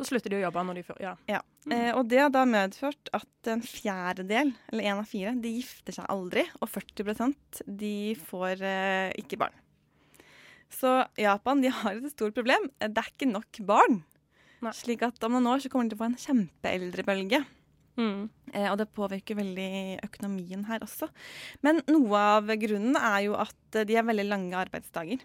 Da 0.00 0.06
slutter 0.08 0.32
de 0.32 0.38
å 0.38 0.44
jobbe 0.46 0.62
når 0.64 0.78
de 0.80 0.84
får 0.86 1.00
Ja. 1.04 1.14
Ja. 1.28 1.40
Mm. 1.68 1.72
Eh, 1.76 1.90
og 1.92 2.06
det 2.08 2.22
har 2.22 2.30
da 2.32 2.46
medført 2.48 3.10
at 3.12 3.48
en 3.52 3.60
fjerdedel, 3.60 4.54
eller 4.72 4.86
én 4.88 4.96
av 4.96 5.04
fire, 5.08 5.34
de 5.36 5.50
gifter 5.58 5.92
seg 5.98 6.08
aldri. 6.08 6.46
Og 6.64 6.70
40% 6.72 7.60
de 7.68 8.14
får 8.16 8.64
eh, 8.64 9.12
ikke 9.20 9.36
barn. 9.42 9.58
Så 10.72 10.94
Japan 11.20 11.60
de 11.60 11.68
har 11.74 11.98
et 11.98 12.12
stort 12.14 12.36
problem. 12.38 12.70
Det 12.80 12.96
er 12.96 13.12
ikke 13.12 13.28
nok 13.28 13.60
barn. 13.68 14.00
Slik 14.76 15.04
at 15.04 15.20
om 15.24 15.36
noen 15.36 15.48
år 15.52 15.62
så 15.62 15.70
kommer 15.72 15.88
de 15.88 15.94
til 15.94 16.00
å 16.00 16.02
få 16.02 16.10
en 16.10 16.20
kjempeeldrebølge. 16.24 17.44
Mm. 18.00 18.28
Eh, 18.54 18.68
og 18.70 18.78
det 18.80 18.90
påvirker 18.96 19.38
veldig 19.38 20.00
økonomien 20.06 20.64
her 20.68 20.84
også. 20.84 21.08
Men 21.66 21.82
noe 21.90 22.24
av 22.38 22.50
grunnen 22.60 22.96
er 22.96 23.26
jo 23.28 23.36
at 23.40 23.76
eh, 23.76 23.86
de 23.88 23.96
har 23.98 24.06
veldig 24.08 24.28
lange 24.28 24.60
arbeidsdager. 24.60 25.24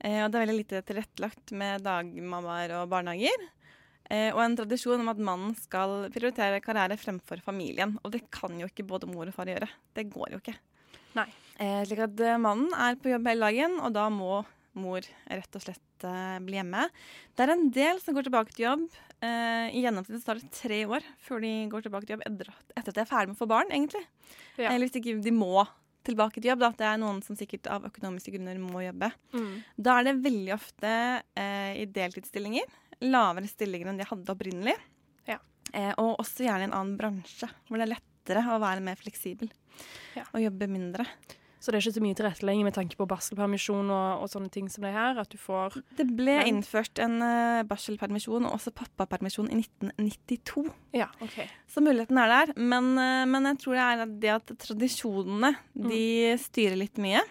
Eh, 0.00 0.22
og 0.22 0.30
det 0.30 0.38
er 0.38 0.44
veldig 0.44 0.58
lite 0.58 0.82
tilrettelagt 0.86 1.54
med 1.56 1.84
dagmammaer 1.86 2.76
og 2.80 2.90
barnehager. 2.92 3.46
Eh, 4.10 4.30
og 4.34 4.42
en 4.44 4.56
tradisjon 4.58 5.02
om 5.02 5.12
at 5.12 5.22
mannen 5.22 5.54
skal 5.58 6.06
prioritere 6.14 6.62
karriere 6.64 6.98
fremfor 7.00 7.42
familien. 7.44 7.96
Og 8.04 8.12
det 8.14 8.26
kan 8.34 8.54
jo 8.60 8.68
ikke 8.70 8.86
både 8.86 9.10
mor 9.10 9.26
og 9.26 9.36
far 9.36 9.50
gjøre. 9.50 9.68
Det 9.96 10.06
går 10.12 10.36
jo 10.36 10.42
ikke. 10.42 10.56
Nei. 11.16 11.28
Eh, 11.56 11.80
slik 11.88 12.04
at 12.04 12.20
eh, 12.20 12.38
mannen 12.40 12.70
er 12.76 12.98
på 13.00 13.10
jobb 13.12 13.30
hele 13.30 13.48
dagen, 13.48 13.80
og 13.80 13.96
da 13.96 14.06
må 14.12 14.44
mor 14.76 15.00
rett 15.24 15.56
og 15.56 15.62
slett 15.64 15.82
bli 16.44 16.58
hjemme. 16.58 16.82
Det 17.32 17.46
er 17.46 17.54
en 17.54 17.70
del 17.72 17.96
som 18.02 18.12
går 18.12 18.26
tilbake 18.26 18.52
til 18.52 18.66
jobb. 18.66 18.82
Eh, 19.24 19.72
I 19.72 19.80
gjennomsnitt 19.86 20.26
tar 20.26 20.36
det 20.36 20.52
tre 20.52 20.82
år 20.84 21.04
før 21.24 21.40
de 21.40 21.52
går 21.72 21.86
tilbake 21.86 22.04
til 22.04 22.18
jobb 22.18 22.26
etter 22.28 22.52
at 22.76 22.92
de 22.92 23.00
er 23.00 23.08
ferdig 23.08 23.32
med 23.32 23.38
å 23.38 23.40
få 23.40 23.48
barn, 23.48 23.72
egentlig. 23.72 24.04
Ja. 24.60 24.68
Eller 24.68 24.84
hvis 24.84 24.98
ikke 25.00 25.16
de 25.24 25.32
må 25.32 25.64
tilbake 26.06 26.40
til 26.40 26.50
jobb. 26.52 26.62
Da. 26.62 26.72
Det 26.78 26.88
er 26.88 27.00
noen 27.02 27.22
som 27.24 27.38
sikkert 27.38 27.68
av 27.72 27.86
økonomiske 27.88 28.34
grunner 28.34 28.58
må 28.62 28.84
jobbe. 28.84 29.10
Mm. 29.34 29.52
Da 29.88 29.98
er 29.98 30.08
det 30.08 30.18
veldig 30.26 30.52
ofte 30.56 30.92
eh, 31.38 31.72
i 31.82 31.86
deltidsstillinger. 31.96 32.68
Lavere 33.04 33.48
stillinger 33.50 33.90
enn 33.92 33.98
de 34.00 34.06
hadde 34.08 34.32
opprinnelig. 34.32 34.76
Ja. 35.28 35.38
Eh, 35.72 35.92
og 36.00 36.20
også 36.22 36.46
gjerne 36.46 36.64
i 36.66 36.70
en 36.70 36.76
annen 36.76 36.96
bransje, 37.00 37.48
hvor 37.68 37.76
det 37.80 37.88
er 37.88 37.96
lettere 37.96 38.44
å 38.54 38.60
være 38.62 38.84
mer 38.84 38.96
fleksibel. 39.00 39.50
Ja. 40.16 40.24
Og 40.32 40.40
jobbe 40.40 40.68
mindre. 40.70 41.04
Så 41.60 41.72
det 41.72 41.78
er 41.80 41.86
ikke 41.88 41.96
så 41.96 42.02
mye 42.04 42.14
tilrettelegging 42.14 42.66
med 42.68 42.74
tanke 42.76 42.98
på 42.98 43.06
barselpermisjon 43.10 43.88
og, 43.90 44.22
og 44.22 44.28
sånne 44.30 44.50
ting 44.54 44.68
som 44.70 44.84
det 44.86 44.92
her? 44.94 45.16
At 45.18 45.32
du 45.32 45.38
får 45.40 45.80
Det 45.98 46.04
ble 46.14 46.36
Men- 46.38 46.50
innført 46.52 47.00
en 47.02 47.16
uh, 47.18 47.64
barselpermisjon 47.66 48.46
og 48.46 48.54
også 48.54 48.70
pappapermisjon 48.76 49.48
i 49.50 49.58
1992. 49.64 50.68
Ja, 50.94 51.08
OK. 51.24 51.40
Så 51.66 51.82
muligheten 51.82 52.20
er 52.22 52.30
der. 52.30 52.52
Men, 52.60 52.92
uh, 53.00 53.24
men 53.26 53.50
jeg 53.50 53.58
tror 53.64 53.74
det 53.80 53.86
er 53.88 54.14
det 54.26 54.32
at 54.36 54.54
tradisjonene 54.62 55.56
de 55.74 56.36
styrer 56.38 56.78
litt 56.78 57.00
mye. 57.02 57.24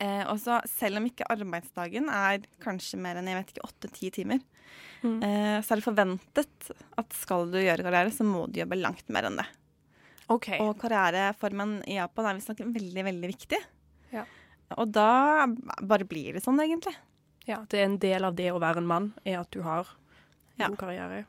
Ja. 0.00 0.06
Eh, 0.06 0.24
og 0.30 0.38
så 0.42 0.60
selv 0.68 0.98
om 1.00 1.06
ikke 1.08 1.26
arbeidsdagen 1.32 2.08
er 2.12 2.44
kanskje 2.62 2.98
mer 2.98 3.16
enn 3.20 3.26
jeg 3.30 3.38
vet 3.40 3.52
ikke, 3.54 3.68
åtte-ti 3.70 4.10
timer, 4.22 4.40
Mm. 5.04 5.22
eh, 5.22 5.60
så 5.62 5.72
er 5.72 5.76
det 5.76 5.84
forventet 5.84 6.70
at 6.98 7.12
skal 7.12 7.50
du 7.52 7.58
gjøre 7.58 7.84
karriere, 7.84 8.10
så 8.10 8.24
må 8.26 8.46
du 8.50 8.58
jobbe 8.60 8.80
langt 8.80 9.08
mer 9.12 9.24
enn 9.28 9.36
det. 9.36 9.46
Okay. 10.28 10.58
Og 10.58 10.78
karriereformen 10.80 11.82
i 11.86 11.98
Japan 12.00 12.26
er 12.26 12.34
visstnok 12.40 12.58
veldig, 12.74 13.04
veldig 13.04 13.28
viktig. 13.30 13.60
Ja. 14.12 14.24
Og 14.76 14.90
da 14.90 15.46
bare 15.82 16.04
blir 16.08 16.32
det 16.34 16.42
sånn, 16.42 16.58
egentlig. 16.64 16.96
Ja, 17.46 17.60
det 17.68 17.78
er 17.78 17.84
en 17.84 17.98
del 18.02 18.24
av 18.24 18.34
det 18.34 18.50
å 18.50 18.58
være 18.58 18.78
en 18.78 18.86
mann, 18.90 19.12
er 19.24 19.38
at 19.40 19.50
du 19.54 19.62
har 19.62 19.86
Ja. 20.58 20.66
god 20.68 20.78
karriere. 20.78 21.24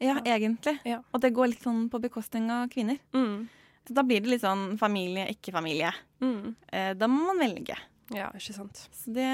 Ja, 0.00 0.14
egentlig. 0.24 0.78
Ja. 0.86 1.02
Og 1.12 1.20
det 1.20 1.34
går 1.34 1.48
litt 1.48 1.62
sånn 1.62 1.90
på 1.90 2.00
bekostning 2.00 2.48
av 2.50 2.70
kvinner. 2.70 2.98
Mm. 3.12 3.48
Så 3.86 3.92
da 3.92 4.02
blir 4.02 4.20
det 4.22 4.30
litt 4.30 4.40
sånn 4.42 4.78
familie, 4.78 5.26
ikke 5.28 5.52
familie. 5.52 5.92
Mm. 6.22 6.54
Eh, 6.72 6.94
da 6.94 7.06
må 7.06 7.26
man 7.26 7.38
velge. 7.38 7.76
Ja, 8.14 8.30
ikke 8.36 8.56
sant. 8.56 8.84
Så 8.96 9.12
det, 9.14 9.28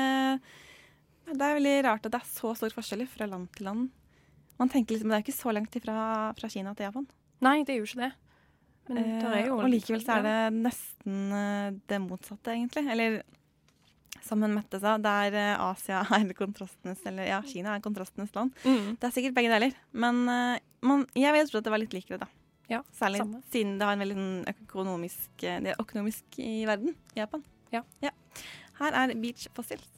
det 1.30 1.36
er 1.40 1.56
veldig 1.58 1.76
rart 1.88 2.06
at 2.06 2.12
det 2.14 2.20
er 2.20 2.28
så 2.28 2.52
stor 2.58 2.74
forskjell 2.74 3.06
fra 3.10 3.28
land 3.30 3.48
til 3.56 3.68
land. 3.70 3.88
Man 4.56 4.72
tenker 4.72 4.96
liksom, 4.96 5.10
Det 5.10 5.16
er 5.16 5.22
jo 5.22 5.26
ikke 5.28 5.40
så 5.40 5.52
langt 5.56 5.80
fra, 5.84 5.98
fra 6.38 6.52
Kina 6.52 6.74
til 6.76 6.88
Japan. 6.88 7.08
Nei, 7.44 7.58
det 7.64 7.74
er 7.74 7.82
jo 7.82 7.88
ikke 7.88 8.06
det. 8.06 8.12
Men 8.88 8.98
Eh, 9.02 9.16
det 9.18 9.30
er 9.34 9.48
jo 9.48 9.56
og 9.58 9.66
likevel 9.72 10.04
så 10.04 10.20
er 10.20 10.22
det 10.22 10.36
nesten 10.62 11.32
eh, 11.34 11.72
det 11.90 11.98
motsatte, 12.04 12.52
egentlig. 12.54 12.84
Eller 12.92 13.16
som 14.26 14.42
hun 14.42 14.54
Mette 14.54 14.78
sa, 14.82 14.96
der 15.02 15.34
eh, 15.34 15.60
Asia 15.60 16.02
er 16.16 16.32
kontrastenes 16.38 17.02
Eller 17.06 17.30
ja, 17.30 17.40
Kina 17.46 17.74
er 17.76 17.84
kontrastenes 17.84 18.34
land. 18.36 18.54
Mm. 18.64 18.96
Det 18.96 19.08
er 19.08 19.14
sikkert 19.14 19.36
begge 19.36 19.52
deler. 19.52 19.76
Men 19.92 20.22
eh, 20.30 20.58
man, 20.86 21.06
jeg 21.18 21.34
vil 21.34 21.50
tro 21.50 21.60
at 21.60 21.66
det 21.68 21.74
var 21.74 21.82
litt 21.82 21.96
likere, 21.96 22.20
da. 22.22 22.30
Ja, 22.70 22.80
Særlig 22.98 23.20
samme. 23.22 23.42
siden 23.52 23.76
det 23.78 23.86
har 23.86 23.94
en 23.94 24.02
veldig 24.02 24.16
sånn 24.16 24.46
økonomisk 24.50 25.44
eh, 25.46 25.60
Det 25.62 25.74
er 25.74 25.82
økonomisk 25.82 26.38
i 26.42 26.64
verden, 26.66 26.96
i 27.14 27.22
Japan. 27.22 27.44
Ja. 27.74 27.84
Her 28.76 28.92
er 28.92 29.14
Beach 29.16 29.48
Fossils. 29.56 29.96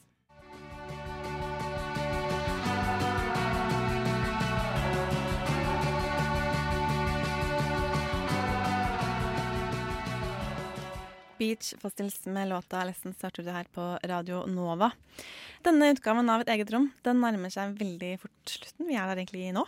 Beach 11.39 11.73
Fossils 11.79 12.25
med 12.25 12.49
låta 12.49 12.83
'Lessons' 12.83 13.23
hørte 13.23 13.43
du 13.43 13.51
her 13.51 13.67
på 13.73 13.83
Radio 14.03 14.45
Nova. 14.45 14.91
Denne 15.63 15.91
utgaven 15.93 16.29
av 16.29 16.41
Et 16.41 16.51
eget 16.55 16.71
rom 16.71 16.89
den 17.03 17.21
nærmer 17.23 17.51
seg 17.51 17.77
veldig 17.79 18.19
fort 18.19 18.45
slutten. 18.45 18.87
Vi 18.87 18.95
er 18.95 19.07
der 19.07 19.23
egentlig 19.23 19.53
nå. 19.55 19.63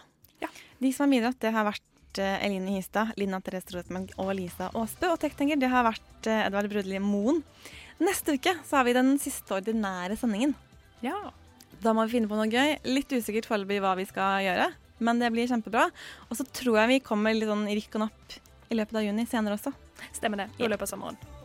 De 0.80 0.92
som 0.92 1.06
har 1.06 1.14
bidratt, 1.14 1.40
det 1.40 1.52
har 1.54 1.68
vært 1.68 2.20
eh, 2.20 2.46
Eline 2.46 2.76
Hystad, 2.76 3.14
Lina 3.16 3.40
Therese 3.40 3.76
Rosenberg 3.76 4.12
og 4.18 4.34
Lisa 4.36 4.72
Aasbø. 4.74 5.12
Og 5.14 5.20
tekniker 5.22 5.60
det 5.62 5.70
har 5.70 5.86
vært 5.86 6.28
eh, 6.28 6.48
Edvard 6.48 6.72
Brudli 6.72 7.00
Moen. 7.00 7.44
Neste 8.02 8.34
uke 8.34 8.56
så 8.66 8.80
har 8.80 8.88
vi 8.88 8.96
den 8.98 9.14
siste 9.22 9.54
ordinære 9.60 10.16
sendingen. 10.18 10.56
Ja. 11.06 11.18
Da 11.82 11.94
må 11.94 12.06
vi 12.08 12.16
finne 12.16 12.30
på 12.30 12.38
noe 12.38 12.50
gøy. 12.50 12.80
Litt 12.90 13.14
usikkert 13.14 13.50
foreløpig 13.50 13.82
hva 13.84 13.94
vi 14.00 14.08
skal 14.10 14.42
gjøre, 14.46 14.72
men 15.06 15.22
det 15.22 15.30
blir 15.34 15.50
kjempebra. 15.50 15.88
Og 16.30 16.40
så 16.40 16.46
tror 16.50 16.82
jeg 16.82 16.96
vi 16.96 17.04
kommer 17.06 17.38
litt 17.38 17.50
sånn 17.50 17.68
i 17.70 17.78
rykk 17.78 18.00
og 18.00 18.08
napp 18.08 18.40
i 18.72 18.80
løpet 18.80 18.98
av 18.98 19.06
juni 19.06 19.28
senere 19.30 19.60
også. 19.60 19.74
Stemmer 20.18 20.46
det. 20.46 20.50
I 20.58 20.70
løpet 20.70 20.88
av 20.88 20.96
sommeren. 20.96 21.41